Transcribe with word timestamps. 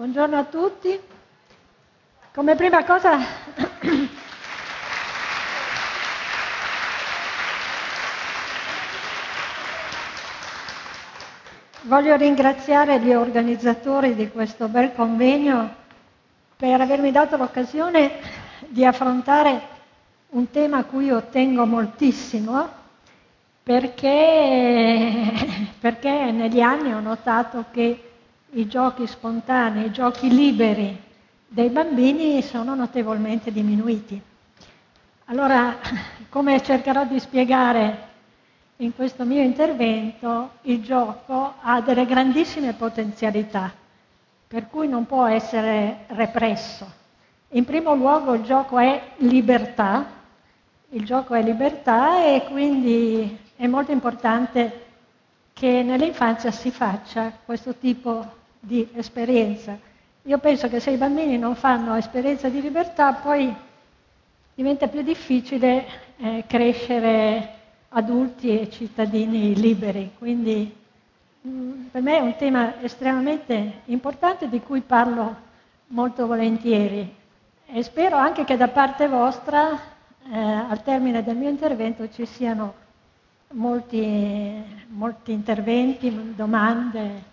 Buongiorno 0.00 0.38
a 0.38 0.44
tutti. 0.44 0.98
Come 2.32 2.54
prima 2.54 2.84
cosa 2.86 3.18
voglio 11.82 12.16
ringraziare 12.16 12.98
gli 13.00 13.12
organizzatori 13.12 14.14
di 14.14 14.30
questo 14.30 14.68
bel 14.68 14.94
convegno 14.94 15.74
per 16.56 16.80
avermi 16.80 17.12
dato 17.12 17.36
l'occasione 17.36 18.20
di 18.68 18.86
affrontare 18.86 19.60
un 20.30 20.50
tema 20.50 20.78
a 20.78 20.84
cui 20.84 21.04
io 21.04 21.24
tengo 21.24 21.66
moltissimo 21.66 22.70
perché, 23.62 25.30
perché 25.78 26.30
negli 26.30 26.62
anni 26.62 26.90
ho 26.94 27.00
notato 27.00 27.66
che 27.70 28.09
i 28.52 28.66
giochi 28.66 29.06
spontanei, 29.06 29.86
i 29.86 29.92
giochi 29.92 30.28
liberi 30.28 31.08
dei 31.46 31.68
bambini 31.68 32.42
sono 32.42 32.74
notevolmente 32.74 33.52
diminuiti. 33.52 34.20
Allora, 35.26 35.76
come 36.28 36.62
cercherò 36.62 37.04
di 37.04 37.20
spiegare 37.20 38.08
in 38.76 38.94
questo 38.94 39.24
mio 39.24 39.42
intervento, 39.42 40.52
il 40.62 40.82
gioco 40.82 41.54
ha 41.60 41.80
delle 41.80 42.06
grandissime 42.06 42.72
potenzialità, 42.72 43.72
per 44.48 44.68
cui 44.68 44.88
non 44.88 45.06
può 45.06 45.26
essere 45.26 46.04
represso. 46.08 46.98
In 47.50 47.64
primo 47.64 47.94
luogo 47.94 48.34
il 48.34 48.42
gioco 48.42 48.78
è 48.78 49.12
libertà, 49.18 50.06
il 50.90 51.04
gioco 51.04 51.34
è 51.34 51.42
libertà 51.42 52.24
e 52.24 52.44
quindi 52.50 53.38
è 53.56 53.66
molto 53.66 53.92
importante 53.92 54.86
che 55.52 55.82
nell'infanzia 55.82 56.50
si 56.50 56.70
faccia 56.70 57.32
questo 57.44 57.74
tipo 57.74 58.20
di 58.20 58.39
esperienza. 58.94 59.78
Io 60.22 60.38
penso 60.38 60.68
che 60.68 60.80
se 60.80 60.90
i 60.90 60.96
bambini 60.96 61.38
non 61.38 61.54
fanno 61.54 61.94
esperienza 61.94 62.48
di 62.48 62.60
libertà, 62.60 63.14
poi 63.14 63.54
diventa 64.54 64.88
più 64.88 65.02
difficile 65.02 65.86
eh, 66.18 66.44
crescere 66.46 67.54
adulti 67.88 68.58
e 68.60 68.70
cittadini 68.70 69.54
liberi. 69.54 70.12
Quindi 70.18 70.74
mm, 71.46 71.86
per 71.90 72.02
me 72.02 72.18
è 72.18 72.20
un 72.20 72.36
tema 72.36 72.80
estremamente 72.82 73.80
importante 73.86 74.48
di 74.48 74.60
cui 74.60 74.82
parlo 74.82 75.48
molto 75.88 76.26
volentieri 76.26 77.16
e 77.66 77.82
spero 77.82 78.16
anche 78.16 78.44
che 78.44 78.56
da 78.56 78.68
parte 78.68 79.08
vostra 79.08 79.72
eh, 80.30 80.38
al 80.38 80.82
termine 80.82 81.22
del 81.22 81.36
mio 81.36 81.48
intervento 81.48 82.08
ci 82.10 82.26
siano 82.26 82.74
molti, 83.52 84.62
molti 84.88 85.32
interventi, 85.32 86.34
domande 86.34 87.28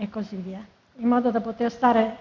e 0.00 0.08
così 0.08 0.36
via, 0.36 0.64
in 0.96 1.06
modo 1.06 1.30
da 1.30 1.42
poter 1.42 1.70
stare 1.70 2.16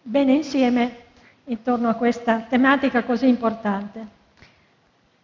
bene 0.00 0.32
insieme 0.32 1.06
intorno 1.46 1.88
a 1.88 1.94
questa 1.94 2.42
tematica 2.48 3.02
così 3.02 3.26
importante. 3.26 4.06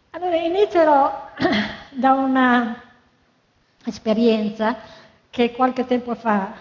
Allora 0.09 0.35
inizierò 0.35 1.29
da 1.95 2.11
una 2.11 2.75
esperienza 3.85 4.75
che 5.29 5.53
qualche 5.53 5.85
tempo 5.85 6.13
fa 6.15 6.53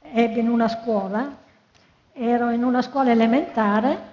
ebbe 0.00 0.38
in 0.38 0.48
una 0.48 0.68
scuola, 0.68 1.38
ero 2.12 2.50
in 2.50 2.62
una 2.62 2.82
scuola 2.82 3.10
elementare 3.10 4.10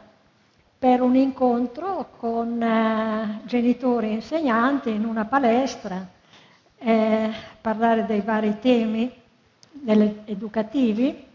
per 0.79 1.03
un 1.03 1.15
incontro 1.15 2.09
con 2.17 2.59
eh, 2.59 3.41
genitori 3.43 4.07
e 4.07 4.13
insegnanti 4.13 4.89
in 4.89 5.05
una 5.05 5.25
palestra, 5.25 6.07
eh, 6.79 7.31
parlare 7.61 8.07
dei 8.07 8.21
vari 8.21 8.57
temi 8.59 9.19
educativi, 10.25 11.25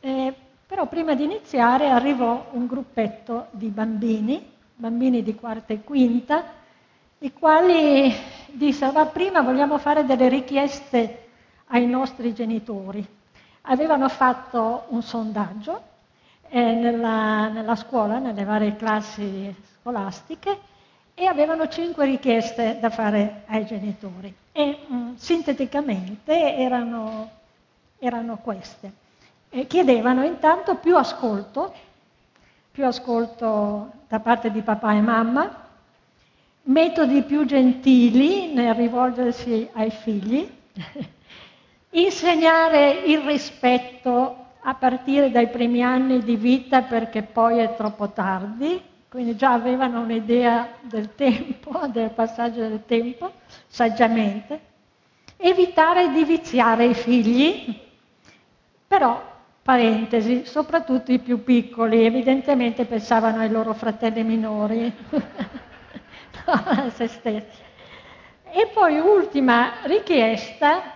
eh, 0.00 0.34
però 0.66 0.86
prima 0.86 1.14
di 1.14 1.24
iniziare 1.24 1.88
arrivò 1.88 2.48
un 2.52 2.66
gruppetto 2.66 3.46
di 3.50 3.68
bambini, 3.68 4.50
bambini 4.74 5.22
di 5.22 5.34
quarta 5.34 5.72
e 5.72 5.82
quinta, 5.82 6.44
i 7.18 7.32
quali 7.32 8.12
dissero, 8.52 8.92
ma 8.92 9.06
prima 9.06 9.42
vogliamo 9.42 9.78
fare 9.78 10.04
delle 10.04 10.28
richieste 10.28 11.28
ai 11.68 11.86
nostri 11.86 12.34
genitori. 12.34 13.06
Avevano 13.62 14.08
fatto 14.08 14.84
un 14.88 15.02
sondaggio 15.02 15.80
eh, 16.48 16.60
nella, 16.74 17.48
nella 17.48 17.76
scuola, 17.76 18.18
nelle 18.18 18.44
varie 18.44 18.76
classi 18.76 19.54
scolastiche, 19.80 20.72
e 21.14 21.26
avevano 21.26 21.68
cinque 21.68 22.04
richieste 22.06 22.78
da 22.80 22.90
fare 22.90 23.44
ai 23.46 23.64
genitori. 23.64 24.34
E 24.52 24.78
mh, 24.86 24.94
mm, 24.94 25.14
sinteticamente 25.14 26.56
erano 26.56 27.30
erano 28.06 28.38
queste. 28.38 28.92
E 29.50 29.66
chiedevano 29.66 30.24
intanto 30.24 30.76
più 30.76 30.96
ascolto, 30.96 31.72
più 32.70 32.84
ascolto 32.84 33.92
da 34.08 34.20
parte 34.20 34.50
di 34.50 34.62
papà 34.62 34.92
e 34.94 35.00
mamma, 35.00 35.62
metodi 36.64 37.22
più 37.22 37.44
gentili 37.44 38.52
nel 38.52 38.74
rivolgersi 38.74 39.68
ai 39.72 39.90
figli, 39.90 40.48
insegnare 41.90 43.02
il 43.06 43.20
rispetto 43.20 44.38
a 44.60 44.74
partire 44.74 45.30
dai 45.30 45.48
primi 45.48 45.82
anni 45.82 46.22
di 46.22 46.36
vita 46.36 46.82
perché 46.82 47.22
poi 47.22 47.58
è 47.58 47.76
troppo 47.76 48.10
tardi, 48.10 48.80
quindi 49.08 49.36
già 49.36 49.52
avevano 49.52 50.00
un'idea 50.00 50.68
del 50.80 51.14
tempo, 51.14 51.86
del 51.92 52.10
passaggio 52.10 52.60
del 52.60 52.82
tempo, 52.86 53.32
saggiamente, 53.66 54.60
evitare 55.36 56.10
di 56.10 56.24
viziare 56.24 56.86
i 56.86 56.94
figli, 56.94 57.82
però, 58.86 59.32
parentesi, 59.62 60.44
soprattutto 60.44 61.10
i 61.10 61.18
più 61.18 61.42
piccoli, 61.42 62.04
evidentemente 62.04 62.84
pensavano 62.84 63.40
ai 63.40 63.50
loro 63.50 63.72
fratelli 63.72 64.22
minori, 64.22 64.92
a 66.44 66.90
se 66.90 67.06
stessi. 67.08 67.62
E 68.50 68.70
poi 68.72 68.98
ultima 68.98 69.82
richiesta, 69.84 70.92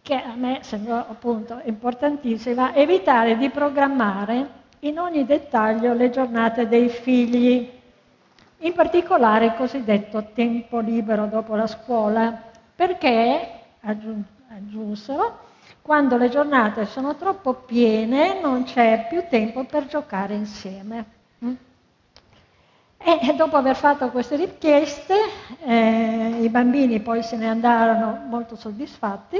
che 0.00 0.14
a 0.14 0.34
me 0.34 0.60
sembra 0.62 1.06
appunto 1.08 1.60
importantissima, 1.64 2.74
evitare 2.74 3.36
di 3.36 3.50
programmare 3.50 4.62
in 4.80 4.98
ogni 4.98 5.24
dettaglio 5.24 5.92
le 5.94 6.10
giornate 6.10 6.68
dei 6.68 6.88
figli, 6.88 7.70
in 8.58 8.72
particolare 8.72 9.46
il 9.46 9.54
cosiddetto 9.54 10.30
tempo 10.32 10.78
libero 10.78 11.26
dopo 11.26 11.54
la 11.54 11.66
scuola, 11.66 12.40
perché, 12.74 13.60
aggiunsero, 13.80 15.38
quando 15.84 16.16
le 16.16 16.30
giornate 16.30 16.86
sono 16.86 17.14
troppo 17.14 17.52
piene 17.52 18.40
non 18.40 18.64
c'è 18.64 19.06
più 19.06 19.24
tempo 19.28 19.64
per 19.64 19.84
giocare 19.84 20.32
insieme. 20.32 21.04
Mm? 21.44 21.52
E 22.96 23.34
dopo 23.36 23.56
aver 23.56 23.76
fatto 23.76 24.08
queste 24.08 24.36
richieste, 24.36 25.14
eh, 25.62 26.38
i 26.40 26.48
bambini 26.48 27.00
poi 27.00 27.22
se 27.22 27.36
ne 27.36 27.50
andarono 27.50 28.24
molto 28.30 28.56
soddisfatti 28.56 29.36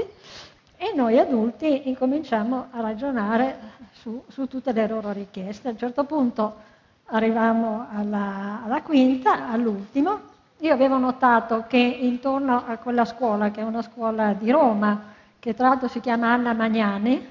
e 0.77 0.93
noi 0.93 1.17
adulti 1.17 1.89
incominciamo 1.89 2.67
a 2.69 2.79
ragionare 2.79 3.57
su, 3.93 4.23
su 4.27 4.47
tutte 4.47 4.71
le 4.71 4.87
loro 4.87 5.11
richieste. 5.11 5.69
A 5.69 5.71
un 5.71 5.79
certo 5.79 6.03
punto 6.03 6.57
arriviamo 7.05 7.87
alla, 7.91 8.61
alla 8.63 8.83
quinta, 8.83 9.49
all'ultimo. 9.49 10.19
Io 10.59 10.71
avevo 10.71 10.99
notato 10.99 11.65
che 11.67 11.79
intorno 11.79 12.65
a 12.67 12.77
quella 12.77 13.03
scuola, 13.03 13.49
che 13.49 13.61
è 13.61 13.63
una 13.63 13.81
scuola 13.81 14.33
di 14.33 14.51
Roma, 14.51 15.13
che 15.45 15.53
tra 15.53 15.67
l'altro 15.67 15.87
si 15.87 15.99
chiama 15.99 16.33
Anna 16.33 16.53
Magnani, 16.53 17.23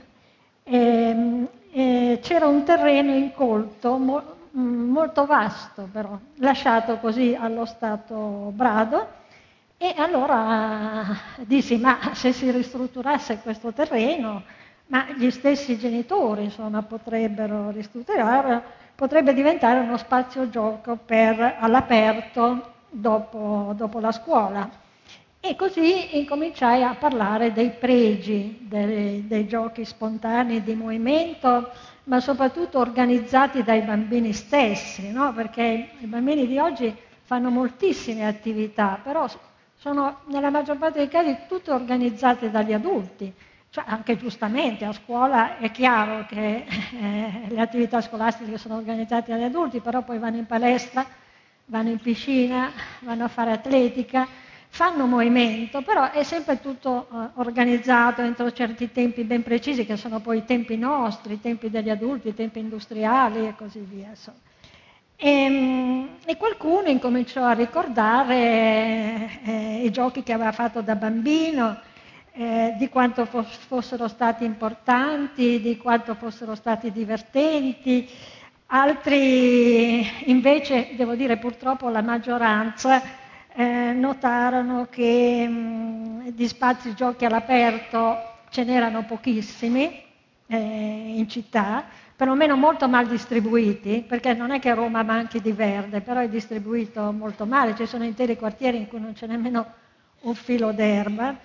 e, 0.63 0.79
ehm, 0.79 1.49
e 1.73 2.21
c'era 2.23 2.47
un 2.47 2.63
terreno 2.63 3.13
incolto 3.13 3.97
mo, 3.97 4.23
mm, 4.57 4.89
molto 4.89 5.27
vasto 5.27 5.89
però, 5.91 6.17
lasciato 6.37 6.99
così 6.99 7.37
allo 7.37 7.65
stato 7.65 8.53
brado 8.55 9.05
e 9.77 9.95
allora 9.97 11.07
dissi 11.39 11.77
ma 11.77 11.99
se 12.13 12.31
si 12.33 12.49
ristrutturasse 12.53 13.41
questo 13.43 13.73
terreno, 13.73 14.45
ma 14.87 15.07
gli 15.17 15.29
stessi 15.33 15.77
genitori 15.77 16.45
insomma, 16.45 16.83
potrebbero 16.83 17.71
ristrutturare, 17.71 18.63
potrebbe 18.95 19.35
diventare 19.35 19.81
uno 19.81 19.97
spazio 19.97 20.49
gioco 20.49 20.97
per, 21.05 21.57
all'aperto 21.59 22.75
dopo, 22.91 23.73
dopo 23.75 23.99
la 23.99 24.13
scuola. 24.13 24.83
E 25.47 25.57
così 25.57 26.17
incominciai 26.17 26.83
a 26.83 26.95
parlare 26.95 27.53
dei 27.53 27.69
pregi 27.69 28.61
dei, 28.63 29.27
dei 29.27 29.47
giochi 29.47 29.85
spontanei 29.85 30.63
di 30.63 30.75
movimento, 30.75 31.71
ma 32.05 32.19
soprattutto 32.19 32.79
organizzati 32.79 33.63
dai 33.63 33.83
bambini 33.83 34.33
stessi, 34.33 35.13
no? 35.13 35.35
perché 35.35 35.91
i 35.99 36.07
bambini 36.07 36.47
di 36.47 36.59
oggi 36.59 36.97
fanno 37.25 37.51
moltissime 37.51 38.27
attività, 38.27 38.99
però 39.03 39.27
sono 39.77 40.21
nella 40.29 40.49
maggior 40.49 40.79
parte 40.79 41.01
dei 41.01 41.09
casi 41.09 41.37
tutte 41.47 41.73
organizzate 41.73 42.51
dagli 42.51 42.73
adulti. 42.73 43.31
Cioè, 43.69 43.85
anche 43.87 44.17
giustamente 44.17 44.87
a 44.87 44.93
scuola 44.95 45.59
è 45.59 45.71
chiaro 45.71 46.25
che 46.25 46.65
eh, 46.65 47.43
le 47.49 47.61
attività 47.61 48.01
scolastiche 48.01 48.57
sono 48.57 48.77
organizzate 48.77 49.33
dagli 49.33 49.43
adulti, 49.43 49.81
però 49.81 50.01
poi 50.01 50.19
vanno 50.19 50.39
in 50.39 50.47
palestra, 50.47 51.05
vanno 51.67 51.91
in 51.91 51.99
piscina, 51.99 52.73
vanno 53.01 53.25
a 53.25 53.29
fare 53.29 53.53
atletica, 53.53 54.27
fanno 54.75 55.07
movimento, 55.07 55.83
però 55.83 56.11
è 56.11 56.25
sempre 56.25 56.61
tutto 56.61 57.07
eh, 57.09 57.29
organizzato 57.35 58.23
entro 58.23 58.51
certi 58.51 58.91
tempi 58.91 59.23
ben 59.23 59.45
precisi, 59.45 59.87
che 59.87 59.97
sono 59.97 60.19
poi 60.19 60.39
i 60.39 60.45
tempi 60.45 60.77
nostri, 60.77 61.35
i 61.35 61.41
tempi 61.41 61.71
degli 61.71 61.91
adulti, 61.91 62.27
i 62.27 62.35
tempi 62.35 62.59
industriali 62.59 63.47
e 63.47 63.55
così 63.57 63.79
via. 63.79 64.11
E, 65.15 65.31
ehm, 65.31 66.09
e, 66.25 66.37
qualcuno 66.37 66.89
incominciò 66.89 67.45
a 67.45 67.53
ricordare 67.53 69.39
eh, 69.45 69.83
i 69.85 69.93
giochi 69.93 70.25
che 70.25 70.33
aveva 70.33 70.51
fatto 70.51 70.81
da 70.81 70.97
bambino, 70.97 71.79
eh, 72.33 72.75
di 72.77 72.89
quanto 72.89 73.27
fossero 73.27 74.09
stati 74.09 74.45
importanti, 74.45 75.61
di 75.61 75.77
quanto 75.77 76.17
fossero 76.17 76.57
stati 76.57 76.91
divertenti. 76.91 78.09
Altri 78.67 80.05
invece, 80.25 80.95
devo 80.97 81.15
dire 81.15 81.37
purtroppo 81.37 81.89
la 81.91 82.03
maggioranza, 82.03 83.23
eh, 83.55 83.93
notarono 83.93 84.87
che 84.91 85.47
mh, 85.47 85.53
mm, 85.53 86.29
di 86.29 86.49
spazi 86.49 86.95
giochi 86.95 87.25
all'aperto 87.25 88.17
ce 88.51 88.65
n'erano 88.65 89.05
pochissimi 89.05 90.03
eh, 90.47 91.15
in 91.17 91.29
città, 91.29 91.85
perlomeno 92.17 92.57
molto 92.57 92.89
mal 92.89 93.07
distribuiti, 93.07 94.05
perché 94.07 94.35
non 94.35 94.51
è 94.51 94.59
che 94.59 94.75
Roma 94.75 95.03
manchi 95.03 95.41
di 95.41 95.53
verde, 95.53 96.01
però 96.01 96.21
è 96.21 96.29
distribuito 96.29 97.13
molto 97.13 97.47
male, 97.47 97.75
ci 97.75 97.87
sono 97.87 98.05
interi 98.05 98.37
quartieri 98.37 98.79
in 98.79 98.89
cui 98.89 99.01
non 99.01 99.13
c'è 99.13 99.27
nemmeno 99.27 99.67
un 100.23 100.35
filo 100.35 100.73
d'erba 100.73 101.37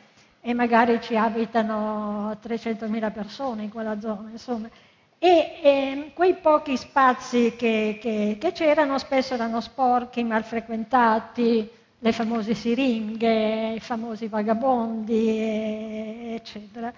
e 0.41 0.53
magari 0.53 0.99
ci 1.01 1.17
abitano 1.17 2.37
300.000 2.41 3.11
persone 3.11 3.63
in 3.63 3.69
quella 3.69 3.99
zona, 3.99 4.29
insomma. 4.31 4.69
E 5.21 5.59
eh, 5.61 6.11
quei 6.13 6.35
pochi 6.35 6.77
spazi 6.77 7.55
che, 7.57 7.97
che, 8.01 8.37
che 8.39 8.51
c'erano 8.53 8.97
spesso 8.97 9.33
erano 9.33 9.59
sporchi, 9.59 10.23
mal 10.23 10.43
frequentati, 10.43 11.69
le 12.01 12.11
famose 12.13 12.53
siringhe, 12.53 13.73
i 13.75 13.79
famosi 13.79 14.27
vagabondi, 14.27 16.33
eccetera. 16.35 16.93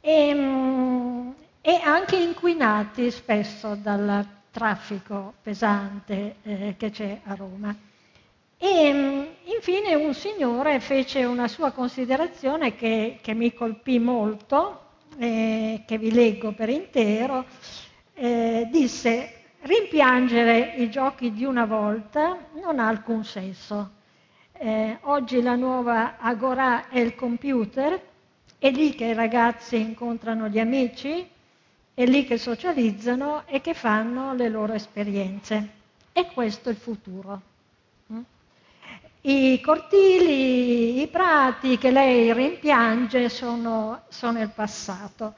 E, 0.00 0.34
mm, 0.34 1.30
e 1.60 1.80
anche 1.84 2.16
inquinati 2.16 3.10
spesso 3.10 3.74
dal 3.74 4.26
traffico 4.50 5.34
pesante 5.42 6.36
eh, 6.42 6.74
che 6.78 6.90
c'è 6.90 7.20
a 7.24 7.34
Roma. 7.34 7.74
E 8.56 8.92
mm, 8.92 9.22
infine 9.54 9.94
un 9.94 10.14
signore 10.14 10.80
fece 10.80 11.24
una 11.24 11.48
sua 11.48 11.70
considerazione 11.72 12.74
che, 12.74 13.18
che 13.20 13.34
mi 13.34 13.52
colpì 13.52 13.98
molto, 13.98 14.86
eh, 15.18 15.82
che 15.86 15.98
vi 15.98 16.12
leggo 16.12 16.52
per 16.52 16.70
intero, 16.70 17.44
eh, 18.14 18.66
disse 18.70 19.34
rimpiangere 19.62 20.76
i 20.78 20.88
giochi 20.88 21.32
di 21.32 21.44
una 21.44 21.66
volta 21.66 22.46
non 22.54 22.78
ha 22.78 22.86
alcun 22.86 23.24
senso 23.24 23.98
eh, 24.62 24.98
oggi 25.04 25.40
la 25.40 25.54
nuova 25.56 26.18
agora 26.18 26.90
è 26.90 26.98
il 26.98 27.14
computer, 27.14 27.98
è 28.58 28.70
lì 28.70 28.94
che 28.94 29.06
i 29.06 29.14
ragazzi 29.14 29.80
incontrano 29.80 30.48
gli 30.48 30.58
amici, 30.58 31.26
è 31.94 32.04
lì 32.04 32.26
che 32.26 32.36
socializzano 32.36 33.44
e 33.46 33.62
che 33.62 33.72
fanno 33.72 34.34
le 34.34 34.50
loro 34.50 34.74
esperienze. 34.74 35.68
E 36.12 36.26
questo 36.34 36.68
è 36.68 36.72
il 36.72 36.78
futuro. 36.78 37.40
Mm? 38.12 38.20
I 39.22 39.60
cortili, 39.62 41.00
i 41.00 41.06
prati 41.08 41.78
che 41.78 41.90
lei 41.90 42.30
rimpiange 42.34 43.30
sono, 43.30 44.02
sono 44.08 44.42
il 44.42 44.50
passato. 44.50 45.36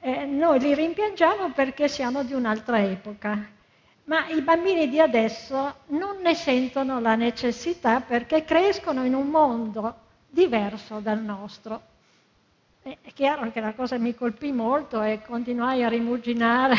Eh, 0.00 0.24
noi 0.24 0.58
li 0.60 0.74
rimpiangiamo 0.74 1.52
perché 1.52 1.88
siamo 1.88 2.24
di 2.24 2.32
un'altra 2.32 2.82
epoca 2.82 3.60
ma 4.04 4.28
i 4.28 4.40
bambini 4.42 4.88
di 4.88 4.98
adesso 4.98 5.74
non 5.88 6.20
ne 6.22 6.34
sentono 6.34 7.00
la 7.00 7.14
necessità 7.14 8.00
perché 8.00 8.44
crescono 8.44 9.04
in 9.04 9.14
un 9.14 9.28
mondo 9.28 9.94
diverso 10.28 10.98
dal 10.98 11.20
nostro. 11.22 11.90
È 12.82 13.12
chiaro 13.14 13.50
che 13.52 13.60
la 13.60 13.74
cosa 13.74 13.96
mi 13.98 14.14
colpì 14.14 14.50
molto 14.50 15.02
e 15.02 15.20
continuai 15.24 15.84
a 15.84 15.88
rimuginare 15.88 16.74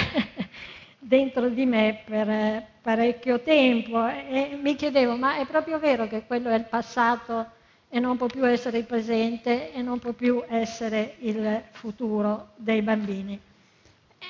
dentro 1.00 1.48
di 1.48 1.66
me 1.66 2.02
per 2.04 2.66
parecchio 2.82 3.40
tempo 3.40 4.06
e 4.06 4.60
mi 4.62 4.76
chiedevo, 4.76 5.16
ma 5.16 5.38
è 5.38 5.46
proprio 5.46 5.80
vero 5.80 6.08
che 6.08 6.26
quello 6.26 6.50
è 6.50 6.56
il 6.56 6.66
passato 6.66 7.52
e 7.88 8.00
non 8.00 8.18
può 8.18 8.28
più 8.28 8.46
essere 8.46 8.80
il 8.80 8.86
presente 8.86 9.72
e 9.72 9.82
non 9.82 10.00
può 10.00 10.12
più 10.12 10.44
essere 10.48 11.16
il 11.20 11.64
futuro 11.72 12.50
dei 12.56 12.82
bambini? 12.82 13.40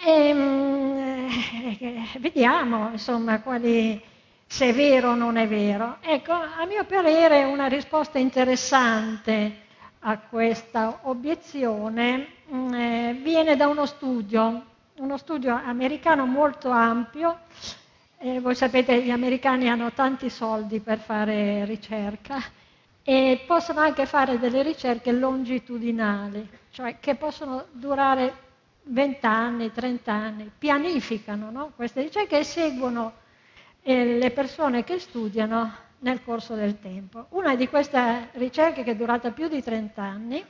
E, 0.01 0.29
ehm, 0.29 1.27
eh, 1.79 2.19
vediamo 2.19 2.89
insomma 2.91 3.41
quali, 3.41 4.01
se 4.45 4.69
è 4.69 4.73
vero 4.73 5.11
o 5.11 5.15
non 5.15 5.37
è 5.37 5.47
vero. 5.47 5.97
Ecco, 6.01 6.31
a 6.31 6.65
mio 6.65 6.83
parere 6.85 7.43
una 7.43 7.67
risposta 7.67 8.17
interessante 8.17 9.61
a 9.99 10.17
questa 10.17 10.99
obiezione 11.03 12.27
mm, 12.51 12.73
eh, 12.73 13.19
viene 13.21 13.55
da 13.55 13.67
uno 13.67 13.85
studio, 13.85 14.65
uno 14.95 15.17
studio 15.17 15.53
americano 15.53 16.25
molto 16.25 16.69
ampio. 16.69 17.39
Eh, 18.17 18.39
voi 18.39 18.55
sapete 18.55 19.01
gli 19.03 19.11
americani 19.11 19.69
hanno 19.69 19.91
tanti 19.91 20.29
soldi 20.29 20.79
per 20.79 20.99
fare 20.99 21.65
ricerca 21.65 22.41
e 23.03 23.43
possono 23.45 23.81
anche 23.81 24.05
fare 24.05 24.39
delle 24.39 24.63
ricerche 24.63 25.11
longitudinali, 25.11 26.47
cioè 26.71 26.99
che 26.99 27.15
possono 27.15 27.65
durare 27.71 28.51
20 28.85 29.25
anni, 29.25 29.71
30 29.71 30.11
anni, 30.11 30.51
pianificano 30.57 31.51
no? 31.51 31.71
queste 31.75 32.01
ricerche 32.01 32.39
e 32.39 32.43
seguono 32.43 33.13
eh, 33.81 34.17
le 34.17 34.31
persone 34.31 34.83
che 34.83 34.99
studiano 34.99 35.75
nel 35.99 36.23
corso 36.23 36.55
del 36.55 36.79
tempo. 36.79 37.27
Una 37.29 37.55
di 37.55 37.67
queste 37.67 38.29
ricerche 38.33 38.83
che 38.83 38.91
è 38.91 38.95
durata 38.95 39.31
più 39.31 39.47
di 39.47 39.63
30 39.63 40.01
anni, 40.01 40.45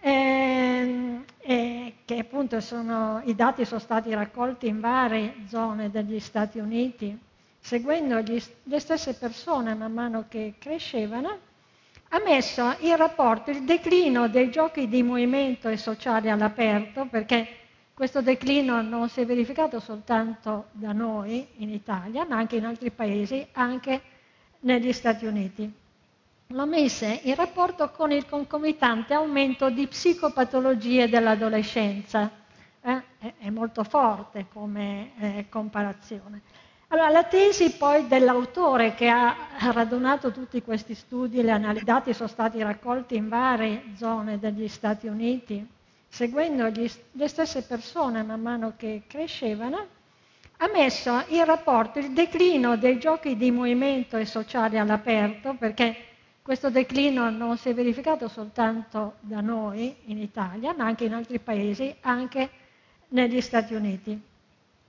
eh, 0.00 1.20
eh, 1.38 1.94
che 2.04 2.18
appunto 2.18 2.60
sono, 2.60 3.22
i 3.24 3.34
dati 3.34 3.64
sono 3.64 3.80
stati 3.80 4.12
raccolti 4.12 4.68
in 4.68 4.80
varie 4.80 5.34
zone 5.48 5.90
degli 5.90 6.20
Stati 6.20 6.58
Uniti, 6.58 7.18
seguendo 7.58 8.20
gli, 8.20 8.40
le 8.64 8.78
stesse 8.78 9.14
persone 9.14 9.74
man 9.74 9.92
mano 9.92 10.26
che 10.28 10.54
crescevano, 10.58 11.38
ha 12.10 12.20
messo 12.24 12.76
in 12.80 12.96
rapporto 12.96 13.50
il 13.50 13.64
declino 13.64 14.28
dei 14.28 14.50
giochi 14.50 14.88
di 14.88 15.02
movimento 15.02 15.68
e 15.68 15.76
sociali 15.76 16.30
all'aperto, 16.30 17.06
perché 17.06 17.46
questo 17.94 18.20
declino 18.20 18.82
non 18.82 19.08
si 19.08 19.22
è 19.22 19.26
verificato 19.26 19.80
soltanto 19.80 20.66
da 20.72 20.92
noi 20.92 21.46
in 21.56 21.70
Italia, 21.70 22.26
ma 22.26 22.36
anche 22.36 22.56
in 22.56 22.66
altri 22.66 22.90
paesi, 22.90 23.46
anche 23.52 24.00
negli 24.60 24.92
Stati 24.92 25.26
Uniti. 25.26 25.72
L'ho 26.50 26.66
messo 26.66 27.06
in 27.22 27.34
rapporto 27.34 27.90
con 27.90 28.12
il 28.12 28.26
concomitante 28.26 29.14
aumento 29.14 29.68
di 29.68 29.86
psicopatologie 29.88 31.08
dell'adolescenza. 31.08 32.30
Eh? 32.82 33.02
È 33.38 33.50
molto 33.50 33.82
forte 33.82 34.46
come 34.52 35.10
eh, 35.18 35.46
comparazione. 35.48 36.42
Allora, 36.88 37.08
la 37.08 37.24
tesi 37.24 37.72
poi 37.72 38.06
dell'autore 38.06 38.94
che 38.94 39.08
ha 39.08 39.34
radunato 39.72 40.30
tutti 40.30 40.62
questi 40.62 40.94
studi, 40.94 41.40
i 41.40 41.80
dati 41.82 42.14
sono 42.14 42.28
stati 42.28 42.62
raccolti 42.62 43.16
in 43.16 43.28
varie 43.28 43.82
zone 43.96 44.38
degli 44.38 44.68
Stati 44.68 45.08
Uniti, 45.08 45.66
seguendo 46.06 46.68
gli, 46.68 46.88
le 47.12 47.26
stesse 47.26 47.62
persone 47.62 48.22
man 48.22 48.40
mano 48.40 48.74
che 48.76 49.02
crescevano, 49.08 49.84
ha 50.58 50.68
messo 50.72 51.24
in 51.28 51.44
rapporto 51.44 51.98
il 51.98 52.12
declino 52.12 52.76
dei 52.76 53.00
giochi 53.00 53.36
di 53.36 53.50
movimento 53.50 54.16
e 54.16 54.24
sociali 54.24 54.78
all'aperto, 54.78 55.54
perché 55.58 55.96
questo 56.40 56.70
declino 56.70 57.28
non 57.30 57.58
si 57.58 57.68
è 57.68 57.74
verificato 57.74 58.28
soltanto 58.28 59.14
da 59.20 59.40
noi 59.40 59.92
in 60.04 60.18
Italia, 60.18 60.72
ma 60.72 60.84
anche 60.84 61.04
in 61.04 61.14
altri 61.14 61.40
paesi, 61.40 61.92
anche 62.02 62.48
negli 63.08 63.40
Stati 63.40 63.74
Uniti 63.74 64.34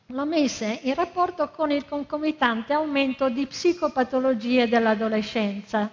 l'ho 0.07 0.25
messa 0.25 0.65
in 0.65 0.93
rapporto 0.93 1.49
con 1.49 1.69
il 1.71 1.85
concomitante 1.85 2.73
aumento 2.73 3.29
di 3.29 3.45
psicopatologie 3.45 4.67
dell'adolescenza. 4.69 5.89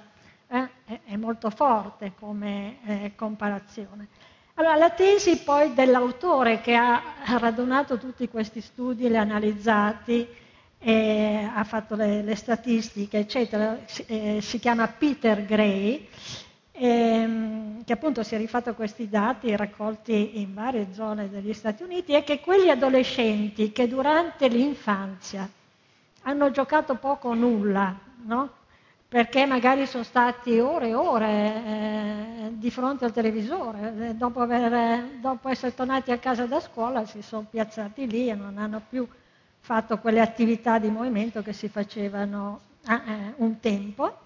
Eh? 0.46 0.68
È 1.04 1.16
molto 1.16 1.50
forte 1.50 2.12
come 2.18 2.78
eh, 2.86 3.12
comparazione. 3.16 4.08
Allora, 4.54 4.76
la 4.76 4.90
tesi 4.90 5.38
poi 5.38 5.74
dell'autore 5.74 6.60
che 6.60 6.76
ha 6.76 7.02
radunato 7.38 7.98
tutti 7.98 8.28
questi 8.28 8.60
studi, 8.60 9.08
li 9.08 9.16
ha 9.16 9.22
analizzati, 9.22 10.28
eh, 10.78 11.50
ha 11.52 11.64
fatto 11.64 11.96
le, 11.96 12.22
le, 12.22 12.36
statistiche, 12.36 13.18
eccetera, 13.18 13.80
eh, 14.06 14.38
si 14.40 14.60
chiama 14.60 14.86
Peter 14.86 15.44
Gray, 15.44 16.08
ehm, 16.76 17.84
che 17.84 17.92
appunto 17.92 18.22
si 18.22 18.34
è 18.34 18.38
rifatto 18.38 18.74
questi 18.74 19.08
dati 19.08 19.54
raccolti 19.56 20.40
in 20.40 20.54
varie 20.54 20.88
zone 20.92 21.30
degli 21.30 21.52
Stati 21.52 21.82
Uniti, 21.82 22.12
è 22.12 22.24
che 22.24 22.40
quegli 22.40 22.68
adolescenti 22.68 23.72
che 23.72 23.88
durante 23.88 24.48
l'infanzia 24.48 25.48
hanno 26.22 26.50
giocato 26.50 26.96
poco 26.96 27.28
o 27.28 27.34
nulla, 27.34 27.96
no? 28.24 28.50
perché 29.06 29.46
magari 29.46 29.86
sono 29.86 30.02
stati 30.02 30.58
ore 30.58 30.88
e 30.88 30.94
ore 30.94 31.28
eh, 31.28 32.50
di 32.54 32.68
fronte 32.70 33.04
al 33.04 33.12
televisore, 33.12 34.08
eh, 34.08 34.14
dopo, 34.14 34.40
aver, 34.40 35.04
dopo, 35.20 35.48
essere 35.48 35.72
tornati 35.72 36.10
a 36.10 36.18
casa 36.18 36.46
da 36.46 36.58
scuola 36.58 37.06
si 37.06 37.22
sono 37.22 37.46
piazzati 37.48 38.08
lì 38.08 38.28
e 38.28 38.34
non 38.34 38.58
hanno 38.58 38.82
più 38.88 39.06
fatto 39.60 39.98
quelle 39.98 40.20
attività 40.20 40.80
di 40.80 40.88
movimento 40.88 41.42
che 41.42 41.52
si 41.52 41.68
facevano 41.68 42.60
a 42.86 43.02
eh, 43.06 43.34
un 43.36 43.60
tempo, 43.60 44.18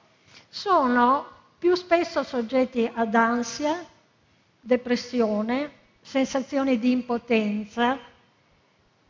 sono 0.49 1.37
più 1.59 1.75
spesso 1.75 2.23
soggetti 2.23 2.89
ad 2.93 3.15
ansia, 3.15 3.85
depressione, 4.61 5.71
sensazioni 6.01 6.79
di 6.79 6.93
impotenza, 6.93 7.99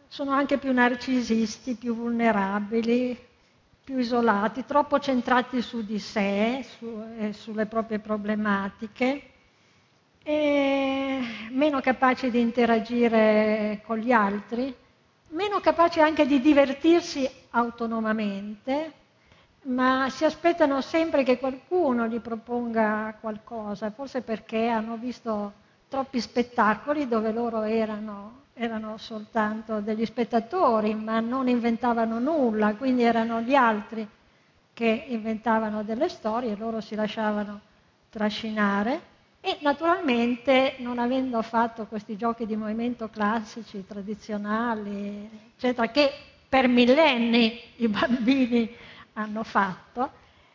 sono 0.08 0.30
anche 0.30 0.56
più 0.58 0.72
narcisisti, 0.72 1.74
più 1.74 1.94
vulnerabili, 1.94 3.16
più 3.84 3.98
isolati, 3.98 4.64
troppo 4.64 4.98
centrati 4.98 5.60
su 5.62 5.84
di 5.84 5.98
sé, 5.98 6.64
su, 6.78 7.04
eh, 7.18 7.32
sulle 7.32 7.66
proprie 7.66 7.98
problematiche, 7.98 9.22
meno 11.50 11.80
capaci 11.80 12.30
di 12.30 12.40
interagire 12.40 13.80
con 13.86 13.96
gli 13.98 14.12
altri, 14.12 14.74
meno 15.30 15.60
capaci 15.60 16.00
anche 16.00 16.26
di 16.26 16.40
divertirsi 16.40 17.28
autonomamente, 17.50 18.92
ma 19.64 20.08
si 20.10 20.24
aspettano 20.24 20.80
sempre 20.80 21.22
che 21.24 21.38
qualcuno 21.38 22.06
gli 22.06 22.20
proponga 22.20 23.16
qualcosa, 23.20 23.90
forse 23.90 24.22
perché 24.22 24.68
hanno 24.68 24.96
visto 24.96 25.52
troppi 25.88 26.20
spettacoli 26.20 27.08
dove 27.08 27.32
loro 27.32 27.62
erano, 27.62 28.42
erano 28.54 28.96
soltanto 28.98 29.80
degli 29.80 30.04
spettatori, 30.06 30.94
ma 30.94 31.20
non 31.20 31.48
inventavano 31.48 32.18
nulla, 32.18 32.74
quindi 32.74 33.02
erano 33.02 33.40
gli 33.40 33.54
altri 33.54 34.06
che 34.72 35.04
inventavano 35.08 35.82
delle 35.82 36.08
storie, 36.08 36.56
loro 36.56 36.80
si 36.80 36.94
lasciavano 36.94 37.60
trascinare. 38.10 39.16
E 39.40 39.58
naturalmente 39.60 40.74
non 40.78 40.98
avendo 40.98 41.40
fatto 41.42 41.86
questi 41.86 42.16
giochi 42.16 42.44
di 42.44 42.56
movimento 42.56 43.08
classici, 43.08 43.84
tradizionali, 43.86 45.30
eccetera, 45.54 45.88
che 45.88 46.10
per 46.48 46.66
millenni 46.66 47.60
i 47.76 47.88
bambini 47.88 48.68
hanno 49.18 49.42
fatto, 49.42 50.10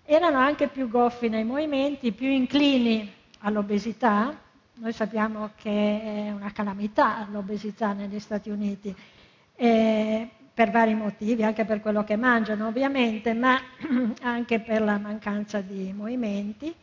erano 0.05 0.39
anche 0.39 0.67
più 0.67 0.89
goffi 0.89 1.27
nei 1.27 1.43
movimenti, 1.43 2.13
più 2.13 2.29
inclini 2.29 3.11
all'obesità, 3.39 4.39
noi 4.75 4.93
sappiamo 4.93 5.51
che 5.55 5.69
è 5.69 6.31
una 6.31 6.51
calamità 6.51 7.27
l'obesità 7.29 7.93
negli 7.93 8.19
Stati 8.19 8.49
Uniti, 8.49 8.95
eh, 9.55 10.29
per 10.53 10.71
vari 10.71 10.93
motivi, 10.93 11.43
anche 11.43 11.65
per 11.65 11.81
quello 11.81 12.03
che 12.03 12.15
mangiano 12.15 12.67
ovviamente, 12.67 13.33
ma 13.33 13.59
anche 14.21 14.59
per 14.59 14.81
la 14.81 14.97
mancanza 14.97 15.59
di 15.61 15.93
movimenti. 15.95 16.73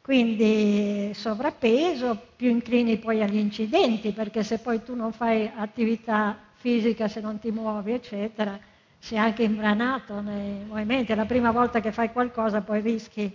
Quindi 0.00 1.10
sovrappeso, 1.14 2.18
più 2.36 2.48
inclini 2.48 2.96
poi 2.96 3.22
agli 3.22 3.36
incidenti, 3.36 4.12
perché 4.12 4.42
se 4.42 4.58
poi 4.58 4.82
tu 4.82 4.94
non 4.94 5.12
fai 5.12 5.50
attività 5.54 6.38
fisica, 6.54 7.08
se 7.08 7.20
non 7.20 7.38
ti 7.38 7.50
muovi, 7.50 7.92
eccetera, 7.92 8.58
sei 8.98 9.18
anche 9.18 9.42
imbranato 9.42 10.20
nei 10.20 10.64
movimenti. 10.66 11.12
È 11.12 11.14
la 11.14 11.24
prima 11.24 11.50
volta 11.50 11.80
che 11.80 11.92
fai 11.92 12.12
qualcosa, 12.12 12.60
poi 12.60 12.80
rischi 12.80 13.30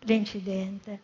l'incidente. 0.00 1.00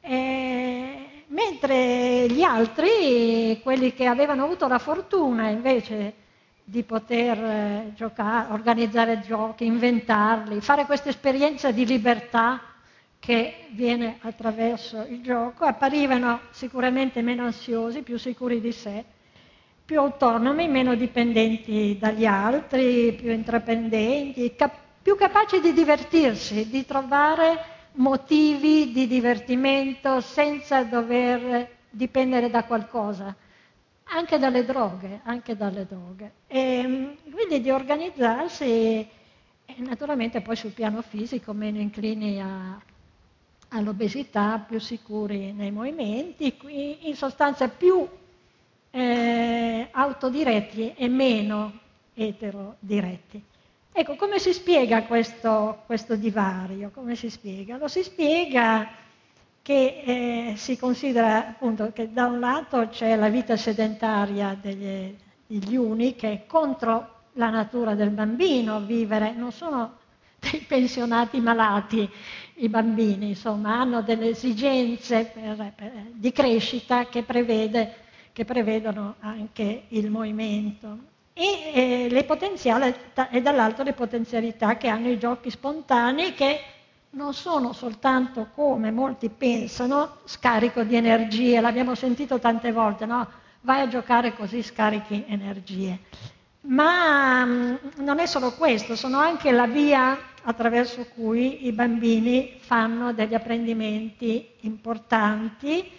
E 0.00 1.24
mentre 1.28 2.26
gli 2.28 2.42
altri, 2.42 3.60
quelli 3.62 3.92
che 3.92 4.06
avevano 4.06 4.44
avuto 4.44 4.66
la 4.66 4.78
fortuna 4.78 5.48
invece 5.48 6.14
di 6.64 6.82
poter 6.84 7.38
eh, 7.38 7.92
giocare, 7.96 8.52
organizzare 8.52 9.20
giochi, 9.20 9.64
inventarli, 9.64 10.60
fare 10.60 10.86
questa 10.86 11.08
esperienza 11.08 11.72
di 11.72 11.84
libertà 11.84 12.62
che 13.18 13.66
viene 13.72 14.18
attraverso 14.20 15.04
il 15.08 15.20
gioco, 15.20 15.64
apparivano 15.64 16.40
sicuramente 16.50 17.22
meno 17.22 17.44
ansiosi, 17.44 18.02
più 18.02 18.16
sicuri 18.18 18.60
di 18.60 18.72
sé, 18.72 19.04
più 19.90 19.98
autonomi, 19.98 20.68
meno 20.68 20.94
dipendenti 20.94 21.96
dagli 21.98 22.24
altri, 22.24 23.12
più 23.12 23.32
intraprendenti, 23.32 24.54
cap- 24.54 24.78
più 25.02 25.16
capaci 25.16 25.58
di 25.58 25.72
divertirsi, 25.72 26.68
di 26.68 26.86
trovare 26.86 27.88
motivi 27.94 28.92
di 28.92 29.08
divertimento 29.08 30.20
senza 30.20 30.84
dover 30.84 31.68
dipendere 31.90 32.50
da 32.50 32.62
qualcosa, 32.62 33.34
anche 34.04 34.38
dalle 34.38 34.64
droghe, 34.64 35.22
anche 35.24 35.56
dalle 35.56 35.84
droghe. 35.86 36.34
E 36.46 36.84
mm, 36.86 37.32
quindi 37.32 37.60
di 37.60 37.72
organizzarsi 37.72 38.64
e 38.64 39.08
naturalmente 39.78 40.40
poi 40.40 40.54
sul 40.54 40.70
piano 40.70 41.02
fisico 41.02 41.52
meno 41.52 41.78
inclini 41.78 42.40
a, 42.40 42.80
all'obesità, 43.70 44.64
più 44.64 44.78
sicuri 44.78 45.50
nei 45.50 45.72
movimenti, 45.72 46.56
in 47.08 47.16
sostanza 47.16 47.66
più 47.66 48.06
eh, 48.90 49.88
autodiretti 49.90 50.94
e 50.94 51.08
meno 51.08 51.78
eterodiretti. 52.14 53.42
Ecco, 53.92 54.16
come 54.16 54.38
si 54.38 54.52
spiega 54.52 55.04
questo, 55.04 55.82
questo 55.86 56.16
divario? 56.16 56.92
Si 57.14 57.30
spiega? 57.30 57.76
Lo 57.76 57.88
si 57.88 58.02
spiega 58.02 58.88
che 59.62 60.02
eh, 60.04 60.56
si 60.56 60.78
considera 60.78 61.48
appunto 61.48 61.92
che 61.92 62.12
da 62.12 62.26
un 62.26 62.38
lato 62.40 62.88
c'è 62.88 63.14
la 63.16 63.28
vita 63.28 63.56
sedentaria 63.56 64.56
degli, 64.60 65.14
degli 65.46 65.76
uni 65.76 66.14
che 66.14 66.32
è 66.32 66.46
contro 66.46 67.18
la 67.34 67.50
natura 67.50 67.94
del 67.94 68.10
bambino 68.10 68.80
vivere, 68.80 69.32
non 69.32 69.52
sono 69.52 69.98
dei 70.38 70.60
pensionati 70.60 71.40
malati 71.40 72.08
i 72.56 72.68
bambini, 72.68 73.28
insomma, 73.28 73.80
hanno 73.80 74.02
delle 74.02 74.28
esigenze 74.30 75.30
per, 75.32 75.72
per, 75.74 75.92
di 76.12 76.32
crescita 76.32 77.06
che, 77.06 77.22
prevede, 77.22 77.94
che 78.32 78.44
prevedono 78.44 79.16
anche 79.20 79.84
il 79.88 80.10
movimento 80.10 80.98
e, 81.32 82.08
eh, 82.10 82.26
e 83.30 83.40
dall'altro 83.42 83.82
le 83.82 83.92
potenzialità 83.92 84.76
che 84.76 84.88
hanno 84.88 85.08
i 85.08 85.18
giochi 85.18 85.50
spontanei 85.50 86.34
che 86.34 86.60
non 87.10 87.34
sono 87.34 87.72
soltanto 87.72 88.48
come 88.54 88.90
molti 88.90 89.30
pensano 89.30 90.18
scarico 90.24 90.82
di 90.82 90.96
energie, 90.96 91.60
l'abbiamo 91.60 91.94
sentito 91.94 92.38
tante 92.38 92.72
volte, 92.72 93.06
no? 93.06 93.26
Vai 93.62 93.80
a 93.80 93.88
giocare 93.88 94.34
così 94.34 94.62
scarichi 94.62 95.24
energie. 95.26 95.98
Ma 96.62 97.44
mm, 97.44 97.74
non 97.96 98.18
è 98.18 98.26
solo 98.26 98.52
questo, 98.52 98.94
sono 98.94 99.18
anche 99.18 99.50
la 99.50 99.66
via 99.66 100.16
attraverso 100.42 101.06
cui 101.14 101.66
i 101.66 101.72
bambini 101.72 102.58
fanno 102.60 103.12
degli 103.12 103.34
apprendimenti 103.34 104.46
importanti 104.60 105.90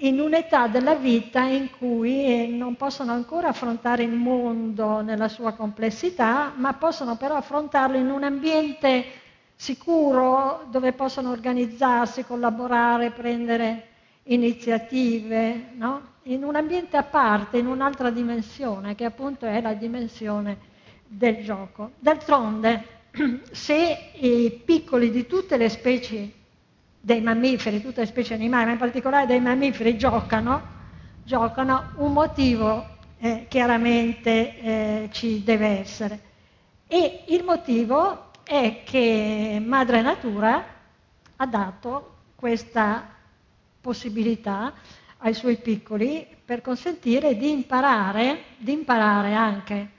in 0.00 0.20
un'età 0.20 0.66
della 0.66 0.94
vita 0.94 1.42
in 1.42 1.70
cui 1.78 2.24
eh, 2.24 2.46
non 2.46 2.76
possono 2.76 3.12
ancora 3.12 3.48
affrontare 3.48 4.02
il 4.02 4.12
mondo 4.12 5.00
nella 5.00 5.28
sua 5.28 5.52
complessità, 5.52 6.52
ma 6.56 6.74
possono 6.74 7.16
però 7.16 7.36
affrontarlo 7.36 7.96
in 7.96 8.10
un 8.10 8.22
ambiente 8.22 9.04
sicuro 9.54 10.66
dove 10.70 10.92
possono 10.92 11.30
organizzarsi, 11.30 12.24
collaborare, 12.24 13.10
prendere 13.10 13.86
iniziative, 14.24 15.70
no? 15.76 16.14
in 16.24 16.44
un 16.44 16.56
ambiente 16.56 16.96
a 16.98 17.04
parte, 17.04 17.58
in 17.58 17.66
un'altra 17.66 18.10
dimensione, 18.10 18.94
che 18.94 19.04
appunto 19.04 19.46
è 19.46 19.60
la 19.62 19.72
dimensione 19.72 20.58
del 21.06 21.42
gioco. 21.42 21.92
D'altronde, 21.98 22.84
se 23.50 24.10
i 24.14 24.60
piccoli 24.62 25.10
di 25.10 25.26
tutte 25.26 25.56
le 25.56 25.70
specie 25.70 26.35
dei 27.06 27.20
mammiferi, 27.20 27.80
tutte 27.80 28.00
le 28.00 28.06
specie 28.06 28.34
animali, 28.34 28.64
ma 28.64 28.72
in 28.72 28.78
particolare 28.78 29.26
dei 29.26 29.38
mammiferi, 29.38 29.96
giocano, 29.96 30.60
giocano 31.22 31.92
un 31.98 32.12
motivo 32.12 32.84
eh, 33.18 33.46
chiaramente 33.48 34.58
eh, 34.58 35.08
ci 35.12 35.44
deve 35.44 35.68
essere. 35.78 36.20
E 36.88 37.22
il 37.28 37.44
motivo 37.44 38.32
è 38.42 38.82
che 38.84 39.62
Madre 39.64 40.02
Natura 40.02 40.64
ha 41.36 41.46
dato 41.46 42.14
questa 42.34 43.08
possibilità 43.80 44.72
ai 45.18 45.32
suoi 45.32 45.58
piccoli 45.58 46.26
per 46.44 46.60
consentire 46.60 47.36
di 47.36 47.52
imparare, 47.52 48.46
di 48.56 48.72
imparare 48.72 49.32
anche, 49.32 49.90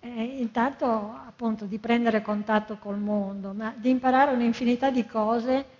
eh, 0.00 0.08
intanto 0.40 0.84
appunto 1.28 1.64
di 1.66 1.78
prendere 1.78 2.22
contatto 2.22 2.76
col 2.76 2.98
mondo, 2.98 3.52
ma 3.52 3.72
di 3.76 3.88
imparare 3.88 4.32
un'infinità 4.32 4.90
di 4.90 5.06
cose 5.06 5.74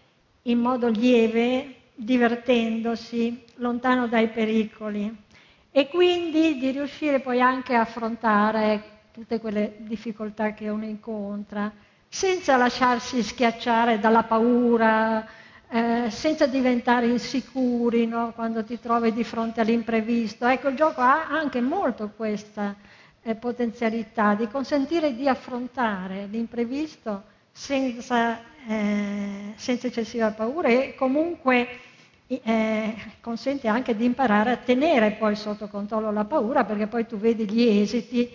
in 0.47 0.59
modo 0.59 0.89
lieve, 0.89 1.75
divertendosi, 1.95 3.45
lontano 3.57 4.07
dai 4.07 4.29
pericoli 4.29 5.25
e 5.71 5.89
quindi 5.89 6.59
di 6.59 6.71
riuscire 6.71 7.21
poi 7.21 7.41
anche 7.41 7.75
a 7.75 7.81
affrontare 7.81 8.95
tutte 9.13 9.41
quelle 9.41 9.77
difficoltà 9.79 10.53
che 10.53 10.69
uno 10.69 10.85
incontra, 10.85 11.73
senza 12.09 12.57
lasciarsi 12.57 13.23
schiacciare 13.23 13.99
dalla 13.99 14.23
paura, 14.23 15.27
eh, 15.69 16.11
senza 16.11 16.47
diventare 16.47 17.07
insicuri 17.07 18.07
no? 18.07 18.33
quando 18.35 18.63
ti 18.63 18.79
trovi 18.79 19.13
di 19.13 19.25
fronte 19.25 19.61
all'imprevisto. 19.61 20.47
Ecco, 20.47 20.69
il 20.69 20.77
gioco 20.77 21.01
ha 21.01 21.27
anche 21.29 21.61
molto 21.61 22.13
questa 22.15 22.77
eh, 23.23 23.35
potenzialità 23.35 24.35
di 24.35 24.47
consentire 24.49 25.15
di 25.15 25.29
affrontare 25.29 26.27
l'imprevisto 26.31 27.25
senza 27.51 28.39
eh, 28.67 29.53
senza 29.57 29.87
eccessiva 29.87 30.31
paura 30.33 30.69
e 30.69 30.95
comunque 30.97 31.69
eh, 32.27 32.95
consente 33.21 33.69
anche 33.69 33.95
di 33.95 34.05
imparare 34.05 34.51
a 34.51 34.57
tenere 34.57 35.13
poi 35.13 35.37
sotto 35.37 35.69
controllo 35.69 36.11
la 36.11 36.25
paura 36.25 36.65
perché 36.65 36.89
poi 36.89 37.07
tu 37.07 37.17
vedi 37.17 37.49
gli 37.49 37.63
esiti 37.63 38.29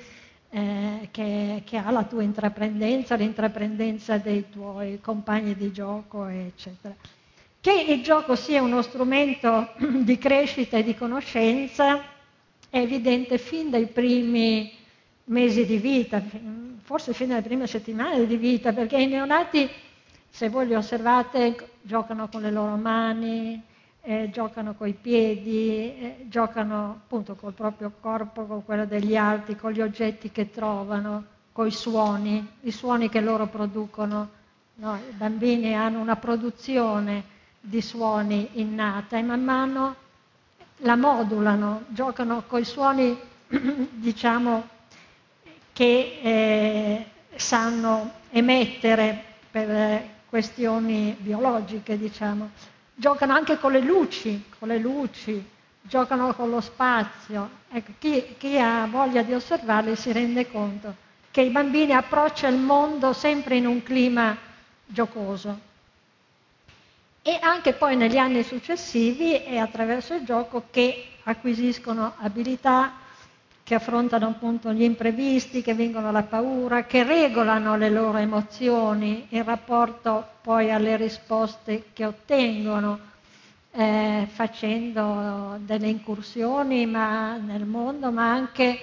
eh, 0.54 1.10
che, 1.12 1.64
che, 1.66 1.78
ha 1.78 1.90
la 1.92 2.04
tua 2.04 2.24
intraprendenza, 2.24 3.16
l'intraprendenza 3.16 4.18
dei 4.18 4.50
tuoi 4.50 5.00
compagni 5.02 5.56
di 5.56 5.72
gioco, 5.72 6.26
eccetera. 6.26 6.94
Che 7.60 7.72
il 7.72 8.04
gioco 8.04 8.36
sia 8.36 8.62
uno 8.62 8.82
strumento 8.82 9.74
di 10.04 10.18
crescita 10.18 10.78
e 10.78 10.84
di 10.84 10.96
conoscenza 10.96 12.04
è 12.70 12.80
evidente 12.80 13.38
fin 13.38 13.70
dai 13.70 13.88
primi 13.88 14.72
mesi 15.26 15.66
di 15.66 15.78
vita, 15.78 16.22
forse 16.82 17.14
fin 17.14 17.30
dalle 17.30 17.42
prime 17.42 17.68
settimane 17.68 18.26
di 18.26 18.36
vita, 18.36 18.74
perché 18.74 18.98
i 18.98 19.08
neonati, 19.08 19.70
se 20.32 20.50
voi 20.50 20.66
li 20.66 20.74
osservate, 20.74 21.74
giocano 21.82 22.28
con 22.30 22.42
le 22.42 22.52
loro 22.52 22.76
mani, 22.78 23.62
eh, 24.02 24.30
giocano 24.32 24.74
coi 24.74 24.94
piedi, 24.94 25.70
eh, 25.70 26.26
giocano 26.28 27.02
appunto 27.04 27.36
col 27.36 27.54
proprio 27.54 27.92
corpo, 28.00 28.46
con 28.46 28.66
quello 28.66 28.86
degli 28.86 29.16
altri, 29.16 29.56
con 29.56 29.72
gli 29.72 29.82
oggetti 29.82 30.32
che 30.32 30.50
trovano, 30.50 31.26
con 31.52 31.68
i 31.68 31.72
suoni, 31.72 32.48
i 32.62 32.72
suoni 32.72 33.10
che 33.10 33.22
loro 33.22 33.48
producono. 33.48 34.40
No, 34.76 34.96
I 34.96 35.14
bambini 35.14 35.76
hanno 35.76 36.00
una 36.00 36.16
produzione 36.16 37.24
di 37.60 37.82
suoni 37.82 38.50
innata 38.54 39.18
e 39.18 39.22
man 39.22 39.44
mano 39.44 39.96
la 40.78 40.96
modulano, 40.96 41.84
giocano 41.90 42.44
con 42.48 42.62
i 42.62 42.66
suoni, 42.66 43.16
diciamo, 43.92 44.68
che 45.74 46.20
eh, 46.24 47.06
sanno 47.36 48.14
emettere 48.32 49.24
per 49.52 50.20
questioni 50.32 51.14
biologiche, 51.20 51.98
diciamo 51.98 52.50
giocano 52.96 53.34
anche 53.34 53.58
con 53.58 53.74
le 53.74 53.82
luci, 53.82 54.46
con 54.58 54.70
le 54.70 54.78
luci, 54.78 55.44
giocano 55.82 56.34
con 56.34 56.50
lo 56.50 56.62
spazio. 56.62 57.50
Ecco, 57.70 57.92
chi, 58.00 58.36
chi 58.38 58.58
ha 58.58 58.86
voglia 58.86 59.24
di 59.24 59.34
osservarli 59.34 59.96
si 59.96 60.12
rende 60.12 60.50
conto 60.50 60.96
che 61.32 61.42
i 61.42 61.50
bambini 61.50 61.94
approcciano 61.94 62.56
il 62.56 62.62
mondo 62.62 63.14
sempre 63.14 63.56
in 63.56 63.66
un 63.66 63.82
clima 63.84 64.38
giocoso. 64.86 65.70
E 67.22 67.38
anche 67.42 67.74
poi 67.74 67.96
negli 67.96 68.18
anni 68.18 68.44
successivi 68.44 69.34
è 69.36 69.58
attraverso 69.58 70.14
il 70.14 70.24
gioco 70.24 70.66
che 70.72 71.08
acquisiscono 71.24 72.14
abilità, 72.18 72.94
che 73.72 73.78
affrontano 73.78 74.28
appunto 74.28 74.74
gli 74.74 74.84
imprevisti, 74.84 75.62
che 75.62 75.74
vincono 75.74 76.12
la 76.12 76.24
paura, 76.24 76.84
che 76.84 77.04
regolano 77.04 77.78
le 77.78 77.90
loro 77.90 78.18
emozioni 78.18 79.28
in 79.30 79.46
rapporto 79.46 80.28
poi 80.42 80.70
alle 80.74 80.98
risposte 80.98 81.86
che 81.94 82.04
ottengono, 82.04 83.00
eh, 83.72 84.28
facendo 84.30 85.58
delle 85.62 85.88
incursioni 85.88 86.86
ma, 86.86 87.38
nel 87.38 87.64
mondo, 87.66 88.12
ma 88.12 88.30
anche 88.30 88.78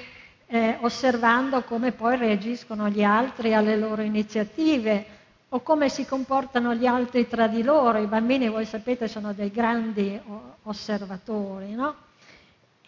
eh, 0.47 0.78
osservando 0.80 1.64
come 1.64 1.92
poi 1.92 2.16
reagiscono 2.16 2.88
gli 2.88 3.04
altri 3.04 3.52
alle 3.52 3.76
loro 3.76 4.00
iniziative 4.00 5.04
o 5.50 5.61
come 5.61 5.90
si 5.90 6.07
comportano 6.07 6.75
gli 6.75 6.87
altri 6.87 7.28
tra 7.28 7.47
di 7.47 7.62
loro. 7.62 7.99
I 7.99 8.07
bambini, 8.07 8.49
voi 8.49 8.64
sapete, 8.64 9.07
sono 9.07 9.35
dei 9.35 9.50
grandi 9.50 10.18
osservatori, 10.62 11.75
no? 11.75 12.07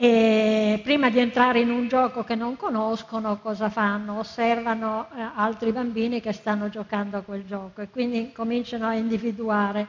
E 0.03 0.81
prima 0.83 1.11
di 1.11 1.19
entrare 1.19 1.61
in 1.61 1.71
un 1.71 1.87
gioco 1.87 2.25
che 2.25 2.35
non 2.35 2.57
conoscono, 2.57 3.39
cosa 3.39 3.69
fanno? 3.69 4.21
Osservano 4.21 5.09
eh, 5.15 5.21
altri 5.35 5.73
bambini 5.73 6.23
che 6.23 6.33
stanno 6.33 6.71
giocando 6.71 7.19
a 7.19 7.21
quel 7.21 7.45
gioco 7.45 7.83
e 7.83 7.91
quindi 7.91 8.33
cominciano 8.33 8.87
a 8.87 8.95
individuare 8.95 9.87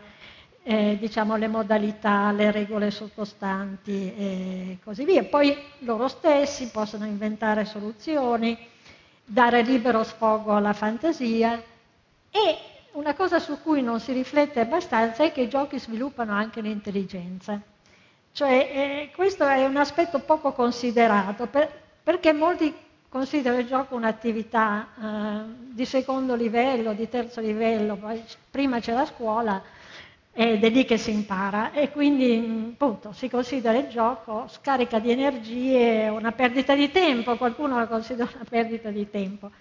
eh, 0.63 0.97
diciamo, 0.99 1.37
le 1.37 1.47
modalità, 1.47 2.29
le 2.33 2.51
regole 2.51 2.91
sottostanti 2.91 4.13
e 4.13 4.79
così 4.83 5.05
via. 5.05 5.23
Poi 5.23 5.57
loro 5.79 6.09
stessi 6.09 6.71
possono 6.71 7.05
inventare 7.05 7.63
soluzioni, 7.63 8.57
dare 9.23 9.61
libero 9.61 10.03
sfogo 10.03 10.53
alla 10.53 10.73
fantasia 10.73 11.53
e 12.29 12.57
una 12.91 13.13
cosa 13.13 13.39
su 13.39 13.61
cui 13.61 13.81
non 13.81 14.01
si 14.01 14.11
riflette 14.11 14.59
abbastanza 14.59 15.23
è 15.23 15.31
che 15.31 15.43
i 15.43 15.47
giochi 15.47 15.79
sviluppano 15.79 16.33
anche 16.33 16.59
l'intelligenza. 16.59 17.70
Cioè, 18.33 18.49
eh, 18.49 19.11
questo 19.13 19.45
è 19.45 19.65
un 19.65 19.75
aspetto 19.75 20.19
poco 20.19 20.53
considerato, 20.53 21.47
per, 21.47 21.69
perché 22.01 22.31
molti 22.31 22.73
considerano 23.09 23.59
il 23.59 23.67
gioco 23.67 23.95
un'attività 23.95 24.87
eh, 24.87 25.73
di 25.73 25.83
secondo 25.85 26.33
livello, 26.33 26.93
di 26.93 27.09
terzo 27.09 27.41
livello, 27.41 27.97
poi 27.97 28.23
prima 28.49 28.79
c'è 28.79 28.93
la 28.93 29.05
scuola 29.05 29.61
ed 30.33 30.63
è 30.63 30.69
lì 30.69 30.85
che 30.85 30.97
si 30.97 31.11
impara 31.11 31.73
e 31.73 31.91
quindi 31.91 32.71
appunto 32.71 33.11
si 33.11 33.29
considera 33.29 33.77
il 33.77 33.89
gioco 33.89 34.47
scarica 34.47 34.99
di 34.99 35.11
energie, 35.11 36.07
una 36.07 36.31
perdita 36.31 36.73
di 36.73 36.89
tempo, 36.89 37.35
qualcuno 37.35 37.79
lo 37.79 37.87
considera 37.87 38.29
una 38.33 38.45
perdita 38.49 38.89
di 38.91 39.09
tempo. 39.09 39.51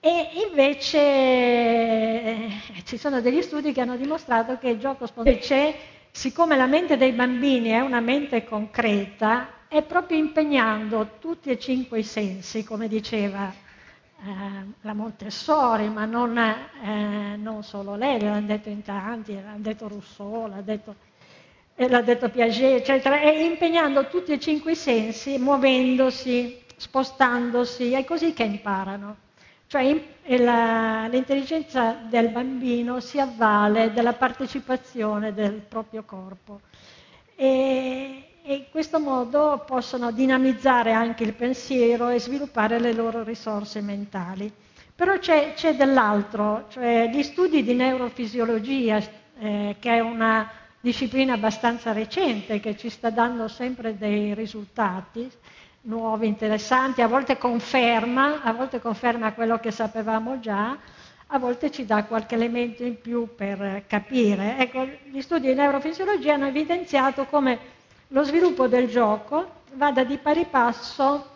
E 0.00 0.30
invece 0.48 0.98
eh, 0.98 2.50
ci 2.84 2.96
sono 2.96 3.20
degli 3.20 3.40
studi 3.42 3.70
che 3.72 3.80
hanno 3.80 3.96
dimostrato 3.96 4.58
che 4.58 4.70
il 4.70 4.80
gioco 4.80 5.06
spontaneo 5.06 5.72
siccome 6.12 6.56
la 6.56 6.66
mente 6.66 6.98
dei 6.98 7.12
bambini 7.12 7.70
è 7.70 7.80
una 7.80 8.00
mente 8.00 8.44
concreta, 8.44 9.66
è 9.66 9.82
proprio 9.82 10.18
impegnando 10.18 11.16
tutti 11.18 11.48
e 11.48 11.58
cinque 11.58 12.00
i 12.00 12.02
sensi, 12.04 12.62
come 12.62 12.86
diceva 12.86 13.50
eh, 13.50 14.66
la 14.82 14.92
Montessori, 14.92 15.88
ma 15.88 16.04
non, 16.04 16.36
eh, 16.36 17.36
non, 17.36 17.64
solo 17.64 17.96
lei, 17.96 18.20
l'hanno 18.20 18.46
detto 18.46 18.68
in 18.68 18.82
tanti, 18.82 19.32
l'ha 19.34 19.54
detto 19.56 19.88
Rousseau, 19.88 20.46
l'ha 20.46 20.60
detto, 20.60 20.94
eh, 21.74 21.88
l'ha 21.88 22.02
detto 22.02 22.28
Piaget, 22.28 22.80
eccetera, 22.80 23.18
è 23.18 23.30
impegnando 23.30 24.06
tutti 24.08 24.32
e 24.32 24.38
cinque 24.38 24.72
i 24.72 24.76
sensi, 24.76 25.38
muovendosi, 25.38 26.62
spostandosi, 26.76 27.92
è 27.92 28.04
così 28.04 28.34
che 28.34 28.42
imparano. 28.42 29.21
Cioè 29.72 29.98
la, 30.36 31.06
l'intelligenza 31.08 31.96
del 32.06 32.28
bambino 32.28 33.00
si 33.00 33.18
avvale 33.18 33.90
della 33.94 34.12
partecipazione 34.12 35.32
del 35.32 35.62
proprio 35.66 36.02
corpo 36.02 36.60
e, 37.34 38.22
e 38.42 38.54
in 38.54 38.64
questo 38.70 39.00
modo 39.00 39.64
possono 39.66 40.12
dinamizzare 40.12 40.92
anche 40.92 41.22
il 41.24 41.32
pensiero 41.32 42.10
e 42.10 42.20
sviluppare 42.20 42.78
le 42.80 42.92
loro 42.92 43.22
risorse 43.22 43.80
mentali. 43.80 44.52
Però 44.94 45.16
c'è, 45.16 45.54
c'è 45.54 45.74
dell'altro, 45.74 46.66
cioè 46.68 47.08
gli 47.10 47.22
studi 47.22 47.62
di 47.62 47.72
neurofisiologia, 47.72 49.00
eh, 49.38 49.76
che 49.80 49.90
è 49.90 50.00
una 50.00 50.50
disciplina 50.82 51.32
abbastanza 51.32 51.92
recente 51.92 52.60
che 52.60 52.76
ci 52.76 52.90
sta 52.90 53.08
dando 53.08 53.48
sempre 53.48 53.96
dei 53.96 54.34
risultati, 54.34 55.30
nuovi, 55.82 56.26
interessanti, 56.26 57.02
a 57.02 57.06
volte 57.08 57.38
conferma, 57.38 58.42
a 58.42 58.52
volte 58.52 58.80
conferma 58.80 59.32
quello 59.32 59.58
che 59.58 59.70
sapevamo 59.70 60.38
già, 60.40 60.76
a 61.34 61.38
volte 61.38 61.70
ci 61.70 61.84
dà 61.86 62.04
qualche 62.04 62.34
elemento 62.34 62.84
in 62.84 63.00
più 63.00 63.34
per 63.34 63.84
capire. 63.86 64.56
Ecco, 64.58 64.86
gli 65.10 65.20
studi 65.20 65.48
di 65.48 65.54
neurofisiologia 65.54 66.34
hanno 66.34 66.46
evidenziato 66.46 67.24
come 67.24 67.58
lo 68.08 68.22
sviluppo 68.24 68.68
del 68.68 68.88
gioco 68.88 69.60
vada 69.74 70.04
di 70.04 70.18
pari 70.18 70.44
passo 70.50 71.28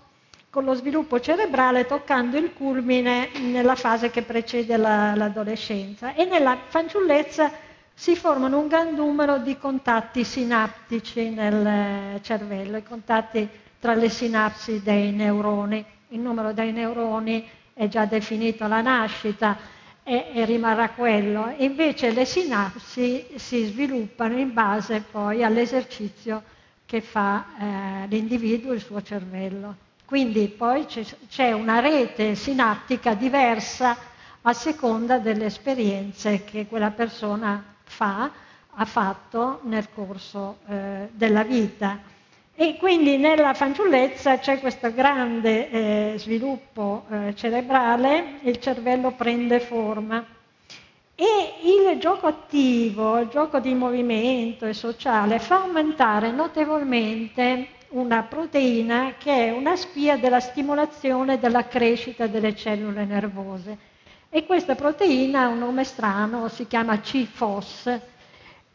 con 0.51 0.65
lo 0.65 0.75
sviluppo 0.75 1.21
cerebrale 1.21 1.87
toccando 1.87 2.37
il 2.37 2.53
culmine 2.53 3.31
nella 3.41 3.75
fase 3.75 4.11
che 4.11 4.23
precede 4.23 4.77
la, 4.77 5.15
l'adolescenza 5.15 6.15
e 6.15 6.25
nella 6.27 6.57
fanciullezza 6.69 7.51
si 7.95 8.15
formano 8.15 8.59
un 8.59 8.69
gran 8.69 8.95
numero 8.95 9.39
di 9.39 9.57
contatti 9.57 10.23
sinaptici 10.23 11.31
nel 11.31 12.21
cervello, 12.23 12.77
i 12.77 12.83
contatti 12.83 13.49
tra 13.87 13.95
le 13.95 14.09
sinapsi 14.09 14.83
dei 14.83 15.13
neuroni. 15.13 15.85
Il 16.09 16.19
numero 16.19 16.53
dei 16.53 16.73
neuroni 16.73 17.49
è 17.73 17.87
già 17.87 18.05
definito 18.05 18.65
alla 18.65 18.81
nascita 18.81 19.57
e, 20.03 20.33
e 20.35 20.45
rimarrà 20.45 20.89
quello. 20.91 21.55
Invece 21.59 22.11
le 22.11 22.25
sinapsi 22.25 23.25
si 23.37 23.65
sviluppano 23.67 24.37
in 24.39 24.53
base 24.53 25.05
poi 25.09 25.45
all'esercizio 25.45 26.43
che 26.85 27.01
fa 27.01 27.45
eh, 27.61 28.07
l'individuo, 28.09 28.73
il 28.73 28.81
suo 28.81 29.01
cervello. 29.03 29.77
Quindi 30.05 30.49
poi 30.49 30.85
c'è, 31.29 31.53
una 31.53 31.79
rete 31.79 32.35
sinaptica 32.35 33.15
diversa 33.15 33.97
a 34.43 34.53
seconda 34.53 35.19
delle 35.19 35.45
esperienze 35.45 36.43
che 36.43 36.67
quella 36.67 36.91
persona 36.91 37.63
fa, 37.85 38.33
ha 38.79 38.85
fatto 38.85 39.61
nel 39.63 39.87
corso 39.95 40.59
eh, 40.67 41.09
della 41.13 41.45
vita. 41.45 42.15
E 42.59 42.79
quindi 42.79 43.19
nella 43.19 43.53
fanciullezza 43.53 44.39
c'è 44.39 44.61
questo 44.61 44.91
grande 44.91 45.69
eh, 45.69 46.15
sviluppo 46.17 47.05
eh, 47.11 47.35
cerebrale, 47.35 48.39
il 48.45 48.59
cervello 48.61 49.11
prende 49.11 49.61
forma. 49.61 50.25
E 51.15 51.25
il 51.65 51.99
gioco 51.99 52.27
attivo, 52.27 53.19
il 53.19 53.29
gioco 53.29 53.59
di 53.59 53.75
movimento 53.75 54.65
e 54.65 54.73
sociale, 54.73 55.39
fa 55.39 55.65
aumentare 55.65 56.31
notevolmente 56.31 57.69
una 57.91 58.23
proteina 58.23 59.17
che 59.19 59.49
è 59.49 59.51
una 59.51 59.77
spia 59.77 60.17
della 60.17 60.41
stimolazione 60.41 61.39
della 61.39 61.67
crescita 61.67 62.27
delle 62.27 62.57
cellule 62.57 63.05
nervose. 63.05 63.77
E 64.31 64.47
questa 64.47 64.75
proteina 64.75 65.43
ha 65.43 65.49
un 65.49 65.59
nome 65.59 65.85
strano, 65.85 66.49
si 66.49 66.67
chiama 66.67 67.01
CFOS. 67.01 67.87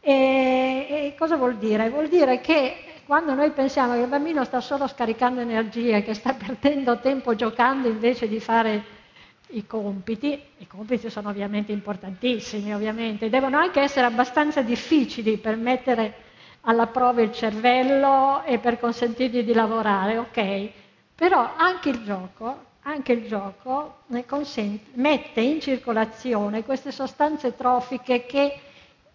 E, 0.00 0.86
e 0.88 1.14
cosa 1.18 1.36
vuol 1.36 1.56
dire? 1.56 1.90
Vuol 1.90 2.06
dire 2.06 2.40
che 2.40 2.91
quando 3.06 3.34
noi 3.34 3.50
pensiamo 3.50 3.94
che 3.94 4.00
il 4.00 4.08
bambino 4.08 4.44
sta 4.44 4.60
solo 4.60 4.86
scaricando 4.86 5.40
energie, 5.40 6.02
che 6.02 6.14
sta 6.14 6.34
perdendo 6.34 6.98
tempo 6.98 7.34
giocando 7.34 7.88
invece 7.88 8.28
di 8.28 8.40
fare 8.40 9.00
i 9.48 9.66
compiti, 9.66 10.40
i 10.58 10.66
compiti 10.66 11.10
sono 11.10 11.28
ovviamente 11.28 11.72
importantissimi, 11.72 12.74
ovviamente, 12.74 13.28
devono 13.28 13.58
anche 13.58 13.80
essere 13.80 14.06
abbastanza 14.06 14.62
difficili 14.62 15.36
per 15.36 15.56
mettere 15.56 16.14
alla 16.62 16.86
prova 16.86 17.22
il 17.22 17.32
cervello 17.32 18.42
e 18.44 18.58
per 18.58 18.78
consentirgli 18.78 19.42
di 19.42 19.52
lavorare, 19.52 20.18
ok? 20.18 20.70
Però 21.14 21.54
anche 21.56 21.90
il 21.90 22.02
gioco, 22.04 22.64
anche 22.82 23.12
il 23.12 23.26
gioco 23.26 23.98
consente, 24.26 24.90
mette 24.94 25.40
in 25.40 25.60
circolazione 25.60 26.64
queste 26.64 26.92
sostanze 26.92 27.54
trofiche 27.56 28.24
che 28.26 28.58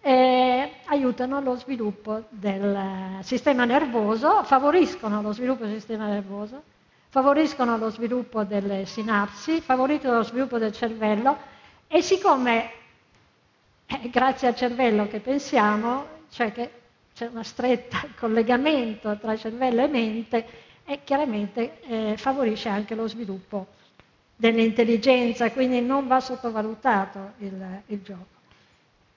eh, 0.08 0.70
aiutano 0.86 1.38
lo 1.42 1.54
sviluppo 1.56 2.24
del 2.30 3.18
sistema 3.20 3.66
nervoso, 3.66 4.42
favoriscono 4.42 5.20
lo 5.20 5.32
sviluppo 5.32 5.66
del 5.66 5.74
sistema 5.74 6.06
nervoso, 6.06 6.62
favoriscono 7.10 7.76
lo 7.76 7.90
sviluppo 7.90 8.42
delle 8.44 8.86
sinapsi, 8.86 9.60
favoriscono 9.60 10.14
lo 10.16 10.22
sviluppo 10.22 10.56
del 10.56 10.72
cervello 10.72 11.36
e 11.88 12.00
siccome 12.00 12.70
è 13.84 14.08
grazie 14.08 14.48
al 14.48 14.56
cervello 14.56 15.06
che 15.08 15.20
pensiamo, 15.20 16.06
cioè 16.30 16.52
che 16.52 16.70
c'è 17.12 17.26
una 17.26 17.42
stretta 17.42 18.06
collegamento 18.18 19.14
tra 19.18 19.36
cervello 19.36 19.82
e 19.84 19.88
mente, 19.88 20.46
e 20.86 21.04
chiaramente 21.04 21.82
eh, 21.82 22.16
favorisce 22.16 22.70
anche 22.70 22.94
lo 22.94 23.06
sviluppo 23.06 23.66
dell'intelligenza, 24.36 25.50
quindi 25.50 25.82
non 25.82 26.06
va 26.06 26.18
sottovalutato 26.20 27.32
il, 27.40 27.82
il 27.88 28.00
gioco. 28.00 28.37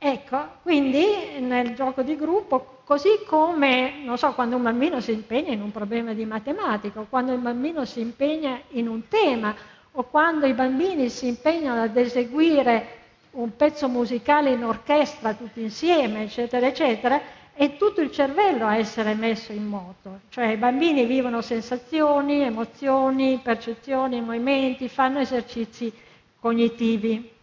Ecco, 0.03 0.47
quindi 0.63 1.05
nel 1.41 1.75
gioco 1.75 2.01
di 2.01 2.15
gruppo, 2.15 2.79
così 2.85 3.19
come, 3.23 4.01
non 4.03 4.17
so, 4.17 4.33
quando 4.33 4.55
un 4.55 4.63
bambino 4.63 4.99
si 4.99 5.11
impegna 5.11 5.51
in 5.51 5.61
un 5.61 5.71
problema 5.71 6.13
di 6.13 6.25
matematica, 6.25 7.01
o 7.01 7.05
quando 7.07 7.33
il 7.33 7.37
bambino 7.37 7.85
si 7.85 7.99
impegna 7.99 8.59
in 8.69 8.87
un 8.87 9.07
tema, 9.07 9.53
o 9.91 10.03
quando 10.05 10.47
i 10.47 10.53
bambini 10.53 11.07
si 11.07 11.27
impegnano 11.27 11.83
ad 11.83 11.95
eseguire 11.95 12.97
un 13.33 13.55
pezzo 13.55 13.87
musicale 13.89 14.49
in 14.49 14.63
orchestra 14.63 15.35
tutti 15.35 15.61
insieme, 15.61 16.23
eccetera, 16.23 16.65
eccetera, 16.65 17.21
è 17.53 17.77
tutto 17.77 18.01
il 18.01 18.09
cervello 18.11 18.65
a 18.65 18.77
essere 18.77 19.13
messo 19.13 19.51
in 19.51 19.67
moto. 19.67 20.21
Cioè 20.29 20.47
i 20.47 20.57
bambini 20.57 21.05
vivono 21.05 21.41
sensazioni, 21.41 22.41
emozioni, 22.41 23.39
percezioni, 23.43 24.19
movimenti, 24.19 24.89
fanno 24.89 25.19
esercizi 25.19 25.93
cognitivi 26.39 27.39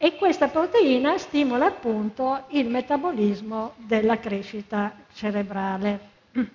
e 0.00 0.14
questa 0.14 0.46
proteina 0.46 1.18
stimola 1.18 1.66
appunto 1.66 2.44
il 2.50 2.68
metabolismo 2.68 3.72
della 3.78 4.20
crescita 4.20 4.92
cerebrale. 5.12 5.98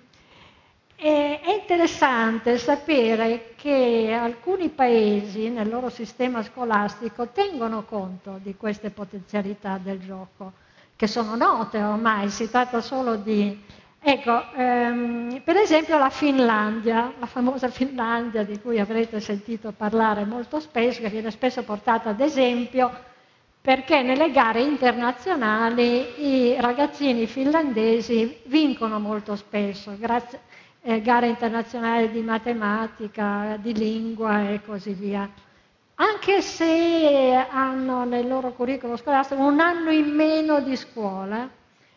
È 0.96 1.40
interessante 1.60 2.56
sapere 2.56 3.52
che 3.56 4.16
alcuni 4.18 4.70
paesi 4.70 5.50
nel 5.50 5.68
loro 5.68 5.90
sistema 5.90 6.42
scolastico 6.42 7.28
tengono 7.28 7.84
conto 7.84 8.40
di 8.42 8.56
queste 8.56 8.88
potenzialità 8.88 9.78
del 9.82 10.00
gioco, 10.00 10.52
che 10.96 11.06
sono 11.06 11.36
note 11.36 11.82
ormai, 11.82 12.30
si 12.30 12.48
tratta 12.50 12.80
solo 12.80 13.16
di... 13.16 13.62
Ecco, 14.06 14.52
ehm, 14.54 15.40
per 15.44 15.56
esempio 15.56 15.98
la 15.98 16.10
Finlandia, 16.10 17.12
la 17.18 17.26
famosa 17.26 17.68
Finlandia 17.68 18.42
di 18.42 18.58
cui 18.60 18.78
avrete 18.78 19.20
sentito 19.20 19.72
parlare 19.72 20.24
molto 20.24 20.60
spesso, 20.60 21.00
che 21.00 21.08
viene 21.08 21.30
spesso 21.30 21.62
portata 21.62 22.10
ad 22.10 22.20
esempio, 22.20 22.90
perché 23.64 24.02
nelle 24.02 24.30
gare 24.30 24.60
internazionali 24.60 26.22
i 26.50 26.60
ragazzini 26.60 27.26
finlandesi 27.26 28.40
vincono 28.44 29.00
molto 29.00 29.36
spesso, 29.36 29.96
grazie, 29.98 30.38
eh, 30.82 31.00
gare 31.00 31.28
internazionali 31.28 32.10
di 32.10 32.20
matematica, 32.20 33.56
di 33.58 33.72
lingua 33.72 34.50
e 34.50 34.60
così 34.62 34.92
via. 34.92 35.26
Anche 35.94 36.42
se 36.42 37.32
hanno 37.48 38.04
nel 38.04 38.28
loro 38.28 38.52
curriculum 38.52 38.98
scolastico 38.98 39.40
un 39.40 39.58
anno 39.58 39.90
in 39.90 40.10
meno 40.14 40.60
di 40.60 40.76
scuola, 40.76 41.48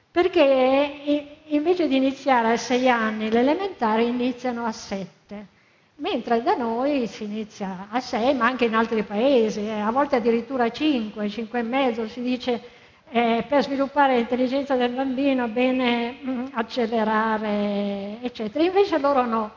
perché 0.10 1.41
invece 1.47 1.89
di 1.89 1.97
iniziare 1.97 2.53
a 2.53 2.58
sei 2.58 2.89
anni 2.89 3.30
l'elementare 3.30 4.03
iniziano 4.03 4.63
a 4.63 4.71
sette 4.71 5.56
mentre 5.97 6.41
da 6.43 6.55
noi 6.55 7.07
si 7.07 7.23
inizia 7.23 7.88
a 7.89 7.99
6, 7.99 8.36
ma 8.36 8.45
anche 8.45 8.65
in 8.65 8.75
altri 8.75 9.03
paesi, 9.03 9.62
eh, 9.62 9.79
a 9.79 9.91
volte 9.91 10.17
addirittura 10.17 10.65
a 10.65 10.71
5, 10.71 11.29
5 11.29 11.60
e 11.60 11.63
mezzo, 11.63 12.07
si 12.07 12.21
dice 12.21 12.62
eh, 13.10 13.45
per 13.47 13.63
sviluppare 13.63 14.15
l'intelligenza 14.15 14.75
del 14.75 14.91
bambino 14.91 15.47
bene 15.47 16.17
mh, 16.21 16.29
mm, 16.31 16.45
accelerare, 16.53 18.17
eccetera. 18.21 18.63
Invece 18.63 18.99
loro 18.99 19.25
no, 19.25 19.51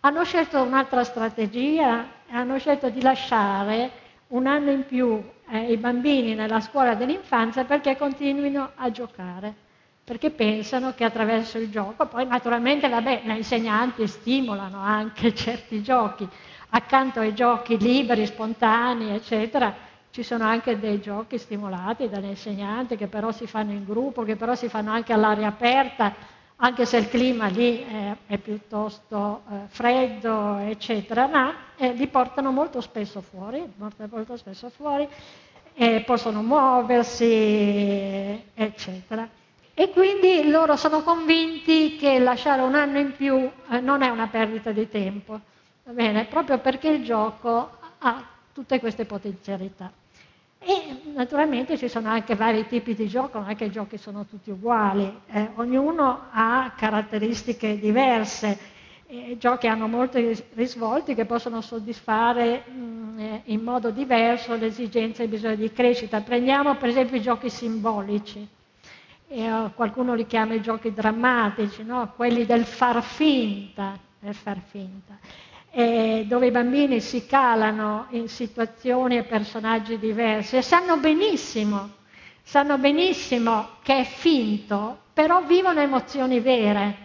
hanno 0.00 0.24
scelto 0.24 0.62
un'altra 0.62 1.04
strategia, 1.04 2.06
hanno 2.30 2.58
scelto 2.58 2.88
di 2.88 3.00
lasciare 3.00 4.02
un 4.28 4.46
anno 4.46 4.70
in 4.70 4.84
più 4.86 5.22
eh, 5.50 5.72
i 5.72 5.76
bambini 5.76 6.34
nella 6.34 6.60
scuola 6.60 6.94
dell'infanzia 6.94 7.64
perché 7.64 7.96
continuino 7.96 8.70
a 8.74 8.90
giocare 8.90 9.63
perché 10.04 10.30
pensano 10.30 10.92
che 10.94 11.02
attraverso 11.04 11.56
il 11.56 11.70
gioco, 11.70 12.06
poi 12.06 12.26
naturalmente 12.26 12.88
vabbè, 12.90 13.22
gli 13.24 13.30
insegnanti 13.30 14.06
stimolano 14.06 14.78
anche 14.78 15.32
certi 15.34 15.82
giochi, 15.82 16.28
accanto 16.70 17.20
ai 17.20 17.34
giochi 17.34 17.78
liberi, 17.78 18.26
spontanei, 18.26 19.14
eccetera, 19.14 19.74
ci 20.10 20.22
sono 20.22 20.44
anche 20.44 20.78
dei 20.78 21.00
giochi 21.00 21.38
stimolati 21.38 22.08
dagli 22.08 22.26
insegnanti 22.26 22.96
che 22.96 23.06
però 23.06 23.32
si 23.32 23.46
fanno 23.46 23.72
in 23.72 23.84
gruppo, 23.84 24.24
che 24.24 24.36
però 24.36 24.54
si 24.54 24.68
fanno 24.68 24.92
anche 24.92 25.14
all'aria 25.14 25.48
aperta, 25.48 26.14
anche 26.56 26.84
se 26.84 26.98
il 26.98 27.08
clima 27.08 27.46
lì 27.46 27.82
è, 27.82 28.14
è 28.26 28.38
piuttosto 28.38 29.42
eh, 29.50 29.54
freddo, 29.68 30.58
eccetera, 30.58 31.26
ma 31.26 31.54
eh, 31.76 31.92
li 31.94 32.06
portano 32.08 32.52
molto 32.52 32.80
spesso 32.82 33.22
fuori, 33.22 33.64
molto 33.76 34.36
spesso 34.36 34.68
fuori, 34.68 35.08
eh, 35.74 36.02
possono 36.06 36.42
muoversi, 36.42 37.24
eccetera. 38.54 39.42
E 39.76 39.90
quindi 39.90 40.48
loro 40.48 40.76
sono 40.76 41.02
convinti 41.02 41.96
che 41.96 42.20
lasciare 42.20 42.62
un 42.62 42.76
anno 42.76 43.00
in 43.00 43.10
più 43.16 43.50
eh, 43.70 43.80
non 43.80 44.02
è 44.02 44.08
una 44.08 44.28
perdita 44.28 44.70
di 44.70 44.88
tempo, 44.88 45.40
va 45.82 45.92
bene? 45.92 46.26
Proprio 46.26 46.58
perché 46.58 46.90
il 46.90 47.02
gioco 47.04 47.70
ha 47.98 48.24
tutte 48.52 48.78
queste 48.78 49.04
potenzialità. 49.04 49.90
E 50.60 51.00
naturalmente 51.12 51.76
ci 51.76 51.88
sono 51.88 52.08
anche 52.08 52.36
vari 52.36 52.68
tipi 52.68 52.94
di 52.94 53.08
gioco, 53.08 53.40
non 53.40 53.50
è 53.50 53.56
che 53.56 53.64
i 53.64 53.70
giochi 53.72 53.98
sono 53.98 54.24
tutti 54.26 54.50
uguali, 54.50 55.12
eh, 55.32 55.50
ognuno 55.56 56.26
ha 56.30 56.72
caratteristiche 56.76 57.76
diverse, 57.76 58.56
eh, 59.08 59.36
giochi 59.40 59.66
hanno 59.66 59.88
molti 59.88 60.40
risvolti 60.54 61.16
che 61.16 61.24
possono 61.24 61.60
soddisfare 61.60 62.62
mh, 62.64 62.80
mm, 62.80 63.18
eh, 63.18 63.42
in 63.46 63.60
modo 63.60 63.90
diverso 63.90 64.54
le 64.54 64.66
esigenze 64.66 65.22
e 65.22 65.24
i 65.24 65.28
bisogni 65.28 65.56
di 65.56 65.72
crescita. 65.72 66.20
Prendiamo 66.20 66.76
per 66.76 66.90
esempio 66.90 67.16
i 67.16 67.22
giochi 67.22 67.50
simbolici 67.50 68.48
eh, 69.34 69.70
qualcuno 69.74 70.14
li 70.14 70.26
chiama 70.26 70.54
i 70.54 70.62
giochi 70.62 70.92
drammatici, 70.92 71.84
no? 71.84 72.12
quelli 72.16 72.46
del 72.46 72.64
far 72.64 73.02
finta, 73.02 73.98
del 74.18 74.34
far 74.34 74.60
finta 74.60 75.18
eh, 75.76 76.24
dove 76.28 76.46
i 76.46 76.50
bambini 76.52 77.00
si 77.00 77.26
calano 77.26 78.06
in 78.10 78.28
situazioni 78.28 79.16
e 79.16 79.24
personaggi 79.24 79.98
diversi 79.98 80.56
e 80.56 80.62
sanno 80.62 80.98
benissimo, 80.98 81.90
sanno 82.44 82.78
benissimo 82.78 83.70
che 83.82 83.98
è 83.98 84.04
finto, 84.04 84.98
però 85.12 85.42
vivono 85.42 85.80
emozioni 85.80 86.38
vere. 86.38 87.02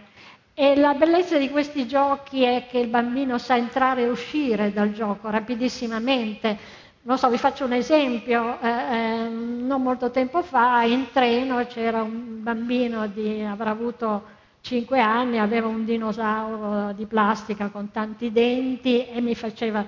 E 0.54 0.76
la 0.76 0.94
bellezza 0.94 1.36
di 1.36 1.50
questi 1.50 1.88
giochi 1.88 2.44
è 2.44 2.66
che 2.70 2.78
il 2.78 2.88
bambino 2.88 3.38
sa 3.38 3.56
entrare 3.56 4.02
e 4.02 4.08
uscire 4.08 4.72
dal 4.72 4.92
gioco 4.92 5.30
rapidissimamente, 5.30 6.56
non 7.02 7.16
so, 7.16 7.30
vi 7.30 7.38
faccio 7.38 7.64
un 7.64 7.72
esempio, 7.72 8.60
eh, 8.60 8.68
eh, 8.68 9.28
non 9.28 9.82
molto 9.82 10.10
tempo 10.10 10.42
fa 10.42 10.82
in 10.82 11.10
treno 11.10 11.64
c'era 11.66 12.02
un 12.02 12.42
bambino 12.42 13.06
di, 13.06 13.42
avrà 13.42 13.70
avuto 13.70 14.38
5 14.60 15.00
anni, 15.00 15.38
aveva 15.38 15.66
un 15.66 15.84
dinosauro 15.86 16.92
di 16.92 17.06
plastica 17.06 17.68
con 17.68 17.90
tanti 17.90 18.30
denti 18.30 19.06
e 19.06 19.20
mi 19.22 19.34
faceva, 19.34 19.84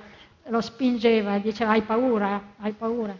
lo 0.46 0.60
spingeva 0.62 1.34
e 1.36 1.40
diceva 1.42 1.72
hai 1.72 1.82
paura, 1.82 2.40
hai 2.60 2.72
paura. 2.72 3.14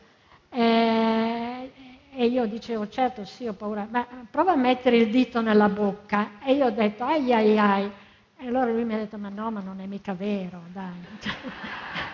Eh, 0.49 1.71
e 2.15 2.27
io 2.27 2.47
dicevo 2.47 2.89
certo 2.89 3.25
sì 3.25 3.47
ho 3.47 3.53
paura, 3.53 3.87
ma 3.91 4.07
prova 4.31 4.53
a 4.53 4.57
mettere 4.57 4.97
il 4.97 5.11
dito 5.11 5.41
nella 5.43 5.69
bocca 5.69 6.33
e 6.45 6.55
io 6.55 6.67
ho 6.67 6.71
detto 6.71 7.05
ai 7.05 7.33
ai 7.33 7.59
ai. 7.59 7.91
E 8.39 8.47
allora 8.47 8.71
lui 8.71 8.85
mi 8.85 8.95
ha 8.95 8.99
detto 8.99 9.19
ma 9.19 9.29
no, 9.29 9.51
ma 9.51 9.61
non 9.61 9.81
è 9.81 9.87
mica 9.87 10.15
vero, 10.15 10.63
dai. 10.73 12.12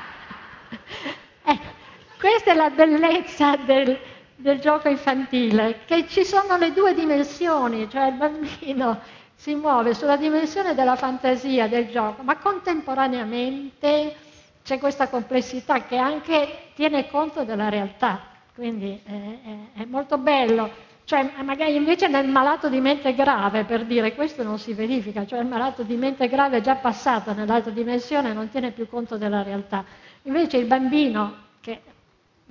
Questa 2.19 2.51
è 2.51 2.55
la 2.55 2.69
bellezza 2.71 3.57
del, 3.57 3.99
del 4.37 4.59
gioco 4.59 4.89
infantile, 4.89 5.81
che 5.87 6.07
ci 6.09 6.25
sono 6.25 6.59
le 6.59 6.73
due 6.73 6.93
dimensioni, 6.93 7.89
cioè 7.89 8.09
il 8.09 8.15
bambino 8.17 9.01
si 9.35 9.55
muove 9.55 9.95
sulla 9.95 10.17
dimensione 10.17 10.75
della 10.75 10.97
fantasia 10.97 11.69
del 11.69 11.89
gioco, 11.89 12.23
ma 12.23 12.37
contemporaneamente 12.37 14.15
c'è 14.63 14.79
questa 14.79 15.09
complessità 15.09 15.85
che 15.85 15.97
anche 15.97 16.73
tiene 16.75 17.09
conto 17.09 17.45
della 17.45 17.69
realtà, 17.71 18.21
quindi 18.55 19.01
è, 19.05 19.11
è, 19.11 19.83
è 19.83 19.85
molto 19.87 20.19
bello. 20.19 20.87
Cioè, 21.05 21.31
magari 21.43 21.75
invece 21.75 22.07
nel 22.09 22.29
malato 22.29 22.69
di 22.69 22.81
mente 22.81 23.15
grave, 23.15 23.65
per 23.65 23.87
dire, 23.87 24.15
questo 24.15 24.43
non 24.43 24.59
si 24.59 24.75
verifica, 24.75 25.25
cioè 25.25 25.39
il 25.39 25.47
malato 25.47 25.83
di 25.83 25.97
mente 25.97 26.29
grave 26.29 26.59
è 26.59 26.61
già 26.61 26.75
passato 26.75 27.33
nell'altra 27.33 27.71
dimensione 27.71 28.29
e 28.29 28.33
non 28.35 28.51
tiene 28.51 28.73
più 28.73 28.87
conto 28.87 29.17
della 29.17 29.43
realtà. 29.43 29.87
Invece 30.29 30.59
il 30.59 30.67
bambino 30.67 31.37
che 31.61 31.81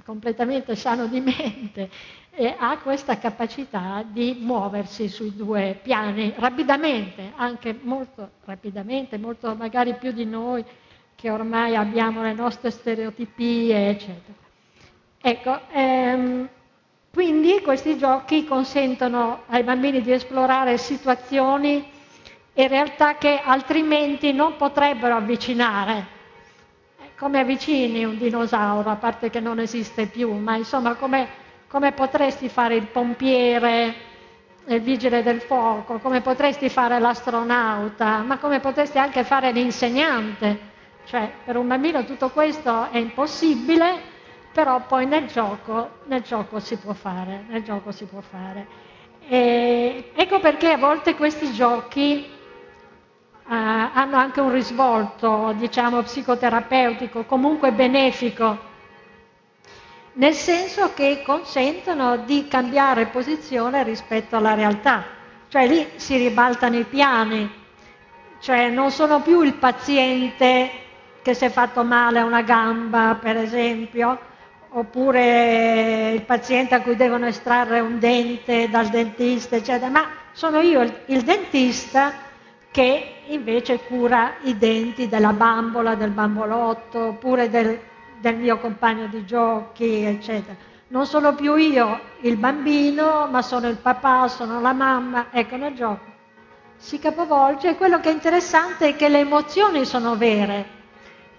completamente 0.03 0.75
sano 0.75 1.05
di 1.05 1.19
mente 1.21 1.89
e 2.31 2.55
ha 2.57 2.75
questa 2.79 3.19
capacità 3.19 4.03
di 4.03 4.35
muoversi 4.39 5.07
sui 5.07 5.35
due 5.35 5.77
piani 5.83 6.33
rapidamente, 6.37 7.33
anche 7.35 7.77
molto 7.79 8.31
rapidamente, 8.45 9.19
molto 9.19 9.53
magari 9.53 9.93
più 9.93 10.11
di 10.11 10.25
noi 10.25 10.65
che 11.13 11.29
ormai 11.29 11.75
abbiamo 11.75 12.23
le 12.23 12.33
nostre 12.33 12.71
stereotipie, 12.71 13.89
eccetera. 13.89 14.37
Ecco, 15.21 15.59
ehm, 15.71 16.49
quindi 17.13 17.61
questi 17.61 17.95
giochi 17.99 18.43
consentono 18.45 19.43
ai 19.47 19.61
bambini 19.61 20.01
di 20.01 20.11
esplorare 20.11 20.79
situazioni 20.79 21.85
e 22.53 22.67
realtà 22.67 23.17
che 23.17 23.39
altrimenti 23.39 24.33
non 24.33 24.55
potrebbero 24.57 25.15
avvicinare. 25.15 26.15
Come 27.17 27.39
avvicini 27.39 28.06
un 28.06 28.15
dinosauro, 28.15 28.91
a 28.91 28.95
parte 28.95 29.32
che 29.32 29.39
non 29.39 29.60
esiste 29.60 30.06
più, 30.06 30.32
ma 30.34 30.56
insomma 30.56 30.93
come, 30.93 31.27
come 31.67 31.91
potresti 31.91 32.47
fare 32.47 32.75
il 32.75 32.86
pompiere, 32.86 33.95
il 34.67 34.80
vigile 34.82 35.23
del 35.23 35.41
fuoco, 35.41 35.97
come 35.97 36.21
potresti 36.21 36.69
fare 36.69 36.99
l'astronauta, 36.99 38.19
ma 38.19 38.38
come 38.38 38.60
potresti 38.60 38.99
anche 38.99 39.23
fare 39.23 39.51
l'insegnante. 39.51 40.60
Cioè, 41.06 41.32
per 41.43 41.58
un 41.58 41.67
bambino 41.67 42.06
tutto 42.06 42.30
questo 42.30 42.91
è 42.91 42.99
impossibile, 42.99 43.99
però 44.53 44.82
poi 44.86 45.08
nel 45.08 45.25
gioco, 45.25 45.89
nel 46.06 46.21
gioco 46.21 46.60
si 46.60 46.77
può 46.77 46.93
fare, 46.93 47.45
nel 47.47 47.63
gioco 47.63 47.91
si 47.91 48.06
può 48.06 48.21
fare. 48.21 48.67
E 49.27 50.12
ecco 50.13 50.39
perché 50.39 50.73
a 50.73 50.77
volte 50.77 51.15
questi 51.15 51.51
giochi 51.51 52.36
hanno 53.47 54.17
anche 54.17 54.41
un 54.41 54.51
risvolto, 54.51 55.53
diciamo, 55.55 56.01
psicoterapeutico, 56.01 57.23
comunque 57.23 57.71
benefico, 57.71 58.65
nel 60.13 60.33
senso 60.33 60.93
che 60.93 61.21
consentono 61.23 62.17
di 62.17 62.47
cambiare 62.47 63.05
posizione 63.07 63.83
rispetto 63.83 64.36
alla 64.36 64.53
realtà, 64.53 65.03
cioè 65.47 65.67
lì 65.67 65.88
si 65.95 66.17
ribaltano 66.17 66.77
i 66.77 66.83
piani, 66.83 67.49
cioè 68.39 68.69
non 68.69 68.91
sono 68.91 69.21
più 69.21 69.41
il 69.41 69.53
paziente 69.53 70.69
che 71.21 71.33
si 71.33 71.45
è 71.45 71.49
fatto 71.49 71.83
male 71.83 72.19
a 72.19 72.25
una 72.25 72.41
gamba, 72.41 73.17
per 73.21 73.38
esempio, 73.38 74.17
oppure 74.69 76.12
il 76.13 76.21
paziente 76.23 76.75
a 76.75 76.81
cui 76.81 76.95
devono 76.95 77.27
estrarre 77.27 77.79
un 77.79 77.99
dente 77.99 78.69
dal 78.69 78.88
dentista, 78.88 79.55
eccetera, 79.55 79.89
ma 79.89 80.07
sono 80.33 80.60
io 80.60 80.81
il, 80.81 80.93
il 81.07 81.21
dentista 81.23 82.13
che 82.71 83.16
invece 83.33 83.79
cura 83.83 84.35
i 84.43 84.57
denti 84.57 85.07
della 85.07 85.33
bambola, 85.33 85.95
del 85.95 86.11
bambolotto, 86.11 87.07
oppure 87.07 87.49
del, 87.49 87.79
del 88.19 88.35
mio 88.35 88.57
compagno 88.59 89.07
di 89.07 89.25
giochi, 89.25 90.03
eccetera. 90.03 90.55
Non 90.89 91.05
sono 91.05 91.35
più 91.35 91.55
io 91.55 91.99
il 92.21 92.37
bambino, 92.37 93.27
ma 93.29 93.41
sono 93.41 93.67
il 93.67 93.77
papà, 93.77 94.27
sono 94.27 94.61
la 94.61 94.73
mamma, 94.73 95.27
ecco 95.31 95.57
nel 95.57 95.73
gioco. 95.73 96.15
Si 96.77 96.99
capovolge 96.99 97.69
e 97.69 97.75
quello 97.75 97.99
che 97.99 98.09
è 98.09 98.13
interessante 98.13 98.89
è 98.89 98.95
che 98.95 99.09
le 99.09 99.19
emozioni 99.19 99.83
sono 99.83 100.15
vere, 100.15 100.75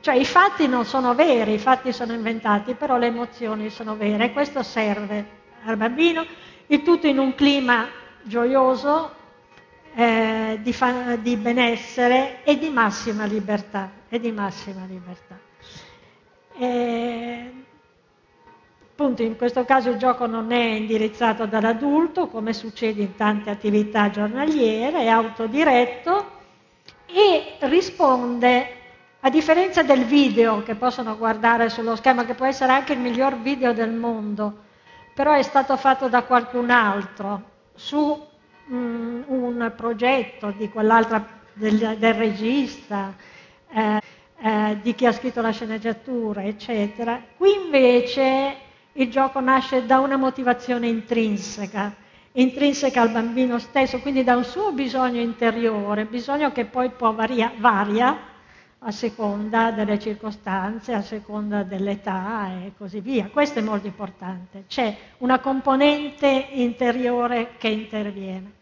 cioè 0.00 0.14
i 0.14 0.24
fatti 0.24 0.66
non 0.68 0.84
sono 0.84 1.14
veri, 1.14 1.54
i 1.54 1.58
fatti 1.58 1.92
sono 1.92 2.12
inventati, 2.12 2.74
però 2.74 2.98
le 2.98 3.06
emozioni 3.06 3.70
sono 3.70 3.96
vere 3.96 4.26
e 4.26 4.32
questo 4.32 4.62
serve 4.62 5.36
al 5.64 5.76
bambino, 5.76 6.24
il 6.66 6.82
tutto 6.82 7.06
in 7.06 7.18
un 7.18 7.34
clima 7.34 7.86
gioioso, 8.22 9.12
eh, 9.98 10.60
di, 10.62 10.72
fa- 10.72 11.16
di, 11.16 11.36
benessere 11.36 12.44
e 12.44 12.56
di 12.56 12.68
massima 12.68 13.24
libertà. 13.24 13.90
E 14.08 14.20
di 14.20 14.30
massima 14.30 14.84
libertà. 14.84 15.36
E, 16.56 17.52
appunto 18.92 19.24
in 19.24 19.36
questo 19.36 19.64
caso 19.64 19.90
il 19.90 19.96
gioco 19.96 20.26
non 20.26 20.52
è 20.52 20.62
indirizzato 20.62 21.46
dall'adulto, 21.46 22.28
come 22.28 22.52
succede 22.52 23.02
in 23.02 23.16
tante 23.16 23.50
attività 23.50 24.08
giornaliere, 24.08 25.00
è 25.00 25.08
autodiretto 25.08 26.30
e 27.06 27.56
risponde 27.66 28.74
a 29.18 29.30
differenza 29.30 29.82
del 29.82 30.04
video 30.04 30.62
che 30.62 30.76
possono 30.76 31.16
guardare 31.16 31.70
sullo 31.70 31.96
schermo, 31.96 32.24
che 32.24 32.34
può 32.34 32.46
essere 32.46 32.70
anche 32.70 32.92
il 32.92 33.00
miglior 33.00 33.36
video 33.40 33.72
del 33.72 33.90
mondo, 33.90 34.58
però 35.12 35.32
è 35.32 35.42
stato 35.42 35.76
fatto 35.76 36.08
da 36.08 36.22
qualcun 36.22 36.70
altro 36.70 37.42
su 37.74 38.27
mm, 38.72 39.22
un 39.26 39.72
progetto 39.76 40.52
di 40.56 40.68
quell'altra, 40.68 41.26
del, 41.52 41.96
del 41.98 42.14
regista, 42.14 43.14
eh, 43.70 44.00
eh, 44.40 44.78
di 44.82 44.94
chi 44.94 45.06
ha 45.06 45.12
scritto 45.12 45.40
la 45.40 45.50
sceneggiatura, 45.50 46.44
eccetera. 46.44 47.20
Qui 47.36 47.64
invece 47.64 48.56
il 48.92 49.10
gioco 49.10 49.40
nasce 49.40 49.86
da 49.86 49.98
una 49.98 50.16
motivazione 50.16 50.88
intrinseca, 50.88 51.94
intrinseca 52.32 53.00
al 53.00 53.10
bambino 53.10 53.58
stesso, 53.58 54.00
quindi 54.00 54.24
da 54.24 54.36
un 54.36 54.44
suo 54.44 54.72
bisogno 54.72 55.20
interiore, 55.20 56.04
bisogno 56.04 56.52
che 56.52 56.64
poi 56.64 56.90
può 56.90 57.12
varia, 57.12 57.52
varia 57.56 58.16
a 58.80 58.90
seconda 58.92 59.72
delle 59.72 59.98
circostanze, 59.98 60.94
a 60.94 61.02
seconda 61.02 61.64
dell'età 61.64 62.50
e 62.64 62.72
così 62.76 63.00
via. 63.00 63.28
Questo 63.32 63.58
è 63.58 63.62
molto 63.62 63.86
importante, 63.86 64.64
c'è 64.68 64.96
una 65.18 65.40
componente 65.40 66.48
interiore 66.52 67.54
che 67.58 67.68
interviene. 67.68 68.57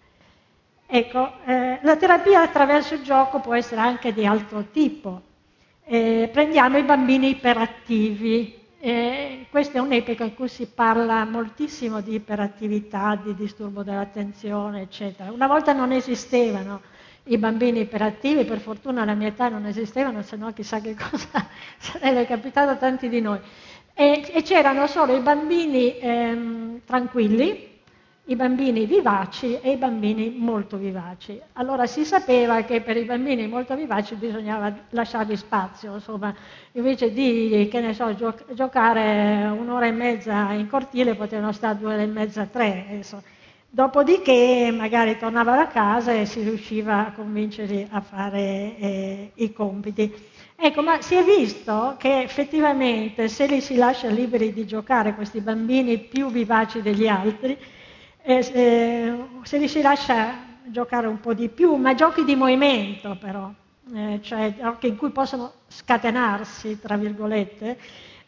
Ecco, 0.87 1.33
eh, 1.45 1.79
la 1.83 1.97
terapia 1.97 2.43
attraverso 2.43 2.95
il 2.95 3.03
gioco 3.03 3.41
può 3.41 3.55
essere 3.55 3.81
anche 3.81 4.13
di 4.13 4.25
altro 4.25 4.67
tipo. 4.71 5.23
Eh, 5.85 6.29
prendiamo 6.33 6.79
i 6.79 6.83
bambini 6.83 7.31
iperattivi, 7.31 8.57
eh, 8.79 9.47
questa 9.51 9.79
è 9.79 9.81
un'epoca 9.81 10.25
in 10.25 10.35
cui 10.35 10.49
si 10.49 10.67
parla 10.67 11.25
moltissimo 11.25 12.01
di 12.01 12.15
iperattività, 12.15 13.19
di 13.21 13.35
disturbo 13.35 13.83
dell'attenzione, 13.83 14.83
eccetera. 14.83 15.33
Una 15.33 15.47
volta 15.47 15.73
non 15.73 15.93
esistevano 15.93 16.83
i 17.25 17.39
bambini 17.39 17.81
iperattivi, 17.81 18.45
per 18.45 18.61
fortuna 18.61 19.03
alla 19.03 19.15
mia 19.15 19.29
età 19.29 19.49
non 19.49 19.67
esistevano, 19.67 20.23
se 20.23 20.37
no 20.37 20.53
chissà 20.53 20.81
che 20.81 20.95
cosa 20.99 21.49
sarebbe 21.79 22.27
capitato 22.27 22.71
a 22.71 22.77
tanti 22.77 23.09
di 23.09 23.21
noi. 23.21 23.41
E, 23.93 24.31
e 24.33 24.43
c'erano 24.43 24.87
solo 24.87 25.17
i 25.17 25.21
bambini 25.21 25.99
ehm, 25.99 26.81
tranquilli, 26.85 27.76
i 28.29 28.37
bambini 28.37 28.87
vivaci 28.87 29.59
e 29.61 29.73
i 29.73 29.77
bambini 29.77 30.35
molto 30.37 30.77
vivaci. 30.77 31.41
Allora 31.55 31.87
si 31.87 32.05
sapeva 32.05 32.63
che 32.63 32.81
per 32.81 32.97
i 32.97 33.05
bambini 33.05 33.47
molto 33.47 33.75
vivaci 33.75 34.15
bisognava 34.17 34.75
lasciargli 34.91 35.37
spazio, 35.37 35.95
insomma, 35.95 36.35
invece 36.73 37.13
di, 37.13 37.71
so, 37.93 38.15
gioc- 38.15 38.53
giocare 38.53 39.47
un'ora 39.47 39.87
e 39.87 39.93
mezza 39.93 40.53
in 40.53 40.69
cortile 40.69 41.15
potevano 41.15 41.53
stare 41.53 41.79
due 41.79 41.95
ore 41.95 42.03
e 42.03 42.07
mezza, 42.07 42.47
tre, 42.47 42.87
insomma 42.91 43.23
Dopodiché 43.69 44.73
magari 44.75 45.19
tornava 45.19 45.61
a 45.61 45.67
casa 45.67 46.13
e 46.15 46.25
si 46.25 46.41
riusciva 46.41 47.09
a 47.09 47.13
convincerli 47.13 47.87
a 47.91 48.01
fare 48.01 48.41
eh, 48.79 49.31
i 49.35 49.53
compiti. 49.53 50.11
Ecco, 50.57 50.83
ma 50.83 51.03
si 51.03 51.15
è 51.15 51.23
visto 51.23 51.95
che 51.99 52.23
effettivamente 52.23 53.29
se 53.29 53.47
li 53.47 53.61
si 53.61 53.75
lascia 53.75 54.09
liberi 54.09 54.55
di 54.55 54.65
giocare, 54.65 55.15
questi 55.15 55.41
bambini 55.41 55.99
più 55.99 56.31
vivaci 56.31 56.81
degli 56.81 57.07
altri, 57.07 57.59
eh, 58.27 59.25
se 59.43 59.59
li 59.59 59.69
si 59.69 59.81
lascia 59.81 60.35
giocare 60.65 61.07
un 61.07 61.21
po' 61.21 61.33
di 61.33 61.49
più, 61.49 61.77
ma 61.77 61.95
giochi 61.95 62.25
di 62.25 62.35
movimento 62.35 63.17
però, 63.21 63.49
eh, 63.95 64.19
cioè 64.21 64.55
giochi 64.59 64.89
in 64.89 64.97
cui 64.97 65.11
possono 65.11 65.53
scatenarsi, 65.69 66.81
tra 66.81 66.97
virgolette, 66.97 67.79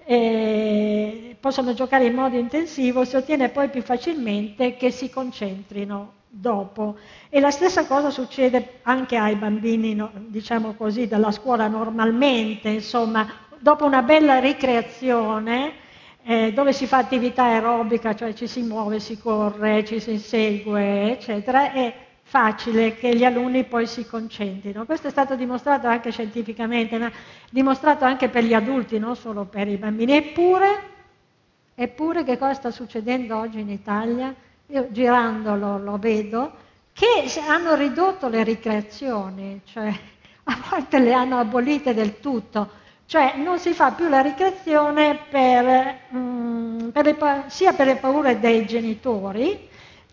eh, 0.04 1.36
possono 1.40 1.74
giocare 1.74 2.06
in 2.06 2.14
modo 2.14 2.36
intensivo, 2.36 3.04
si 3.04 3.16
ottiene 3.16 3.48
poi 3.48 3.68
più 3.70 3.82
facilmente 3.82 4.76
che 4.76 4.92
si 4.92 5.10
concentrino 5.10 6.12
dopo. 6.28 6.96
E 7.28 7.40
la 7.40 7.50
stessa 7.50 7.84
cosa 7.86 8.10
succede 8.10 8.78
anche 8.82 9.16
ai 9.16 9.34
bambini, 9.34 10.00
diciamo 10.28 10.74
così, 10.74 11.08
della 11.08 11.32
scuola 11.32 11.66
normalmente, 11.66 12.68
insomma, 12.68 13.28
dopo 13.58 13.84
una 13.84 14.02
bella 14.02 14.38
ricreazione, 14.38 15.86
eh, 16.30 16.52
dove 16.52 16.74
si 16.74 16.86
fa 16.86 16.98
attività 16.98 17.44
aerobica, 17.44 18.14
cioè 18.14 18.34
ci 18.34 18.46
si 18.46 18.60
muove, 18.60 19.00
si 19.00 19.18
corre, 19.18 19.82
ci 19.86 19.98
si 19.98 20.10
insegue, 20.10 21.12
eccetera, 21.12 21.72
e 21.72 21.94
facile 22.20 22.96
che 22.96 23.16
gli 23.16 23.24
alunni 23.24 23.64
poi 23.64 23.86
si 23.86 24.04
concentrino. 24.06 24.84
Questo 24.84 25.06
è 25.06 25.10
stato 25.10 25.36
dimostrato 25.36 25.86
anche 25.86 26.10
scientificamente, 26.10 26.98
ma 26.98 27.10
dimostrato 27.48 28.04
anche 28.04 28.28
per 28.28 28.44
gli 28.44 28.52
adulti, 28.52 28.98
non 28.98 29.16
solo 29.16 29.46
per 29.46 29.68
i 29.68 29.78
bambini. 29.78 30.18
Eppure, 30.18 30.82
eppure 31.74 32.24
che 32.24 32.36
cosa 32.36 32.52
sta 32.52 32.70
succedendo 32.70 33.38
oggi 33.38 33.60
in 33.60 33.70
Italia? 33.70 34.34
Io 34.66 34.88
girandolo 34.90 35.78
lo 35.78 35.96
vedo, 35.96 36.52
che 36.92 37.24
hanno 37.40 37.74
ridotto 37.74 38.28
le 38.28 38.44
ricreazioni, 38.44 39.62
cioè 39.64 39.88
a 40.44 40.62
volte 40.68 40.98
le 40.98 41.14
hanno 41.14 41.38
abolite 41.38 41.94
del 41.94 42.20
tutto, 42.20 42.68
cioè 43.08 43.36
non 43.36 43.58
si 43.58 43.72
fa 43.72 43.92
più 43.92 44.06
la 44.06 44.20
ricreazione 44.20 45.18
per, 45.30 45.96
mm, 46.14 46.88
per 46.90 47.06
le, 47.06 47.16
sia 47.46 47.72
per 47.72 47.86
le 47.86 47.96
paure 47.96 48.38
dei 48.38 48.66
genitori, 48.66 49.66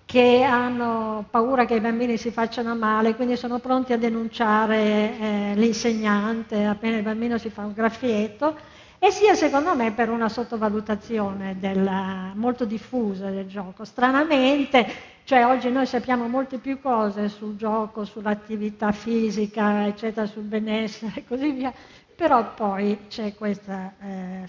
che 0.06 0.44
hanno 0.44 1.26
paura 1.30 1.66
che 1.66 1.76
i 1.76 1.82
bambini 1.82 2.16
si 2.16 2.32
facciano 2.32 2.74
male, 2.74 3.16
quindi 3.16 3.36
sono 3.36 3.60
pronti 3.60 3.92
a 3.92 3.98
denunciare 3.98 4.78
eh, 5.20 5.52
l'insegnante 5.56 6.64
appena 6.64 6.96
il 6.96 7.04
bambino 7.04 7.38
si 7.38 7.50
fa 7.50 7.66
un 7.66 7.74
graffietto, 7.74 8.56
e 8.98 9.12
sia 9.12 9.36
secondo 9.36 9.76
me 9.76 9.92
per 9.92 10.10
una 10.10 10.30
sottovalutazione 10.30 11.58
della, 11.60 12.32
molto 12.34 12.64
diffusa 12.64 13.30
del 13.30 13.46
gioco. 13.46 13.84
Stranamente, 13.84 14.88
cioè 15.26 15.46
oggi 15.46 15.70
noi 15.70 15.86
sappiamo 15.86 16.30
molte 16.30 16.60
più 16.60 16.80
cose 16.80 17.28
sul 17.28 17.58
gioco, 17.58 18.06
sull'attività 18.06 18.94
fisica, 18.94 19.86
eccetera, 19.86 20.26
sul 20.26 20.44
benessere 20.44 21.12
e 21.18 21.26
così 21.28 21.52
via, 21.52 21.74
però 22.16 22.54
poi 22.54 23.06
c'è 23.10 23.36
questa... 23.36 23.94
Eh, 24.02 24.44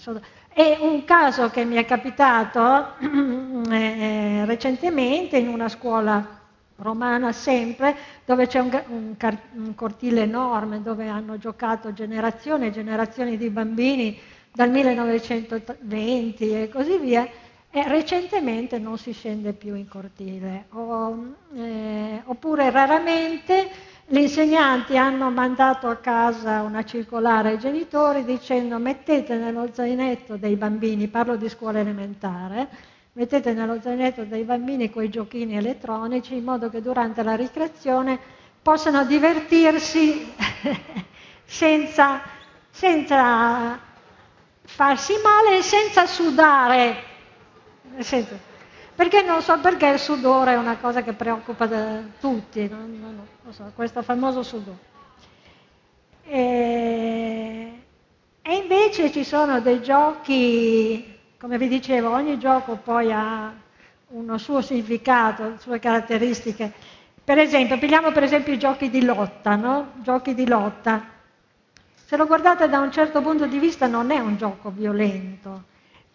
e 0.58 0.78
un 0.80 1.04
caso 1.04 1.50
che 1.50 1.66
mi 1.66 1.76
è 1.76 1.84
capitato 1.84 2.94
eh, 3.70 4.44
recentemente 4.46 5.36
in 5.36 5.48
una 5.48 5.68
scuola 5.68 6.36
romana 6.76 7.32
sempre, 7.32 7.94
dove 8.24 8.46
c'è 8.46 8.60
un, 8.60 8.82
un, 8.88 9.38
un, 9.54 9.74
cortile 9.74 10.22
enorme, 10.22 10.82
dove 10.82 11.08
hanno 11.08 11.38
giocato 11.38 11.92
generazioni 11.92 12.66
e 12.66 12.70
generazioni 12.70 13.36
di 13.36 13.50
bambini 13.50 14.18
dal 14.52 14.70
1920 14.70 16.62
e 16.62 16.68
così 16.68 16.98
via, 16.98 17.28
e 17.70 17.88
recentemente 17.88 18.78
non 18.78 18.96
si 18.96 19.12
scende 19.12 19.52
più 19.52 19.74
in 19.74 19.88
cortile. 19.88 20.66
O, 20.70 21.34
eh, 21.54 22.22
oppure 22.24 22.70
raramente 22.70 23.68
gli 24.08 24.18
insegnanti 24.18 24.96
hanno 24.96 25.30
mandato 25.30 25.88
a 25.88 25.96
casa 25.96 26.62
una 26.62 26.84
circolare 26.84 27.50
ai 27.50 27.58
genitori 27.58 28.24
dicendo 28.24 28.78
mettete 28.78 29.34
nello 29.34 29.70
zainetto 29.72 30.36
dei 30.36 30.54
bambini, 30.54 31.08
parlo 31.08 31.34
di 31.34 31.48
scuola 31.48 31.80
elementare, 31.80 32.68
mettete 33.14 33.52
nello 33.52 33.80
zainetto 33.80 34.22
dei 34.22 34.44
bambini 34.44 34.90
quei 34.90 35.08
giochini 35.08 35.56
elettronici 35.56 36.36
in 36.36 36.44
modo 36.44 36.70
che 36.70 36.80
durante 36.80 37.24
la 37.24 37.34
ricreazione 37.34 38.16
possano 38.62 39.04
divertirsi 39.04 40.32
senza, 41.44 42.20
senza 42.70 43.80
farsi 44.62 45.14
male 45.20 45.62
senza 45.62 46.06
sudare. 46.06 47.14
Perché 48.96 49.20
non 49.20 49.42
so 49.42 49.58
perché 49.60 49.88
il 49.88 49.98
sudore 49.98 50.52
è 50.52 50.56
una 50.56 50.78
cosa 50.78 51.02
che 51.02 51.12
preoccupa 51.12 51.68
tutti, 52.18 52.66
non, 52.66 52.98
non, 52.98 53.20
non 53.42 53.52
so, 53.52 53.70
questo 53.74 54.00
famoso 54.02 54.42
sudore. 54.42 54.78
E, 56.24 57.82
e 58.40 58.54
invece 58.54 59.12
ci 59.12 59.22
sono 59.22 59.60
dei 59.60 59.82
giochi, 59.82 61.14
come 61.38 61.58
vi 61.58 61.68
dicevo, 61.68 62.10
ogni 62.10 62.38
gioco 62.38 62.76
poi 62.76 63.12
ha 63.12 63.52
uno 64.08 64.38
suo 64.38 64.62
significato, 64.62 65.56
sue 65.58 65.78
caratteristiche. 65.78 66.72
Per 67.22 67.36
esempio, 67.38 67.76
prendiamo 67.76 68.12
per 68.12 68.22
esempio 68.22 68.54
i 68.54 68.58
giochi 68.58 68.88
di 68.88 69.04
lotta, 69.04 69.56
no? 69.56 69.92
Giochi 69.96 70.32
di 70.32 70.46
lotta. 70.48 71.04
Se 71.92 72.16
lo 72.16 72.24
guardate 72.26 72.66
da 72.70 72.78
un 72.78 72.90
certo 72.90 73.20
punto 73.20 73.46
di 73.46 73.58
vista 73.58 73.86
non 73.86 74.10
è 74.10 74.18
un 74.20 74.38
gioco 74.38 74.70
violento, 74.70 75.64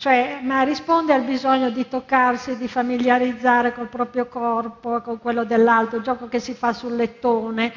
cioè, 0.02 0.40
ma 0.42 0.64
risponde 0.64 1.14
al 1.14 1.22
bisogno 1.22 1.70
di 1.70 1.88
toccarsi, 1.88 2.58
di 2.58 2.68
familiarizzare 2.68 3.72
col 3.72 3.88
proprio 3.88 4.26
corpo, 4.26 5.00
con 5.02 5.20
quello 5.20 5.44
dell'altro, 5.44 5.98
il 5.98 6.04
gioco 6.04 6.28
che 6.28 6.40
si 6.40 6.56
fa 6.56 6.74
sul 6.74 6.96
lettone, 6.96 7.72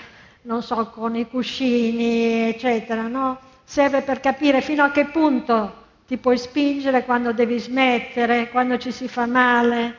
non 0.45 0.63
so, 0.63 0.87
con 0.87 1.17
i 1.17 1.29
cuscini, 1.29 2.49
eccetera, 2.49 3.09
no? 3.09 3.39
Serve 3.63 4.01
per 4.01 4.21
capire 4.21 4.63
fino 4.63 4.83
a 4.83 4.91
che 4.91 5.05
punto 5.05 5.83
ti 6.07 6.17
puoi 6.17 6.39
spingere 6.39 7.05
quando 7.05 7.35
devi 7.35 7.59
smettere, 7.59 8.49
quando 8.49 8.79
ci 8.79 8.91
si 8.91 9.07
fa 9.07 9.27
male, 9.27 9.95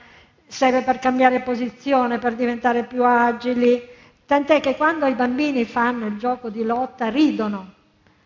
serve 0.48 0.82
per 0.82 0.98
cambiare 0.98 1.42
posizione, 1.42 2.18
per 2.18 2.34
diventare 2.34 2.86
più 2.86 3.06
agili. 3.06 3.80
Tant'è 4.26 4.62
che 4.62 4.76
quando 4.76 5.06
i 5.06 5.14
bambini 5.14 5.64
fanno 5.64 6.08
il 6.08 6.18
gioco 6.18 6.50
di 6.50 6.64
lotta 6.64 7.08
ridono, 7.08 7.74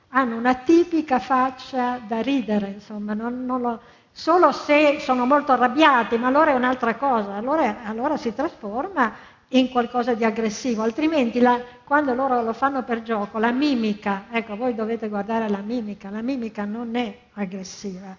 hanno 0.10 0.36
una 0.36 0.56
tipica 0.56 1.20
faccia 1.20 2.00
da 2.06 2.22
ridere, 2.22 2.68
insomma, 2.68 3.14
non, 3.14 3.46
non 3.46 3.62
lo, 3.62 3.80
solo 4.12 4.52
se 4.52 5.00
sono 5.00 5.26
molto 5.26 5.52
arrabbiati, 5.52 6.18
ma 6.18 6.28
allora 6.28 6.52
è 6.52 6.56
un'altra 6.56 6.96
cosa, 6.96 7.36
allora, 7.36 7.84
allora 7.84 8.18
si 8.18 8.34
trasforma 8.34 9.14
in 9.50 9.70
qualcosa 9.70 10.14
di 10.14 10.24
aggressivo, 10.24 10.82
altrimenti 10.82 11.40
la, 11.40 11.60
quando 11.84 12.14
loro 12.14 12.42
lo 12.42 12.54
fanno 12.54 12.84
per 12.84 13.02
gioco, 13.02 13.40
la 13.40 13.52
mimica, 13.52 14.26
ecco 14.32 14.56
voi 14.56 14.76
dovete 14.76 15.10
guardare 15.10 15.50
la 15.50 15.62
mimica, 15.62 16.10
la 16.10 16.22
mimica 16.22 16.66
non 16.66 16.96
è 16.96 17.18
aggressiva, 17.34 18.16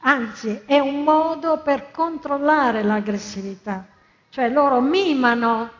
anzi 0.00 0.62
è 0.66 0.78
un 0.78 1.02
modo 1.02 1.60
per 1.62 1.90
controllare 1.90 2.82
l'aggressività, 2.82 3.86
cioè 4.28 4.48
loro 4.48 4.80
mimano, 4.80 5.70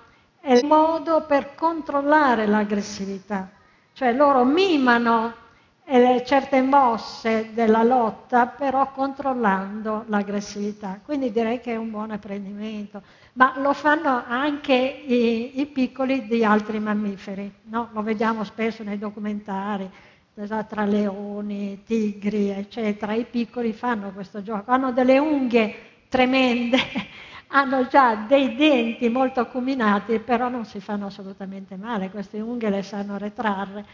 è 0.40 0.58
un 0.60 0.68
modo 0.68 1.24
per 1.24 1.54
controllare 1.54 2.46
l'aggressività, 2.46 3.48
cioè 3.92 4.12
loro 4.12 4.44
mimano 4.44 5.40
eh, 5.84 6.22
certe 6.24 6.62
mosse 6.62 7.50
della 7.52 7.82
lotta, 7.82 8.46
però 8.46 8.90
controllando 8.92 10.04
l'aggressività. 10.06 11.00
Quindi 11.04 11.30
direi 11.30 11.60
che 11.60 11.72
è 11.72 11.76
un 11.76 11.90
buon 11.90 12.10
apprendimento. 12.10 13.02
Ma 13.34 13.54
lo 13.56 13.72
fanno 13.72 14.24
anche 14.26 14.74
i, 14.74 15.60
i 15.60 15.66
piccoli 15.66 16.26
di 16.26 16.44
altri 16.44 16.78
mammiferi, 16.78 17.50
no? 17.64 17.88
lo 17.92 18.02
vediamo 18.02 18.44
spesso 18.44 18.82
nei 18.82 18.98
documentari 18.98 19.90
tra 20.68 20.84
leoni, 20.84 21.82
tigri, 21.84 22.48
eccetera. 22.50 23.12
I 23.12 23.24
piccoli 23.24 23.72
fanno 23.72 24.12
questo 24.12 24.42
gioco, 24.42 24.70
hanno 24.70 24.92
delle 24.92 25.18
unghie 25.18 25.74
tremende, 26.08 26.78
hanno 27.48 27.86
già 27.86 28.14
dei 28.14 28.54
denti 28.54 29.08
molto 29.10 29.40
acuminati, 29.40 30.18
però 30.20 30.48
non 30.48 30.64
si 30.64 30.80
fanno 30.80 31.06
assolutamente 31.06 31.76
male, 31.76 32.10
queste 32.10 32.40
unghie 32.40 32.70
le 32.70 32.82
sanno 32.82 33.18
retrarre 33.18 33.84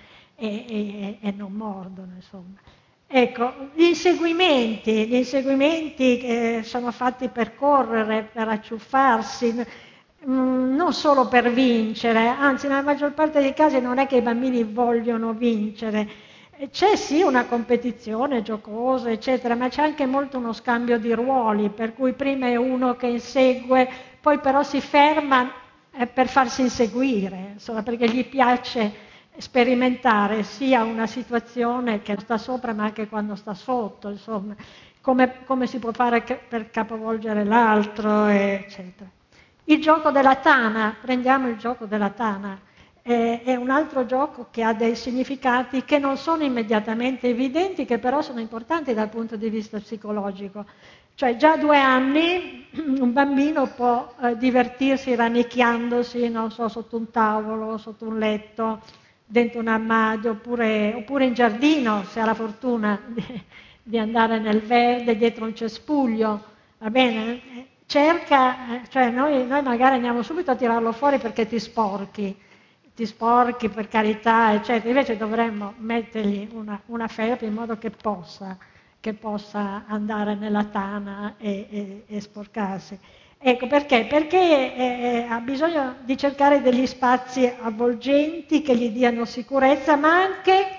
e, 0.41 0.65
e, 0.69 1.19
e 1.21 1.33
non 1.37 1.53
mordono, 1.53 2.13
insomma. 2.15 2.57
Ecco, 3.11 3.71
gli 3.75 3.85
inseguimenti, 3.85 5.07
gli 5.07 5.15
inseguimenti 5.15 6.19
che 6.19 6.61
sono 6.63 6.93
fatti 6.93 7.29
per 7.29 7.57
correre, 7.57 8.29
per 8.33 8.49
acciuffarsi, 8.49 9.55
mm, 10.29 10.75
non 10.77 10.93
solo 10.93 11.27
per 11.27 11.51
vincere, 11.51 12.29
anzi 12.29 12.69
nella 12.69 12.83
maggior 12.83 13.13
parte 13.15 13.41
dei 13.41 13.55
casi 13.55 13.81
non 13.81 13.99
è 13.99 14.07
che 14.07 14.17
i 14.17 14.23
bambini 14.23 14.63
vogliono 14.63 15.33
vincere, 15.33 16.09
c'è 16.71 16.97
sì 16.97 17.23
una 17.23 17.47
competizione 17.47 18.43
giocosa, 18.43 19.11
eccetera, 19.11 19.55
ma 19.55 19.69
c'è 19.69 19.83
anche 19.83 20.07
molto 20.07 20.39
uno 20.39 20.53
scambio 20.53 20.99
di 20.99 21.13
ruoli, 21.15 21.71
per 21.71 21.95
cui 21.95 22.13
prima 22.13 22.47
è 22.47 22.57
uno 22.57 22.95
che 22.97 23.07
insegue, 23.07 23.89
poi 24.21 24.39
però 24.39 24.63
si 24.63 24.81
ferma 24.81 25.51
eh, 25.93 26.07
per 26.07 26.29
farsi 26.29 26.61
inseguire, 26.61 27.53
insomma, 27.55 27.83
perché 27.83 28.09
gli 28.09 28.25
piace 28.27 29.07
sperimentare 29.39 30.43
sia 30.43 30.83
una 30.83 31.07
situazione 31.07 32.03
che 32.03 32.17
sta 32.19 32.39
sopra 32.39 32.73
ma 32.73 32.85
anche 32.85 33.09
quando 33.09 33.35
sta 33.35 33.55
sotto, 33.55 34.09
insomma, 34.09 34.55
come, 35.01 35.45
come 35.45 35.67
si 35.67 35.79
può 35.79 35.93
fare 35.93 36.23
per 36.49 36.71
capovolgere 36.71 37.45
l'altro, 37.45 38.27
eccetera. 38.27 39.09
Il 39.65 39.81
gioco 39.81 40.11
della 40.11 40.37
tana, 40.37 40.97
prendiamo 41.01 41.49
il 41.49 41.57
gioco 41.57 41.87
della 41.87 42.11
tana, 42.11 42.59
eh, 43.03 43.43
è 43.43 43.55
un 43.55 43.71
altro 43.71 44.05
gioco 44.05 44.49
che 44.51 44.63
ha 44.63 44.75
dei 44.75 44.95
significati 44.95 45.85
che 45.85 45.99
non 45.99 46.17
sono 46.17 46.43
immediatamente 46.43 47.29
evidenti, 47.29 47.85
che 47.85 47.99
però 47.99 48.21
sono 48.21 48.41
importanti 48.41 48.93
dal 48.93 49.09
punto 49.09 49.37
di 49.37 49.49
vista 49.49 49.79
psicologico. 49.79 50.67
Cioè 51.15 51.37
già 51.37 51.53
a 51.53 51.57
due 51.57 51.79
anni 51.79 52.67
un 53.01 53.13
bambino 53.13 53.67
può 53.75 54.15
eh, 54.21 54.37
divertirsi 54.37 55.15
non 55.17 56.51
so, 56.51 56.69
sotto 56.69 56.97
un 56.97 57.11
tavolo, 57.11 57.79
sotto 57.79 58.07
un 58.07 58.19
letto, 58.19 58.81
dentro 59.31 59.61
un 59.61 59.69
armadio 59.69 60.31
oppure, 60.31 60.95
oppure 60.95 61.27
in 61.27 61.35
giardino, 61.35 62.03
se 62.05 62.19
ha 62.19 62.25
la 62.25 62.35
fortuna 62.35 62.99
di, 63.07 63.23
di, 63.83 63.99
andare 63.99 64.39
nel 64.39 64.61
verde 64.63 65.17
dietro 65.17 65.45
un 65.45 65.55
cespuglio, 65.55 66.45
va 66.79 66.91
bene? 66.91 67.67
Cerca, 67.85 68.83
cioè 68.89 69.11
noi, 69.11 69.47
noi 69.47 69.63
magari 69.63 69.97
andiamo 69.97 70.23
subito 70.23 70.51
a 70.51 70.57
tirarlo 70.57 70.93
fuori 70.93 71.19
perché 71.19 71.47
ti 71.47 71.59
sporchi, 71.59 72.35
ti 72.95 73.07
sporchi 73.07 73.69
per 73.69 73.89
carità, 73.89 74.55
eccetera, 74.55 74.89
invece 74.89 75.17
dovremmo 75.19 75.75
mettergli 75.77 76.49
una, 76.53 76.81
una 76.87 77.07
felpa 77.07 77.45
in 77.45 77.53
modo 77.53 77.77
che 77.77 77.91
possa, 77.91 78.57
che 78.99 79.13
possa 79.13 79.85
andare 79.87 80.35
nella 80.35 80.65
tana 80.65 81.35
e, 81.37 81.67
e, 81.71 82.05
e 82.07 82.21
sporcarsi. 82.21 82.99
Ecco 83.41 83.69
perché? 83.69 84.07
Perché 84.07 84.75
eh, 84.75 85.27
ha 85.29 85.39
bisogno 85.39 85.99
di 86.05 86.17
cercare 86.17 86.61
degli 86.61 86.87
spazi 86.87 87.47
avvolgenti 87.61 88.63
che 88.63 88.77
gli 88.77 88.91
diano 88.91 89.25
sicurezza, 89.25 89.95
ma 89.95 90.21
anche 90.23 90.77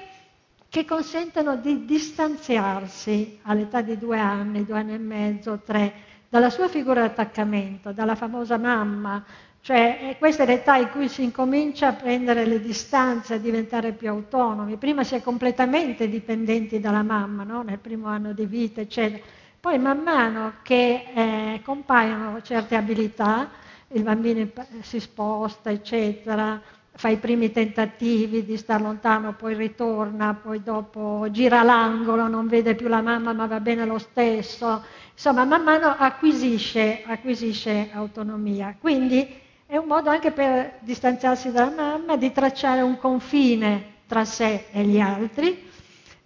che 0.67 0.83
consentano 0.83 1.55
di 1.55 1.85
distanziarsi 1.85 3.39
all'età 3.43 3.79
di 3.81 3.97
due 3.97 4.19
anni, 4.19 4.65
due 4.65 4.77
anni 4.77 4.93
e 4.93 4.97
mezzo, 4.97 5.61
tre, 5.63 5.93
dalla 6.27 6.49
sua 6.49 6.67
figura 6.67 6.99
di 7.01 7.07
attaccamento, 7.07 7.93
dalla 7.93 8.15
famosa 8.15 8.57
mamma. 8.57 9.23
Cioè, 9.61 10.17
questa 10.19 10.43
è 10.43 10.45
l'età 10.45 10.75
in 10.75 10.89
cui 10.89 11.07
si 11.07 11.23
incomincia 11.23 11.87
a 11.87 11.93
prendere 11.93 12.45
le 12.45 12.59
distanze, 12.59 13.35
a 13.35 13.37
diventare 13.37 13.93
più 13.93 14.09
autonomi. 14.09 14.75
Prima 14.75 15.05
si 15.05 15.15
è 15.15 15.21
completamente 15.21 16.09
dipendenti 16.09 16.81
dalla 16.81 17.03
mamma, 17.03 17.43
no? 17.43 17.61
nel 17.63 17.79
primo 17.79 18.07
anno 18.07 18.33
di 18.33 18.45
vita, 18.45 18.81
eccetera 18.81 19.23
poi 19.59 19.77
man 19.77 19.99
mano 19.99 20.53
che 20.61 21.05
eh, 21.13 21.61
compaiono 21.63 22.41
certe 22.41 22.75
abilità, 22.75 23.49
il 23.89 24.03
bambino 24.03 24.47
si 24.81 24.99
sposta, 24.99 25.69
eccetera, 25.69 26.61
fa 26.91 27.09
i 27.09 27.17
primi 27.17 27.51
tentativi 27.51 28.43
di 28.43 28.57
star 28.57 28.81
lontano, 28.81 29.33
poi 29.33 29.55
ritorna, 29.55 30.33
poi 30.33 30.61
dopo 30.61 31.27
gira 31.31 31.63
l'angolo, 31.63 32.27
non 32.27 32.47
vede 32.47 32.75
più 32.75 32.87
la 32.87 33.01
mamma 33.01 33.33
ma 33.33 33.47
va 33.47 33.59
bene 33.59 33.85
lo 33.85 33.97
stesso, 33.97 34.83
insomma 35.13 35.45
man 35.45 35.63
mano 35.63 35.95
acquisisce, 35.97 37.03
acquisisce 37.05 37.89
autonomia. 37.93 38.75
Quindi 38.79 39.27
è 39.65 39.77
un 39.77 39.85
modo 39.85 40.09
anche 40.09 40.31
per 40.31 40.79
distanziarsi 40.79 41.51
dalla 41.51 41.71
mamma, 41.73 42.17
di 42.17 42.31
tracciare 42.31 42.81
un 42.81 42.97
confine 42.97 43.97
tra 44.07 44.25
sé 44.25 44.65
e 44.71 44.83
gli 44.83 44.99
altri, 44.99 45.68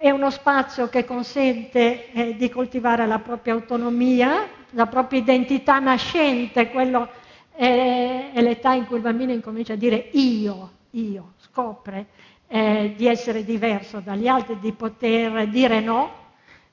è 0.04 0.10
uno 0.10 0.30
spazio 0.32 0.90
che 0.90 1.06
consente 1.06 2.12
eh, 2.12 2.36
di 2.36 2.50
coltivare 2.50 3.08
la 3.08 3.20
propria 3.20 3.54
autonomia, 3.54 4.50
la 4.72 4.86
propria 4.88 5.22
identità 5.22 5.80
nascente, 5.80 6.72
quello 6.72 7.08
è, 7.56 8.32
è 8.34 8.42
l'età 8.42 8.74
in 8.74 8.86
cui 8.86 8.98
il 8.98 9.02
bambino 9.02 9.32
incomincia 9.32 9.72
a 9.72 9.78
dire 9.78 10.10
io, 10.12 10.72
io, 10.90 11.36
scopre 11.38 12.08
eh, 12.48 12.94
di 12.98 13.08
essere 13.08 13.46
diverso 13.46 14.02
dagli 14.02 14.28
altri, 14.28 14.60
di 14.60 14.74
poter 14.74 15.48
dire 15.48 15.80
no, 15.80 16.12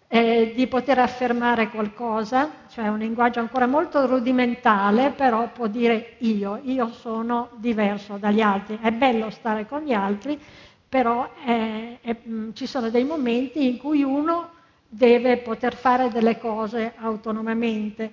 eh, 0.09 0.53
di 0.57 0.66
poter 0.66 0.99
affermare 0.99 1.68
qualcosa, 1.68 2.51
cioè 2.68 2.89
un 2.89 2.99
linguaggio 2.99 3.39
ancora 3.39 3.68
molto 3.68 4.09
rudimentale, 4.09 5.11
però 5.11 5.49
può 5.53 5.68
dire 5.68 6.16
io, 6.18 6.59
io 6.64 6.89
sono 6.89 7.51
diverso 7.59 8.16
dagli 8.16 8.41
altri. 8.41 8.81
È 8.83 8.91
bello 8.91 9.31
stare 9.31 9.68
con 9.68 9.83
gli 9.83 9.93
altri, 9.93 10.37
però 10.91 11.32
è, 11.45 11.99
è, 12.01 12.16
mm, 12.28 12.51
ci 12.53 12.66
sono 12.66 12.91
dei 12.91 13.05
momenti 13.05 13.64
in 13.64 13.78
cui 13.78 14.03
uno 14.03 14.51
deve 14.88 15.38
poter 15.38 15.76
fare 15.76 16.11
delle 16.11 16.36
cose 16.36 16.95
autonomamente. 16.97 18.12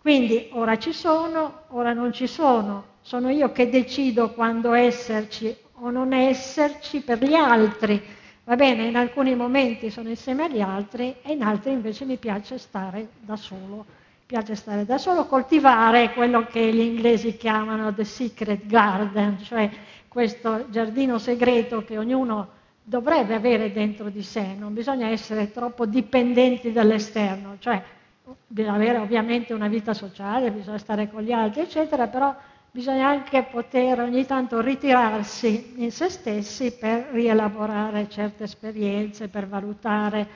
Quindi 0.00 0.48
ora 0.52 0.76
ci 0.76 0.92
sono, 0.92 1.62
ora 1.68 1.92
non 1.92 2.12
ci 2.12 2.26
sono. 2.26 2.94
Sono 3.00 3.30
io 3.30 3.52
che 3.52 3.70
decido 3.70 4.32
quando 4.32 4.72
esserci 4.72 5.56
o 5.74 5.90
non 5.90 6.12
esserci 6.12 7.00
per 7.00 7.22
gli 7.22 7.34
altri. 7.34 8.02
Va 8.42 8.56
bene, 8.56 8.86
in 8.86 8.96
alcuni 8.96 9.36
momenti 9.36 9.88
sono 9.90 10.08
insieme 10.08 10.44
agli 10.46 10.60
altri 10.60 11.14
e 11.22 11.32
in 11.32 11.42
altri 11.42 11.70
invece 11.70 12.04
mi 12.04 12.16
piace 12.16 12.58
stare 12.58 13.08
da 13.20 13.36
solo. 13.36 13.84
Mi 13.86 14.26
piace 14.26 14.56
stare 14.56 14.84
da 14.84 14.98
solo, 14.98 15.26
coltivare 15.26 16.12
quello 16.12 16.44
che 16.46 16.72
gli 16.72 16.80
inglesi 16.80 17.36
chiamano 17.36 17.94
the 17.94 18.04
secret 18.04 18.66
garden, 18.66 19.38
cioè 19.44 19.70
questo 20.16 20.64
giardino 20.70 21.18
segreto 21.18 21.84
che 21.84 21.98
ognuno 21.98 22.48
dovrebbe 22.82 23.34
avere 23.34 23.70
dentro 23.70 24.08
di 24.08 24.22
sé. 24.22 24.54
Non 24.56 24.72
bisogna 24.72 25.08
essere 25.08 25.50
troppo 25.50 25.84
dipendenti 25.84 26.72
dall'esterno, 26.72 27.56
cioè 27.58 27.82
bisogna 28.46 28.76
avere 28.76 28.96
ovviamente 28.96 29.52
una 29.52 29.68
vita 29.68 29.92
sociale, 29.92 30.50
bisogna 30.50 30.78
stare 30.78 31.10
con 31.10 31.20
gli 31.20 31.32
altri, 31.32 31.60
eccetera, 31.60 32.06
però 32.06 32.34
bisogna 32.70 33.06
anche 33.06 33.42
poter 33.42 34.00
ogni 34.00 34.24
tanto 34.24 34.58
ritirarsi 34.62 35.74
in 35.82 35.92
se 35.92 36.08
stessi 36.08 36.74
per 36.74 37.08
rielaborare 37.10 38.08
certe 38.08 38.44
esperienze, 38.44 39.28
per 39.28 39.46
valutare 39.46 40.26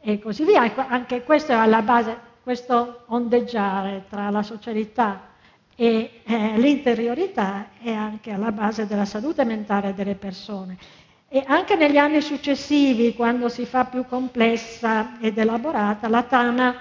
e 0.00 0.18
così 0.18 0.44
via. 0.46 0.64
Ecco, 0.64 0.82
anche 0.88 1.24
questo 1.24 1.52
è 1.52 1.56
alla 1.56 1.82
base, 1.82 2.16
questo 2.42 3.02
ondeggiare 3.08 4.06
tra 4.08 4.30
la 4.30 4.42
socialità 4.42 5.34
e 5.76 6.22
eh, 6.24 6.58
l'interiorità 6.58 7.68
è 7.82 7.92
anche 7.92 8.32
alla 8.32 8.50
base 8.50 8.86
della 8.86 9.04
salute 9.04 9.44
mentale 9.44 9.94
delle 9.94 10.14
persone. 10.14 10.76
E 11.28 11.44
anche 11.46 11.76
negli 11.76 11.98
anni 11.98 12.22
successivi, 12.22 13.14
quando 13.14 13.48
si 13.48 13.66
fa 13.66 13.84
più 13.84 14.06
complessa 14.06 15.18
ed 15.20 15.36
elaborata, 15.36 16.08
la 16.08 16.22
Tana 16.22 16.74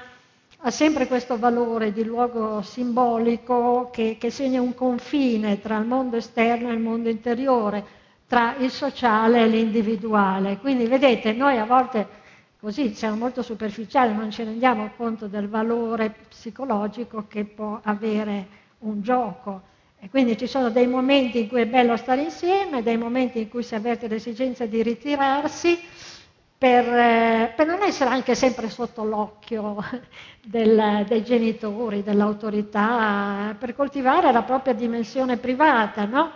ha 0.60 0.72
sempre 0.72 1.08
questo 1.08 1.38
valore 1.38 1.92
di 1.92 2.04
luogo 2.04 2.62
simbolico 2.62 3.90
che, 3.92 4.18
che 4.18 4.32
segna 4.32 4.62
un 4.62 4.74
confine 4.74 5.60
tra 5.60 5.78
il 5.78 5.86
mondo 5.86 6.16
esterno 6.16 6.70
e 6.70 6.74
il 6.74 6.80
mondo 6.80 7.10
interiore, 7.10 7.84
tra 8.28 8.56
il 8.58 8.72
sociale 8.72 9.44
e 9.44 9.48
l'individuale. 9.48 10.58
Quindi 10.58 10.86
vedete, 10.86 11.34
noi 11.34 11.58
a 11.58 11.66
volte 11.66 12.08
così 12.60 12.94
siamo 12.96 13.18
molto 13.18 13.42
superficiali, 13.42 14.16
non 14.16 14.32
ci 14.32 14.44
rendiamo 14.44 14.92
conto 14.96 15.28
del 15.28 15.50
valore 15.50 16.16
psicologico 16.30 17.26
che 17.28 17.44
può 17.44 17.80
avere 17.84 18.64
un 18.88 19.02
gioco. 19.02 19.62
E 20.00 20.10
quindi 20.10 20.38
ci 20.38 20.48
sono 20.48 20.70
dei 20.70 20.88
momenti 20.88 21.40
in 21.40 21.48
cui 21.48 21.62
è 21.62 21.66
bello 21.66 21.98
stare 21.98 22.22
insieme, 22.22 22.84
dei 22.84 22.98
momenti 22.98 23.40
in 23.40 23.50
cui 23.50 23.64
si 23.64 23.76
avverte 23.76 24.08
l'esigenza 24.08 24.66
di 24.66 24.84
ritirarsi 24.84 25.80
per, 26.58 26.88
eh, 26.88 27.54
per, 27.56 27.68
non 27.68 27.82
essere 27.82 28.10
anche 28.10 28.34
sempre 28.34 28.70
sotto 28.70 29.04
l'occhio 29.04 29.84
del, 30.42 31.06
dei 31.08 31.24
genitori, 31.24 32.04
dell'autorità, 32.04 33.56
per 33.60 33.76
coltivare 33.76 34.32
la 34.32 34.44
propria 34.44 34.74
dimensione 34.74 35.38
privata, 35.38 36.06
no? 36.06 36.32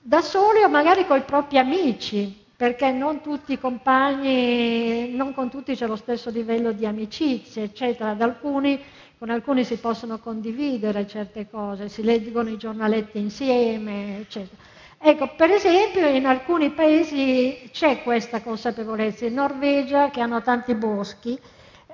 Da 0.00 0.20
soli 0.20 0.62
o 0.62 0.68
magari 0.68 1.06
con 1.06 1.18
i 1.18 1.22
propri 1.22 1.58
amici, 1.58 2.46
perché 2.56 2.90
non 2.90 3.20
tutti 3.20 3.52
i 3.52 3.58
compagni, 3.58 5.14
non 5.14 5.34
con 5.34 5.50
tutti 5.50 5.76
c'è 5.76 5.86
lo 5.86 5.96
stesso 5.96 6.30
livello 6.30 6.72
di 6.72 6.86
amicizia, 6.86 7.62
eccetera. 7.62 8.16
Alcuni, 8.18 8.80
con 9.18 9.30
alcuni 9.30 9.64
si 9.64 9.78
possono 9.78 10.18
condividere 10.18 11.06
certe 11.08 11.48
cose, 11.50 11.88
si 11.88 12.04
leggono 12.04 12.50
i 12.50 12.56
giornaletti 12.56 13.18
insieme, 13.18 14.20
eccetera. 14.20 14.62
Ecco, 15.00 15.34
per 15.36 15.50
esempio 15.50 16.06
in 16.06 16.24
alcuni 16.24 16.70
paesi 16.70 17.68
c'è 17.72 18.02
questa 18.02 18.42
consapevolezza, 18.42 19.26
in 19.26 19.34
Norvegia 19.34 20.10
che 20.10 20.20
hanno 20.20 20.40
tanti 20.40 20.74
boschi, 20.74 21.38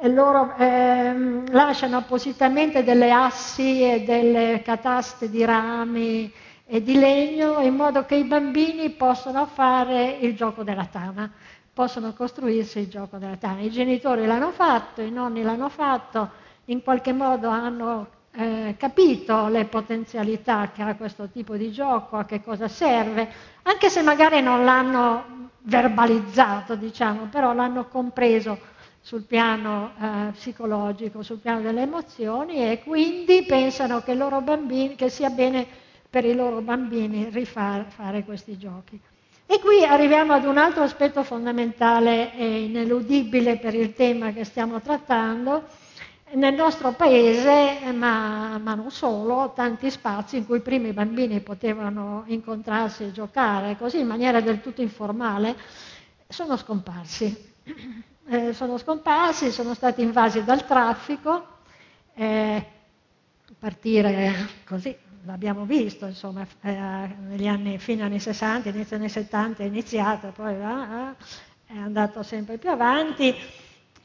loro 0.03 0.55
ehm, 0.59 1.51
lasciano 1.51 1.97
appositamente 1.97 2.85
delle 2.85 3.11
assi 3.11 3.83
e 3.83 4.05
delle 4.05 4.61
cataste 4.62 5.31
di 5.31 5.45
rami 5.45 6.31
e 6.66 6.83
di 6.83 6.95
legno 6.95 7.61
in 7.61 7.75
modo 7.75 8.05
che 8.05 8.16
i 8.16 8.25
bambini 8.25 8.91
possano 8.91 9.47
fare 9.47 10.18
il 10.20 10.35
gioco 10.35 10.62
della 10.62 10.87
tana, 10.91 11.31
possono 11.72 12.12
costruirsi 12.12 12.81
il 12.81 12.89
gioco 12.89 13.16
della 13.16 13.37
tana. 13.37 13.61
I 13.61 13.70
genitori 13.70 14.27
l'hanno 14.27 14.51
fatto, 14.51 15.01
i 15.01 15.11
nonni 15.11 15.43
l'hanno 15.43 15.68
fatto, 15.68 16.43
in 16.67 16.83
qualche 16.83 17.12
modo 17.12 17.49
hanno 17.49 18.09
eh, 18.33 18.75
capito 18.79 19.49
le 19.49 19.65
potenzialità 19.67 20.71
che 20.75 20.83
ha 20.83 20.95
questo 20.97 21.29
tipo 21.29 21.57
di 21.57 21.71
gioco, 21.71 22.17
a 22.17 22.25
che 22.25 22.43
cosa 22.43 22.69
serve, 22.69 23.29
anche 23.62 23.89
se 23.91 24.03
magari 24.03 24.41
non 24.41 24.65
l'hanno 24.65 25.51
verbalizzato, 25.62 26.75
diciamo, 26.75 27.29
però 27.31 27.53
l'hanno 27.53 27.87
compreso 27.87 28.59
sul 29.01 29.23
piano 29.23 29.93
eh, 30.01 30.31
psicologico, 30.33 31.23
sul 31.23 31.39
piano 31.39 31.61
delle 31.61 31.83
emozioni 31.83 32.71
e 32.71 32.83
quindi 32.83 33.45
pensano 33.47 34.01
che, 34.01 34.15
bambini, 34.15 34.95
che 34.95 35.11
sia 35.11 35.31
bene 35.31 35.67
per 36.09 36.25
i 36.25 36.35
loro 36.35 36.61
bambini 36.61 37.29
rifare 37.31 38.25
questi 38.25 38.57
giochi. 38.57 38.99
E 39.47 39.61
qui 39.61 39.85
arriviamo 39.85 40.33
ad 40.33 40.45
un 40.45 40.57
altro 40.57 40.85
aspetto 40.85 41.23
fondamentale 41.23 42.35
e 42.35 42.62
ineludibile 42.62 43.59
per 43.59 43.75
il 43.75 43.93
tema 43.93 44.33
che 44.33 44.45
stiamo 44.45 44.81
trattando, 44.81 45.65
nel 46.35 46.55
nostro 46.55 46.93
paese, 46.93 47.93
ma, 47.93 48.59
ma, 48.59 48.74
non 48.74 48.91
solo, 48.91 49.53
tanti 49.55 49.91
spazi 49.91 50.39
in 50.39 50.47
cui 50.47 50.61
prima 50.61 50.89
i 50.89 50.93
bambini 50.93 51.41
potevano 51.41 52.24
incontrarsi 52.26 53.05
e 53.05 53.12
giocare 53.12 53.76
così 53.76 54.01
in 54.01 54.07
maniera 54.07 54.41
del 54.41 54.61
tutto 54.61 54.82
informale, 54.82 55.57
sono 56.28 56.57
scomparsi. 56.57 57.53
Eh, 58.26 58.55
sono 58.55 58.78
scomparsi, 58.78 59.51
sono 59.51 59.74
stati 59.74 60.01
invasi 60.01 60.45
dal 60.45 60.64
traffico, 60.64 61.47
eh, 62.14 62.66
partire 63.59 64.62
così, 64.64 64.97
l'abbiamo 65.26 65.66
visto, 65.66 66.07
insomma, 66.07 66.47
eh, 66.62 66.72
negli 66.72 67.47
anni, 67.47 67.76
fine 67.76 68.03
anni 68.03 68.18
60, 68.18 68.70
inizio 68.70 68.97
anni 68.97 69.11
70 69.11 69.62
è 69.62 69.66
iniziato, 69.66 70.32
poi 70.35 70.55
è 70.55 71.76
andato 71.76 72.22
sempre 72.22 72.57
più 72.57 72.70
avanti 72.70 73.35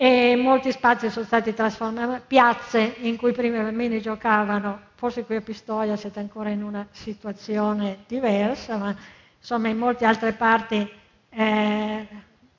e 0.01 0.37
molti 0.37 0.71
spazi 0.71 1.09
sono 1.09 1.25
stati 1.25 1.53
trasformati, 1.53 2.21
piazze 2.25 2.95
in 2.99 3.17
cui 3.17 3.33
prima 3.33 3.57
i 3.57 3.63
bambini 3.63 3.99
giocavano, 3.99 4.79
forse 4.95 5.25
qui 5.25 5.35
a 5.35 5.41
Pistoia 5.41 5.97
siete 5.97 6.21
ancora 6.21 6.47
in 6.47 6.63
una 6.63 6.87
situazione 6.89 8.05
diversa, 8.07 8.77
ma 8.77 8.95
insomma 9.37 9.67
in 9.67 9.77
molte 9.77 10.05
altre 10.05 10.31
parti 10.31 10.89
eh, 11.29 12.07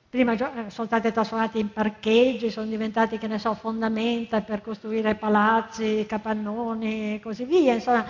prima 0.07 0.33
eh, 0.33 0.69
sono 0.69 0.85
stati 0.85 1.11
trasformati 1.11 1.57
in 1.57 1.73
parcheggi, 1.73 2.51
sono 2.51 2.67
diventati, 2.67 3.17
che 3.17 3.25
ne 3.25 3.39
so, 3.39 3.55
fondamenta 3.55 4.41
per 4.41 4.61
costruire 4.61 5.15
palazzi, 5.15 6.05
capannoni 6.07 7.15
e 7.15 7.19
così 7.23 7.45
via. 7.45 7.73
Insomma, 7.73 8.05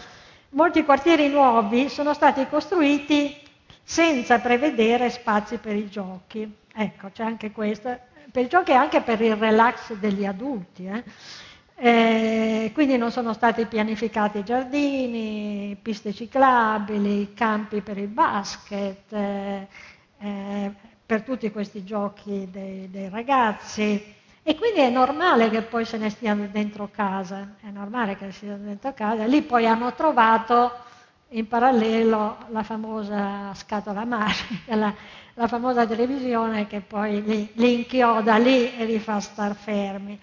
molti 0.50 0.84
quartieri 0.84 1.30
nuovi 1.30 1.88
sono 1.88 2.14
stati 2.14 2.46
costruiti 2.50 3.34
senza 3.82 4.40
prevedere 4.40 5.10
spazi 5.10 5.56
per 5.56 5.78
i 5.78 5.88
giochi. 5.88 6.54
Ecco, 6.74 7.12
c'è 7.14 7.24
anche 7.24 7.52
questo 7.52 8.10
per 8.32 8.46
i 8.46 8.48
giochi 8.48 8.72
e 8.72 8.76
anche 8.76 9.02
per 9.02 9.22
il 9.22 9.36
relax 9.36 9.94
degli 9.94 10.26
adulti. 10.26 10.86
Eh. 10.86 11.04
Eh, 11.84 12.70
quindi 12.76 12.96
non 12.96 13.10
sono 13.10 13.34
stati 13.34 13.66
pianificati 13.66 14.44
giardini, 14.44 15.76
piste 15.82 16.14
ciclabili, 16.14 17.34
campi 17.34 17.82
per 17.82 17.98
il 17.98 18.08
basket, 18.08 19.12
eh, 19.12 19.68
eh, 20.20 20.72
per 21.04 21.24
tutti 21.24 21.50
questi 21.50 21.84
giochi 21.84 22.48
dei, 22.52 22.88
dei, 22.92 23.10
ragazzi. 23.10 24.14
E 24.44 24.56
quindi 24.56 24.82
è 24.82 24.92
normale 24.92 25.50
che 25.50 25.64
poi 25.64 25.84
se 25.86 25.98
ne 25.98 26.12
stiano 26.12 26.48
dentro 26.52 26.90
casa, 26.92 27.56
è 27.62 27.72
normale 27.72 28.16
che 28.16 28.32
siano 28.32 28.64
dentro 28.64 28.94
casa. 28.94 29.26
Lì 29.26 29.42
poi 29.42 29.66
hanno 29.66 29.92
trovato 29.94 30.72
in 31.30 31.48
parallelo 31.48 32.38
la 32.50 32.64
famosa 32.64 33.54
scatola 33.56 34.06
magica, 34.06 34.76
la 35.36 35.48
famosa 35.48 35.86
televisione 35.86 36.68
che 36.68 36.82
poi 36.82 37.24
li, 37.24 37.50
li, 37.54 37.74
inchioda 37.74 38.38
lì 38.38 38.76
e 38.76 38.86
li 38.86 39.00
fa 39.00 39.20
star 39.20 39.56
fermi. 39.56 40.20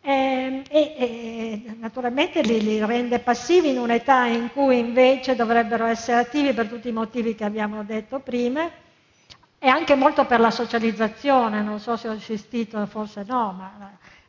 E, 0.00 0.62
e, 0.68 0.94
e 0.96 1.74
naturalmente 1.78 2.40
li, 2.42 2.62
li, 2.62 2.84
rende 2.84 3.18
passivi 3.18 3.70
in 3.70 3.78
un'età 3.78 4.26
in 4.26 4.50
cui 4.52 4.78
invece 4.78 5.34
dovrebbero 5.34 5.84
essere 5.84 6.18
attivi 6.18 6.52
per 6.52 6.68
tutti 6.68 6.88
i 6.88 6.92
motivi 6.92 7.34
che 7.34 7.44
abbiamo 7.44 7.82
detto 7.82 8.20
prima 8.20 8.70
e 9.58 9.68
anche 9.68 9.94
molto 9.96 10.24
per 10.26 10.38
la 10.38 10.50
socializzazione, 10.50 11.62
non 11.62 11.80
so 11.80 11.96
se 11.96 12.08
ho 12.08 12.12
assistito, 12.12 12.84
forse 12.86 13.24
no, 13.26 13.52
ma, 13.52 13.72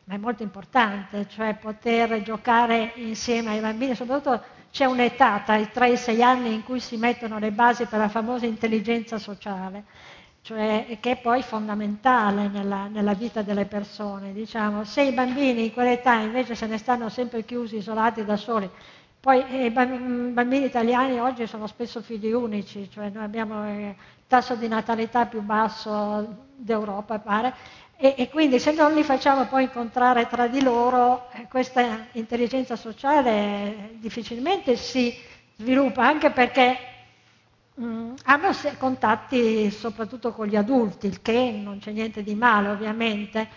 ma 0.06 0.16
è 0.16 0.18
molto 0.18 0.42
importante, 0.42 1.28
cioè 1.28 1.56
poter 1.56 2.24
giocare 2.24 2.94
insieme 2.96 3.52
ai 3.52 3.60
bambini, 3.60 3.94
soprattutto 3.94 4.42
c'è 4.72 4.86
un'età 4.86 5.42
tra 5.46 5.58
i 5.58 5.70
3 5.70 5.88
e 5.90 5.92
i 5.92 5.98
6 5.98 6.24
anni 6.24 6.54
in 6.54 6.64
cui 6.64 6.80
si 6.80 6.98
mettono 6.98 7.40
le 7.40 7.52
basi 7.52 7.86
per 7.86 8.00
la 8.00 8.10
famosa 8.10 8.46
intelligenza 8.46 9.18
sociale, 9.18 9.84
cioè, 10.48 10.98
che 11.02 11.12
è 11.12 11.18
poi 11.18 11.42
fondamentale 11.44 12.48
nella, 12.48 12.88
nella 12.88 13.14
vita 13.14 13.42
delle 13.42 13.66
persone. 13.66 14.32
Diciamo. 14.32 14.86
Se 14.86 15.02
i 15.02 15.12
bambini 15.12 15.66
in 15.66 15.74
quell'età 15.74 16.14
invece 16.14 16.56
se 16.56 16.68
ne 16.68 16.78
stanno 16.78 17.10
sempre 17.10 17.44
chiusi, 17.44 17.76
isolati 17.76 18.24
da 18.24 18.38
soli, 18.38 18.70
poi 19.20 19.44
eh, 19.50 19.66
i 19.66 19.72
bambini 19.72 20.64
italiani 20.64 21.20
oggi 21.20 21.46
sono 21.48 21.68
spesso 21.68 22.02
figli 22.02 22.32
unici, 22.32 22.90
cioè 22.90 23.10
noi 23.10 23.26
abbiamo 23.26 23.70
il 23.70 23.94
tasso 24.26 24.56
di 24.56 24.70
natalità 24.70 25.26
più 25.26 25.42
basso 25.42 26.46
d'Europa, 26.56 27.20
pare, 27.20 27.54
e, 27.98 28.16
e, 28.18 28.30
quindi 28.30 28.58
se 28.58 28.72
non 28.72 28.94
li 28.94 29.04
facciamo 29.04 29.48
poi 29.48 29.64
incontrare 29.64 30.28
tra 30.28 30.48
di 30.48 30.62
loro, 30.62 31.30
eh, 31.34 31.48
questa 31.50 32.08
intelligenza 32.14 32.78
sociale 32.78 33.96
difficilmente 33.96 34.78
si 34.78 35.14
sviluppa, 35.58 36.08
anche 36.08 36.30
perché 36.30 36.78
mm, 37.80 38.14
hanno 38.26 38.50
contatti 38.78 39.70
soprattutto 39.72 40.32
con 40.32 40.48
gli 40.48 40.56
adulti, 40.56 41.08
il 41.08 41.22
che 41.22 41.60
non 41.64 41.80
c'è 41.80 41.92
niente 41.92 42.24
di 42.24 42.36
male 42.36 42.70
ovviamente. 42.70 43.48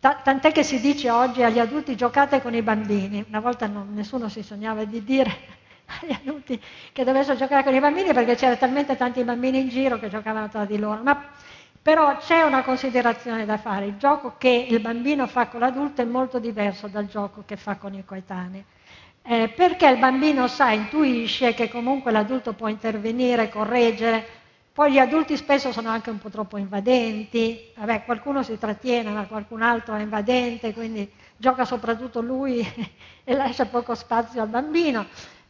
Tant'è 0.00 0.52
che 0.52 0.62
si 0.62 0.80
dice 0.80 1.10
oggi 1.10 1.42
agli 1.42 1.58
adulti 1.58 1.96
giocate 1.96 2.40
con 2.40 2.54
i 2.54 2.62
bambini, 2.62 3.24
una 3.28 3.40
volta 3.40 3.66
non, 3.66 3.92
nessuno 3.94 4.28
si 4.28 4.42
sognava 4.42 4.84
di 4.84 5.02
dire 5.02 5.30
agli 6.00 6.12
adulti 6.12 6.60
che 6.92 7.02
dovessero 7.02 7.36
giocare 7.36 7.64
con 7.64 7.74
i 7.74 7.80
bambini 7.80 8.12
perché 8.12 8.36
c'erano 8.36 8.58
talmente 8.58 8.96
tanti 8.96 9.24
bambini 9.24 9.58
in 9.58 9.68
giro 9.68 9.98
che 9.98 10.08
giocavano 10.08 10.48
tra 10.48 10.64
di 10.64 10.78
loro. 10.78 11.02
Ma 11.02 11.30
però 11.80 12.16
c'è 12.18 12.42
una 12.42 12.62
considerazione 12.62 13.44
da 13.44 13.56
fare, 13.56 13.86
il 13.86 13.96
gioco 13.96 14.34
che 14.36 14.66
il 14.68 14.78
bambino 14.80 15.26
fa 15.26 15.48
con 15.48 15.60
l'adulto 15.60 16.02
è 16.02 16.04
molto 16.04 16.38
diverso 16.38 16.86
dal 16.86 17.06
gioco 17.06 17.42
che 17.46 17.56
fa 17.56 17.76
con 17.76 17.94
i 17.94 18.04
coetanei. 18.04 18.64
Eh, 19.30 19.50
perché 19.54 19.86
il 19.86 19.98
bambino 19.98 20.48
sa, 20.48 20.70
intuisce 20.70 21.52
che 21.52 21.68
comunque 21.68 22.10
l'adulto 22.10 22.54
può 22.54 22.66
intervenire, 22.66 23.50
correggere, 23.50 24.26
poi 24.72 24.92
gli 24.92 24.98
adulti 24.98 25.36
spesso 25.36 25.70
sono 25.70 25.90
anche 25.90 26.08
un 26.08 26.16
po' 26.16 26.30
troppo 26.30 26.56
invadenti, 26.56 27.72
vabbè 27.76 28.04
qualcuno 28.04 28.42
si 28.42 28.56
trattiene 28.56 29.10
ma 29.10 29.26
qualcun 29.26 29.60
altro 29.60 29.96
è 29.96 30.00
invadente, 30.00 30.72
quindi 30.72 31.12
gioca 31.36 31.66
soprattutto 31.66 32.22
lui 32.22 32.60
e 33.22 33.34
lascia 33.34 33.66
poco 33.66 33.94
spazio 33.94 34.40
al 34.40 34.48
bambino, 34.48 35.04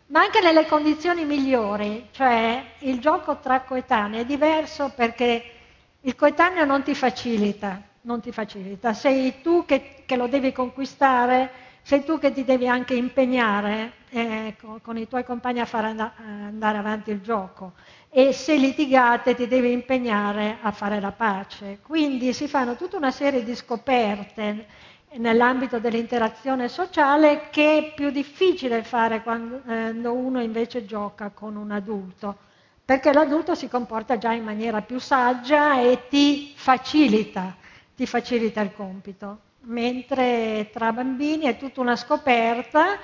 ma 0.07 0.23
anche 0.23 0.41
nelle 0.41 0.67
condizioni 0.67 1.25
migliori, 1.25 2.09
cioè 2.11 2.61
il 2.81 2.99
gioco 2.99 3.37
tra 3.37 3.61
coetanei 3.61 4.23
è 4.23 4.25
diverso 4.25 4.91
perché 4.93 5.53
il 6.01 6.17
coetaneo 6.17 6.65
non 6.65 6.83
ti 6.83 6.97
facilita, 6.97 7.81
non 8.01 8.21
ti 8.21 8.33
facilita. 8.33 8.93
Sei 8.93 9.41
tu 9.41 9.65
che, 9.65 10.03
che, 10.05 10.17
lo 10.17 10.27
devi 10.27 10.51
conquistare, 10.51 11.68
sei 11.83 12.05
tu 12.05 12.19
che 12.19 12.33
ti 12.33 12.45
devi 12.45 12.69
anche 12.69 12.95
impegnare 12.95 13.93
eh, 14.11 14.57
con, 14.61 14.81
con, 14.81 14.97
i 14.99 15.09
tuoi 15.09 15.25
compagni 15.25 15.61
a 15.61 15.65
far 15.65 15.85
and- 15.87 16.11
andare 16.17 16.79
avanti 16.79 17.11
il 17.11 17.21
gioco. 17.21 17.73
E 18.11 18.33
se 18.33 18.57
litigate 18.57 19.35
ti 19.35 19.47
devi 19.47 19.73
impegnare 19.73 20.59
a 20.61 20.71
fare 20.71 21.01
la 21.01 21.13
pace. 21.13 21.79
Quindi 21.83 22.33
si 22.33 22.49
fanno 22.49 22.77
tutta 22.77 22.97
una 22.97 23.11
serie 23.11 23.45
di 23.45 23.55
scoperte 23.55 24.67
nell'ambito 25.13 25.79
dell'interazione 25.79 26.69
sociale 26.69 27.49
che 27.51 27.79
è 27.79 27.95
più 27.95 28.11
difficile 28.11 28.83
fare 28.83 29.23
quando 29.23 29.63
eh, 29.67 29.91
uno 30.07 30.43
invece 30.43 30.85
gioca 30.85 31.31
con 31.31 31.57
un 31.57 31.71
adulto 31.71 32.47
perché 32.89 33.13
l'adulto 33.13 33.55
si 33.55 33.69
comporta 33.69 34.17
già 34.17 34.33
in 34.33 34.43
maniera 34.43 34.81
più 34.81 34.99
saggia 34.99 35.79
e 35.79 36.09
ti 36.09 36.55
facilita, 36.57 37.55
ti 37.95 38.07
facilita 38.07 38.63
il 38.63 38.73
compito, 38.73 39.41
mentre 39.69 40.69
tra 40.73 40.93
bambini 40.93 41.45
è 41.45 41.57
tutta 41.57 41.81
una 41.81 41.97
scoperta 41.97 42.99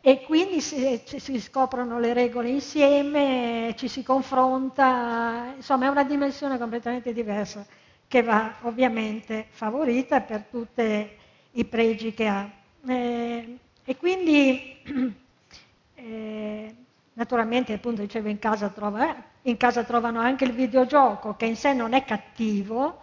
e 0.00 0.22
quindi 0.22 0.60
si, 0.60 1.00
si, 1.04 1.40
scoprono 1.40 2.00
le 2.00 2.12
regole 2.12 2.48
insieme, 2.48 3.74
ci 3.76 3.88
si 3.88 4.02
confronta, 4.02 5.52
insomma 5.56 5.86
è 5.86 5.88
una 5.88 6.04
dimensione 6.04 6.58
completamente 6.58 7.12
diversa 7.12 7.64
che 8.08 8.22
va 8.22 8.54
ovviamente 8.62 9.46
favorita 9.50 10.20
per 10.20 10.46
tutti 10.50 11.08
i 11.52 11.64
pregi 11.64 12.12
che 12.14 12.26
ha. 12.26 12.50
Eh, 12.86 13.58
e 13.84 13.96
quindi 13.96 14.76
eh, 15.94 16.74
Naturalmente, 17.14 17.74
appunto, 17.74 18.00
dicevo, 18.00 18.28
in 18.28 18.38
casa, 18.38 18.68
trova, 18.68 19.14
in 19.42 19.56
casa 19.58 19.84
trovano 19.84 20.20
anche 20.20 20.44
il 20.44 20.52
videogioco, 20.52 21.36
che 21.36 21.44
in 21.44 21.56
sé 21.56 21.74
non 21.74 21.92
è 21.92 22.04
cattivo, 22.04 23.02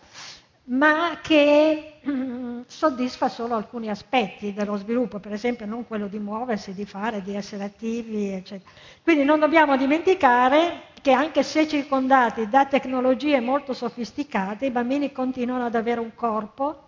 ma 0.69 1.19
che 1.21 1.99
mm, 2.07 2.61
soddisfa 2.67 3.27
solo 3.27 3.55
alcuni 3.55 3.89
aspetti 3.89 4.53
dello 4.53 4.75
sviluppo, 4.77 5.19
per 5.19 5.33
esempio 5.33 5.65
non 5.65 5.87
quello 5.87 6.07
di 6.07 6.19
muoversi, 6.19 6.73
di 6.73 6.85
fare, 6.85 7.21
di 7.21 7.35
essere 7.35 7.63
attivi, 7.63 8.29
eccetera. 8.31 8.69
Quindi 9.01 9.23
non 9.23 9.39
dobbiamo 9.39 9.77
dimenticare 9.77 10.83
che 11.01 11.11
anche 11.11 11.43
se 11.43 11.67
circondati 11.67 12.49
da 12.49 12.65
tecnologie 12.65 13.39
molto 13.39 13.73
sofisticate, 13.73 14.67
i 14.67 14.71
bambini 14.71 15.11
continuano 15.11 15.65
ad 15.65 15.75
avere 15.75 15.99
un 15.99 16.13
corpo 16.13 16.87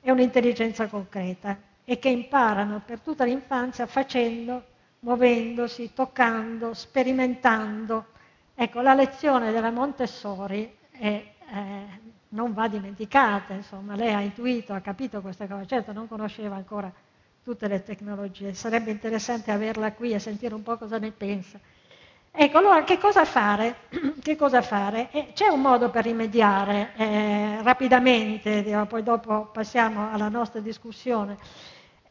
e 0.00 0.10
un'intelligenza 0.10 0.86
concreta 0.86 1.58
e 1.84 1.98
che 1.98 2.08
imparano 2.08 2.82
per 2.86 3.00
tutta 3.00 3.24
l'infanzia 3.24 3.86
facendo 3.86 4.64
muovendosi, 5.00 5.92
toccando, 5.92 6.72
sperimentando. 6.72 8.06
Ecco, 8.54 8.80
la 8.80 8.94
lezione 8.94 9.52
della 9.52 9.70
Montessori 9.70 10.72
è, 10.90 11.04
eh, 11.52 11.84
non 12.30 12.52
va 12.52 12.68
dimenticata, 12.68 13.54
insomma, 13.54 13.94
lei 13.96 14.12
ha 14.12 14.20
intuito, 14.20 14.72
ha 14.72 14.80
capito 14.80 15.20
questa 15.20 15.46
cosa, 15.46 15.66
certo 15.66 15.92
non 15.92 16.08
conosceva 16.08 16.56
ancora 16.56 16.92
tutte 17.42 17.66
le 17.68 17.82
tecnologie, 17.82 18.54
sarebbe 18.54 18.90
interessante 18.90 19.50
averla 19.50 19.92
qui 19.92 20.12
e 20.12 20.18
sentire 20.18 20.54
un 20.54 20.62
po' 20.62 20.76
cosa 20.76 20.98
ne 20.98 21.10
pensa. 21.10 21.58
Ecco, 22.32 22.58
allora 22.58 22.84
che 22.84 22.98
cosa 22.98 23.24
fare? 23.24 23.74
che 24.22 24.36
cosa 24.36 24.62
fare? 24.62 25.08
Eh, 25.10 25.32
c'è 25.34 25.48
un 25.48 25.60
modo 25.60 25.90
per 25.90 26.04
rimediare 26.04 26.92
eh, 26.96 27.62
rapidamente, 27.62 28.62
poi 28.88 29.02
dopo 29.02 29.46
passiamo 29.52 30.10
alla 30.12 30.28
nostra 30.28 30.60
discussione. 30.60 31.36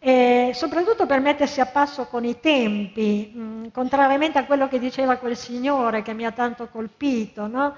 E 0.02 0.52
soprattutto 0.54 1.06
per 1.06 1.20
mettersi 1.20 1.60
a 1.62 1.66
passo 1.66 2.06
con 2.08 2.24
i 2.24 2.40
tempi, 2.40 3.32
mh, 3.34 3.72
contrariamente 3.72 4.38
a 4.38 4.46
quello 4.46 4.68
che 4.70 4.80
diceva 4.80 5.18
quel 5.18 5.36
signore 5.36 6.02
che 6.02 6.14
mi 6.14 6.26
ha 6.26 6.32
tanto 6.32 6.68
colpito, 6.70 7.48
no? 7.48 7.76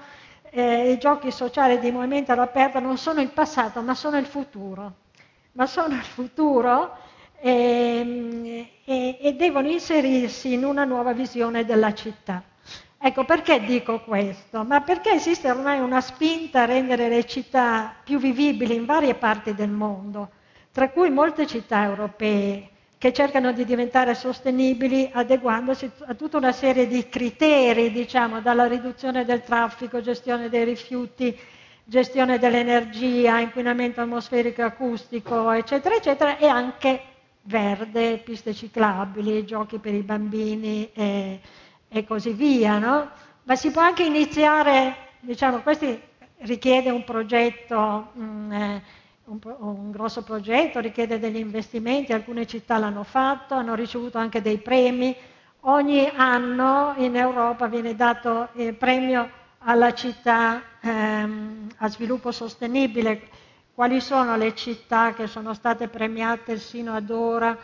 Eh, 0.54 0.92
i 0.92 0.98
giochi 0.98 1.30
sociali 1.30 1.78
di 1.78 1.90
movimento 1.90 2.32
all'aperto 2.32 2.78
non 2.78 2.98
sono 2.98 3.20
il 3.20 3.30
passato, 3.30 3.80
ma 3.80 3.94
sono 3.94 4.18
il 4.18 4.26
futuro, 4.26 4.92
ma 5.52 5.66
sono 5.66 5.94
il 5.94 6.02
futuro 6.02 6.96
e, 7.40 8.70
e, 8.84 9.18
e 9.20 9.32
devono 9.34 9.68
inserirsi 9.68 10.52
in 10.52 10.64
una 10.64 10.84
nuova 10.84 11.12
visione 11.12 11.64
della 11.64 11.94
città. 11.94 12.42
Ecco, 12.98 13.24
perché 13.24 13.64
dico 13.64 14.00
questo? 14.02 14.62
Ma 14.62 14.80
perché 14.82 15.12
esiste 15.12 15.50
ormai 15.50 15.80
una 15.80 16.00
spinta 16.00 16.62
a 16.62 16.66
rendere 16.66 17.08
le 17.08 17.24
città 17.24 17.94
più 18.04 18.18
vivibili 18.18 18.74
in 18.74 18.84
varie 18.84 19.14
parti 19.14 19.54
del 19.54 19.70
mondo 19.70 20.30
tra 20.72 20.88
cui 20.88 21.10
molte 21.10 21.46
città 21.46 21.84
europee 21.84 22.70
che 23.02 23.12
cercano 23.12 23.50
di 23.50 23.64
diventare 23.64 24.14
sostenibili 24.14 25.10
adeguandosi 25.12 25.90
a 26.06 26.14
tutta 26.14 26.36
una 26.36 26.52
serie 26.52 26.86
di 26.86 27.08
criteri, 27.08 27.90
diciamo, 27.90 28.40
dalla 28.40 28.68
riduzione 28.68 29.24
del 29.24 29.42
traffico, 29.42 30.00
gestione 30.00 30.48
dei 30.48 30.62
rifiuti, 30.62 31.36
gestione 31.82 32.38
dell'energia, 32.38 33.40
inquinamento 33.40 34.02
atmosferico 34.02 34.60
e 34.60 34.66
acustico, 34.66 35.50
eccetera, 35.50 35.96
eccetera, 35.96 36.38
e 36.38 36.46
anche 36.46 37.02
verde, 37.42 38.18
piste 38.18 38.54
ciclabili, 38.54 39.44
giochi 39.44 39.78
per 39.78 39.94
i 39.94 40.02
bambini 40.02 40.88
e, 40.92 41.40
e 41.88 42.04
così 42.04 42.30
via. 42.30 42.78
No? 42.78 43.10
Ma 43.42 43.56
si 43.56 43.72
può 43.72 43.82
anche 43.82 44.04
iniziare, 44.04 44.94
diciamo, 45.18 45.58
questo 45.62 45.98
richiede 46.42 46.90
un 46.90 47.02
progetto 47.02 48.10
mh, 48.12 48.22
mm, 48.22 48.52
eh, 48.52 48.82
un, 49.26 49.38
un, 49.58 49.90
grosso 49.90 50.22
progetto, 50.22 50.80
richiede 50.80 51.18
degli 51.18 51.36
investimenti, 51.36 52.12
alcune 52.12 52.46
città 52.46 52.78
l'hanno 52.78 53.04
fatto, 53.04 53.54
hanno 53.54 53.74
ricevuto 53.74 54.18
anche 54.18 54.42
dei 54.42 54.58
premi. 54.58 55.14
Ogni 55.60 56.10
anno 56.14 56.94
in 56.96 57.16
Europa 57.16 57.66
viene 57.68 57.94
dato 57.94 58.48
il 58.54 58.74
premio 58.74 59.30
alla 59.58 59.94
città 59.94 60.60
ehm, 60.80 61.68
a 61.76 61.88
sviluppo 61.88 62.32
sostenibile. 62.32 63.28
Quali 63.74 64.00
sono 64.00 64.36
le 64.36 64.54
città 64.54 65.14
che 65.14 65.26
sono 65.26 65.54
state 65.54 65.88
premiate 65.88 66.58
sino 66.58 66.94
ad 66.94 67.10
ora? 67.10 67.56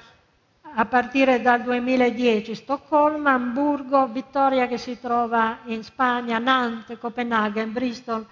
a 0.74 0.84
partire 0.84 1.40
dal 1.40 1.62
2010 1.62 2.54
Stoccolma, 2.54 3.32
Hamburgo, 3.32 4.06
Vittoria 4.08 4.66
che 4.66 4.76
si 4.76 5.00
trova 5.00 5.60
in 5.64 5.82
Spagna, 5.82 6.38
Nantes, 6.38 6.98
Copenaghen, 6.98 7.72
Bristol, 7.72 8.26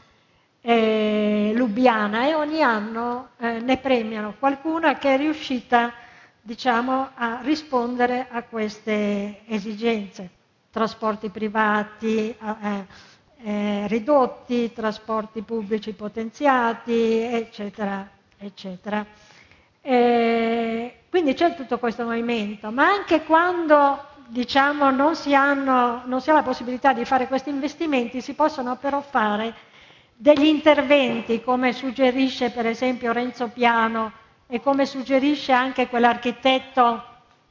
eh, 0.69 1.53
Lubiana 1.55 2.27
e 2.27 2.35
ogni 2.35 2.61
anno 2.61 3.29
eh, 3.39 3.61
ne 3.61 3.77
premiano 3.79 4.35
qualcuna 4.37 4.99
che 4.99 5.15
è 5.15 5.17
riuscita 5.17 5.93
diciamo, 6.43 7.11
a 7.15 7.39
rispondere 7.43 8.27
a 8.29 8.43
queste 8.43 9.43
esigenze. 9.47 10.29
Trasporti 10.73 11.29
privati 11.31 12.31
eh, 12.31 12.87
eh, 13.45 13.87
ridotti, 13.87 14.73
trasporti 14.73 15.43
pubblici 15.43 15.93
potenziati, 15.93 17.21
eccetera, 17.21 18.09
eccetera. 18.37 19.07
Eh, 19.81 20.95
quindi 21.09 21.35
c'è 21.35 21.55
tutto 21.55 21.79
questo 21.79 22.03
movimento, 22.03 22.73
ma 22.73 22.89
anche 22.89 23.23
quando 23.23 24.05
diciamo, 24.27 24.91
non, 24.91 25.15
si 25.15 25.33
hanno, 25.33 26.03
non 26.07 26.21
si 26.21 26.31
ha 26.31 26.35
la 26.35 26.43
possibilità 26.43 26.93
di 26.93 27.05
fare 27.05 27.29
questi 27.29 27.51
investimenti, 27.51 28.21
si 28.21 28.35
possono 28.35 28.75
però 28.77 29.01
fare 29.01 29.55
degli 30.17 30.47
interventi, 30.47 31.43
come 31.43 31.73
suggerisce 31.73 32.51
per 32.51 32.67
esempio 32.67 33.13
Renzo 33.13 33.49
Piano 33.49 34.13
e 34.47 34.61
come 34.61 34.87
suggerisce 34.87 35.53
anche 35.53 35.89
quell'architetto 35.89 37.05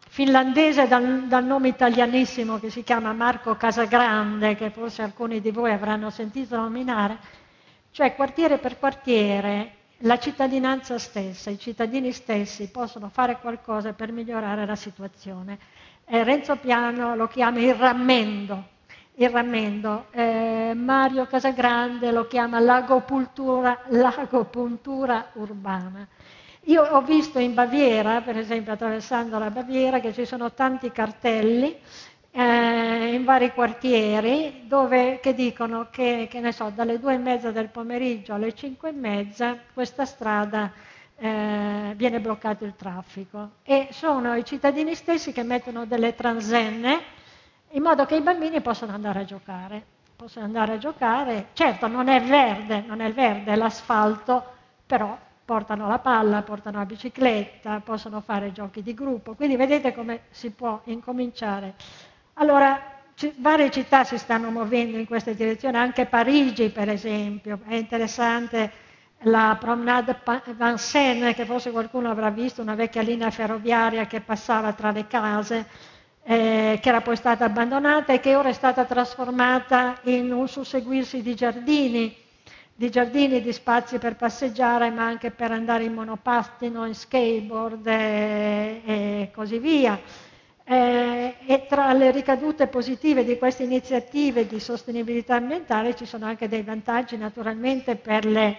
finlandese 0.10 0.88
dal, 0.88 1.26
dal, 1.28 1.44
nome 1.46 1.68
italianissimo 1.68 2.58
che 2.58 2.70
si 2.70 2.84
chiama 2.84 3.14
Marco 3.14 3.56
Casagrande, 3.56 4.56
che 4.56 4.72
forse 4.72 5.04
alcuni 5.04 5.42
di 5.42 5.52
voi 5.52 5.72
avranno 5.72 6.10
sentito 6.10 6.56
nominare, 6.56 7.18
cioè 7.92 8.16
quartiere 8.16 8.58
per 8.58 8.80
quartiere 8.80 9.72
la 10.00 10.18
cittadinanza 10.18 10.98
stessa, 10.98 11.50
i 11.50 11.60
cittadini 11.60 12.12
stessi 12.12 12.70
possono 12.70 13.10
fare 13.10 13.38
qualcosa 13.40 13.94
per 13.94 14.12
migliorare 14.12 14.66
la 14.66 14.76
situazione. 14.76 15.58
Eh, 16.06 16.24
Renzo 16.24 16.56
Piano 16.58 17.16
lo 17.16 17.28
chiama 17.28 17.60
il 17.60 17.74
rammendo, 17.76 18.64
il 19.16 19.30
rammendo. 19.30 20.08
Eh, 20.12 20.55
Mario 20.74 21.26
Casagrande 21.28 22.12
lo 22.12 22.28
chiama 22.28 22.60
lagopuntura, 22.60 23.80
urbana. 25.34 26.08
Io 26.68 26.82
ho 26.82 27.02
visto 27.02 27.38
in 27.40 27.54
Baviera, 27.54 28.22
per 28.22 28.38
esempio 28.38 28.74
attraversando 28.74 29.38
la 29.38 29.52
Baviera, 29.52 30.00
che 30.00 30.14
ci 30.14 30.26
sono 30.26 30.52
tanti 30.54 30.92
cartelli 30.92 31.78
eh, 32.32 33.14
in 33.14 33.24
vari 33.24 33.54
quartieri 33.54 34.64
dove, 34.66 35.20
che 35.22 35.34
dicono 35.34 35.88
che, 35.90 36.28
che 36.30 36.52
so, 36.52 36.72
dalle 36.74 37.00
due 37.00 37.14
e 37.14 37.18
mezza 37.18 37.52
del 37.52 37.70
pomeriggio 37.70 38.34
alle 38.34 38.54
cinque 38.54 38.90
e 38.90 38.94
mezza 38.94 39.58
questa 39.74 40.06
strada 40.06 40.72
eh, 41.18 41.94
viene 41.96 42.20
bloccato 42.20 42.66
il 42.66 42.76
traffico 42.76 43.52
e 43.64 43.88
sono 43.92 44.36
i 44.36 44.44
cittadini 44.44 44.96
stessi 44.96 45.32
che 45.32 45.44
mettono 45.44 45.86
delle 45.86 46.14
transenne 46.14 47.00
in 47.72 47.82
modo 47.82 48.06
che 48.06 48.16
i 48.16 48.22
bambini 48.22 48.62
possano 48.62 48.94
andare 48.94 49.20
a 49.20 49.26
giocare. 49.26 49.95
Possono 50.16 50.46
andare 50.46 50.74
a 50.74 50.78
giocare, 50.78 51.48
certo 51.54 51.88
non 51.88 52.08
è 52.08 52.22
verde, 52.24 52.84
non 52.88 53.02
è 53.02 53.12
verde, 53.12 53.52
è 53.52 53.56
l'asfalto, 53.58 54.44
però 54.86 55.18
portano 55.44 55.88
la 55.90 56.00
palla, 56.00 56.42
portano 56.42 56.78
la 56.78 56.86
bicicletta, 56.86 57.82
possono 57.84 58.22
fare 58.22 58.54
giochi 58.54 58.82
di 58.82 58.94
gruppo, 58.94 59.34
quindi 59.36 59.58
vedete 59.58 59.94
come 59.94 60.22
si 60.30 60.52
può 60.52 60.80
incominciare. 60.86 61.76
Allora, 62.36 62.82
c- 63.14 63.34
varie 63.40 63.70
città 63.72 64.06
si 64.06 64.18
stanno 64.18 64.50
muovendo 64.52 64.98
in 64.98 65.06
questa 65.06 65.34
direzione, 65.34 65.78
anche 65.78 66.06
Parigi 66.06 66.70
per 66.70 66.88
esempio, 66.90 67.60
è 67.68 67.76
interessante 67.76 68.72
la 69.24 69.58
promenade 69.60 70.18
Vincennes, 70.58 71.36
che 71.36 71.46
forse 71.46 71.72
qualcuno 71.72 72.10
avrà 72.10 72.30
visto, 72.30 72.62
una 72.62 72.76
vecchia 72.76 73.02
linea 73.02 73.32
ferroviaria 73.32 74.06
che 74.08 74.22
passava 74.22 74.72
tra 74.74 74.92
le 74.92 75.08
case, 75.08 75.68
eh, 76.28 76.80
che 76.82 76.90
era 76.90 77.02
poi 77.02 77.16
stata 77.16 77.46
abbandonata 77.46 78.12
e 78.12 78.20
che 78.20 78.36
ora 78.36 78.50
è 78.50 78.54
stata 78.54 78.84
trasformata 78.86 80.00
in 80.04 80.34
un 80.34 80.48
susseguirsi 80.48 81.22
di 81.22 81.36
giardini 81.36 82.24
di 82.78 82.90
giardini, 82.90 83.42
di 83.42 83.54
spazi 83.54 84.00
per 84.00 84.18
passeggiare, 84.18 84.90
ma 84.90 85.06
anche 85.06 85.32
per 85.32 85.52
andare 85.52 85.86
in 85.86 85.94
monopattino, 85.94 86.86
in 86.86 86.94
skateboard 86.94 87.88
e, 87.88 88.82
e 88.86 89.32
così 89.34 89.60
via. 89.60 89.98
Eh, 90.68 91.36
e 91.46 91.66
tra 91.68 91.94
le 91.94 92.12
ricadute 92.12 92.68
positive 92.68 93.24
di 93.24 93.38
queste 93.38 93.64
iniziative 93.64 94.46
di 94.46 94.60
sostenibilità 94.60 95.36
ambientale 95.36 95.96
ci 95.96 96.06
sono 96.06 96.26
anche 96.26 96.50
dei 96.50 96.64
vantaggi 96.64 97.16
naturalmente 97.18 97.96
per 97.96 98.26
le, 98.26 98.58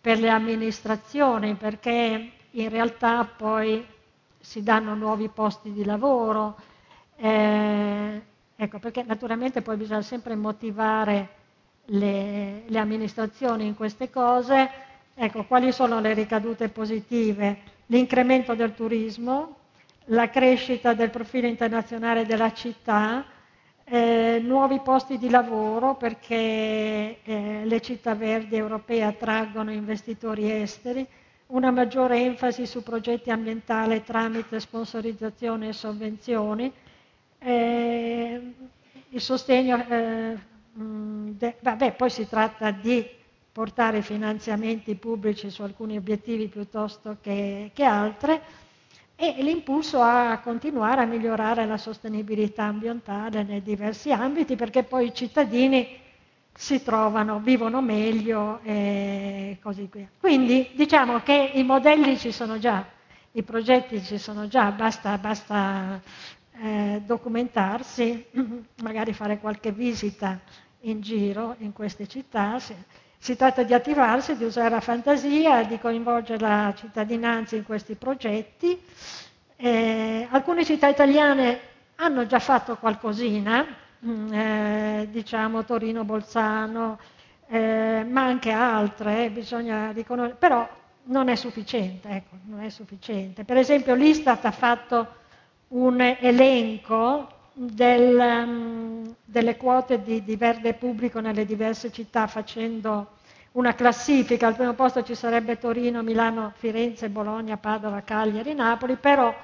per 0.00 0.18
le 0.18 0.30
amministrazioni, 0.30 1.54
perché 1.54 2.30
in 2.50 2.68
realtà 2.70 3.28
poi 3.36 3.84
si 4.40 4.62
danno 4.62 4.94
nuovi 4.94 5.28
posti 5.28 5.72
di 5.72 5.84
lavoro. 5.84 6.56
Eh, 7.20 8.22
ecco, 8.54 8.78
perché 8.78 9.02
naturalmente 9.02 9.60
poi 9.60 9.76
bisogna 9.76 10.02
sempre 10.02 10.36
motivare 10.36 11.28
le, 11.86 12.62
le 12.66 12.78
amministrazioni 12.78 13.66
in 13.66 13.74
queste 13.74 14.08
cose. 14.08 14.70
Ecco, 15.14 15.44
quali 15.44 15.72
sono 15.72 15.98
le 16.00 16.14
ricadute 16.14 16.68
positive? 16.68 17.58
L'incremento 17.86 18.54
del 18.54 18.74
turismo, 18.74 19.56
la 20.06 20.30
crescita 20.30 20.94
del 20.94 21.10
profilo 21.10 21.48
internazionale 21.48 22.24
della 22.24 22.52
città, 22.52 23.24
eh, 23.84 24.40
nuovi 24.42 24.80
posti 24.80 25.18
di 25.18 25.28
lavoro 25.30 25.96
perché 25.96 27.18
eh, 27.22 27.62
le 27.64 27.80
città 27.80 28.14
verdi 28.14 28.54
europee 28.54 29.02
attraggono 29.02 29.72
investitori 29.72 30.50
esteri, 30.52 31.04
una 31.46 31.70
maggiore 31.70 32.20
enfasi 32.20 32.66
su 32.66 32.82
progetti 32.82 33.30
ambientali 33.30 34.04
tramite 34.04 34.60
sponsorizzazione 34.60 35.68
e 35.68 35.72
sovvenzioni, 35.72 36.70
eh, 37.38 38.54
il 39.10 39.20
sostegno 39.20 39.84
eh, 39.88 40.38
Mm, 40.80 41.30
de, 41.32 41.56
vabbè, 41.60 41.94
poi 41.94 42.08
si 42.08 42.28
tratta 42.28 42.70
di 42.70 43.04
portare 43.50 44.00
finanziamenti 44.02 44.94
pubblici 44.94 45.50
su 45.50 45.62
alcuni 45.62 45.96
obiettivi 45.96 46.46
piuttosto 46.46 47.16
che, 47.20 47.72
che 47.74 47.82
altre 47.82 48.40
e 49.16 49.34
l'impulso 49.42 50.00
a 50.00 50.38
continuare 50.38 51.00
a 51.00 51.04
migliorare 51.06 51.66
la 51.66 51.76
sostenibilità 51.76 52.62
ambientale 52.64 53.42
nei 53.42 53.60
diversi 53.62 54.12
ambiti 54.12 54.54
perché 54.54 54.84
poi 54.84 55.06
i 55.06 55.14
cittadini 55.14 55.98
si 56.54 56.80
trovano, 56.84 57.40
vivono 57.40 57.80
meglio 57.82 58.60
e 58.62 59.58
così 59.60 59.88
via. 59.90 60.08
Quindi 60.20 60.70
diciamo 60.74 61.20
che 61.22 61.50
i 61.54 61.64
modelli 61.64 62.16
ci 62.16 62.30
sono 62.30 62.58
già, 62.58 62.86
i 63.32 63.42
progetti 63.42 64.00
ci 64.04 64.18
sono 64.18 64.46
già, 64.46 64.70
basta, 64.70 65.18
basta 65.18 66.00
eh, 66.60 67.02
documentarsi, 67.04 68.26
magari 68.82 69.12
fare 69.12 69.38
qualche 69.38 69.72
visita 69.72 70.40
in 70.80 71.00
giro 71.00 71.56
in 71.58 71.72
queste 71.72 72.06
città. 72.06 72.58
Si 73.20 73.36
tratta 73.36 73.62
di 73.62 73.74
attivarsi, 73.74 74.36
di 74.36 74.44
usare 74.44 74.70
la 74.70 74.80
fantasia, 74.80 75.64
di 75.64 75.78
coinvolgere 75.78 76.38
la 76.38 76.72
cittadinanza 76.76 77.56
in 77.56 77.64
questi 77.64 77.94
progetti. 77.94 78.80
Eh, 79.56 80.26
alcune 80.30 80.64
città 80.64 80.86
italiane 80.88 81.60
hanno 81.96 82.26
già 82.26 82.38
fatto 82.38 82.76
qualcosina, 82.76 83.66
mm, 84.06 84.32
eh, 84.32 85.08
diciamo 85.10 85.64
Torino, 85.64 86.04
Bolzano, 86.04 86.98
eh, 87.48 88.04
ma 88.08 88.24
anche 88.24 88.50
altre, 88.52 89.24
eh, 89.24 89.30
bisogna 89.30 89.90
riconoscere, 89.90 90.36
però 90.38 90.68
non 91.04 91.28
è 91.28 91.34
sufficiente, 91.34 92.08
ecco, 92.08 92.36
non 92.44 92.60
è 92.60 92.68
sufficiente. 92.68 93.44
Per 93.44 93.56
esempio 93.56 93.94
l'Istat 93.94 94.44
ha 94.44 94.50
fatto 94.50 95.06
un 95.68 96.00
elenco 96.00 97.28
del, 97.52 98.16
um, 98.16 99.14
delle 99.24 99.56
quote 99.56 100.02
di, 100.02 100.22
di, 100.22 100.36
verde 100.36 100.74
pubblico 100.74 101.20
nelle 101.20 101.44
diverse 101.44 101.90
città 101.90 102.26
facendo 102.26 103.16
una 103.52 103.74
classifica, 103.74 104.46
al 104.46 104.54
primo 104.54 104.74
posto 104.74 105.02
ci 105.02 105.14
sarebbe 105.14 105.58
Torino, 105.58 106.02
Milano, 106.02 106.52
Firenze, 106.56 107.08
Bologna, 107.08 107.56
Padova, 107.56 108.02
Cagliari, 108.02 108.54
Napoli, 108.54 108.96
però 108.96 109.34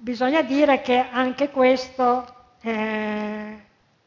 bisogna 0.00 0.40
dire 0.42 0.80
che 0.80 1.06
anche 1.10 1.50
questo 1.50 2.34
eh, 2.62 3.56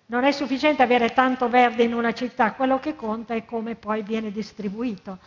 non 0.07 0.23
è 0.23 0.31
sufficiente 0.31 0.81
avere 0.81 1.13
tanto 1.13 1.47
verde 1.49 1.83
in 1.83 1.93
una 1.93 2.13
città, 2.13 2.53
quello 2.53 2.79
che 2.79 2.95
conta 2.95 3.35
è 3.35 3.45
come 3.45 3.75
poi 3.75 4.01
viene 4.01 4.31
distribuito, 4.31 5.19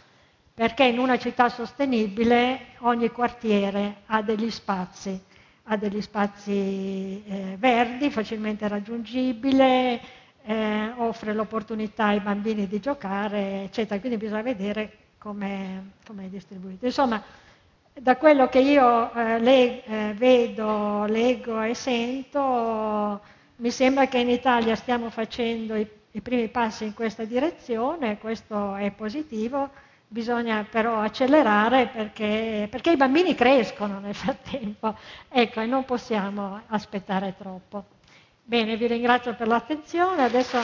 perché 0.53 0.85
in 0.85 0.99
una 0.99 1.17
città 1.17 1.49
sostenibile 1.49 2.75
ogni 2.81 3.11
quartiere 3.11 3.99
ha 4.07 4.23
degli 4.23 4.51
spazi 4.51 5.33
ha 5.65 5.77
degli 5.77 6.01
spazi 6.03 7.23
eh, 7.27 7.57
verdi, 7.59 8.11
facilmente 8.11 8.69
raggiungibile, 8.69 10.01
eh, 10.45 10.93
offre 10.97 11.33
l'opportunità 11.33 12.07
ai 12.07 12.21
bambini 12.21 12.67
di 12.67 12.81
giocare, 12.81 13.63
eccetera. 13.65 13.99
Quindi 13.99 14.19
bisogna 14.19 14.43
vedere 14.43 14.93
come 15.19 15.93
è 16.05 16.29
distribuito. 16.29 16.85
Insomma, 16.85 17.23
da 17.95 18.17
quello 18.17 18.49
che 18.49 18.59
io 18.59 19.13
eh, 19.15 19.39
le, 19.39 19.85
eh, 19.85 20.15
vedo, 20.15 21.07
leggo 21.07 21.63
e 21.63 21.75
sento, 21.75 23.21
mi 23.57 23.71
sembra 23.71 24.07
che 24.07 24.19
in 24.19 24.29
Italia 24.29 24.75
stiamo 24.75 25.09
facendo 25.09 25.77
i, 25.77 25.89
i 26.11 26.21
primi 26.21 26.49
passi 26.49 26.85
in 26.85 26.93
questa 26.93 27.25
direzione, 27.25 28.19
questo 28.19 28.75
è 28.75 28.91
positivo 28.91 29.71
bisogna 30.15 30.65
però 30.71 31.01
accelerare 31.01 31.89
perché, 31.89 32.69
perché, 32.71 32.93
i 32.93 32.97
bambini 32.97 33.35
crescono 33.35 33.99
nel 33.99 34.15
frattempo, 34.15 34.97
ecco, 35.29 35.61
e 35.61 35.67
non 35.67 35.85
possiamo 35.85 36.63
aspettare 36.69 37.35
troppo. 37.37 37.85
Bene, 38.45 38.77
vi 38.77 38.87
ringrazio 38.87 39.35
per 39.35 39.49
l'attenzione. 39.49 40.23
Adesso... 40.23 40.59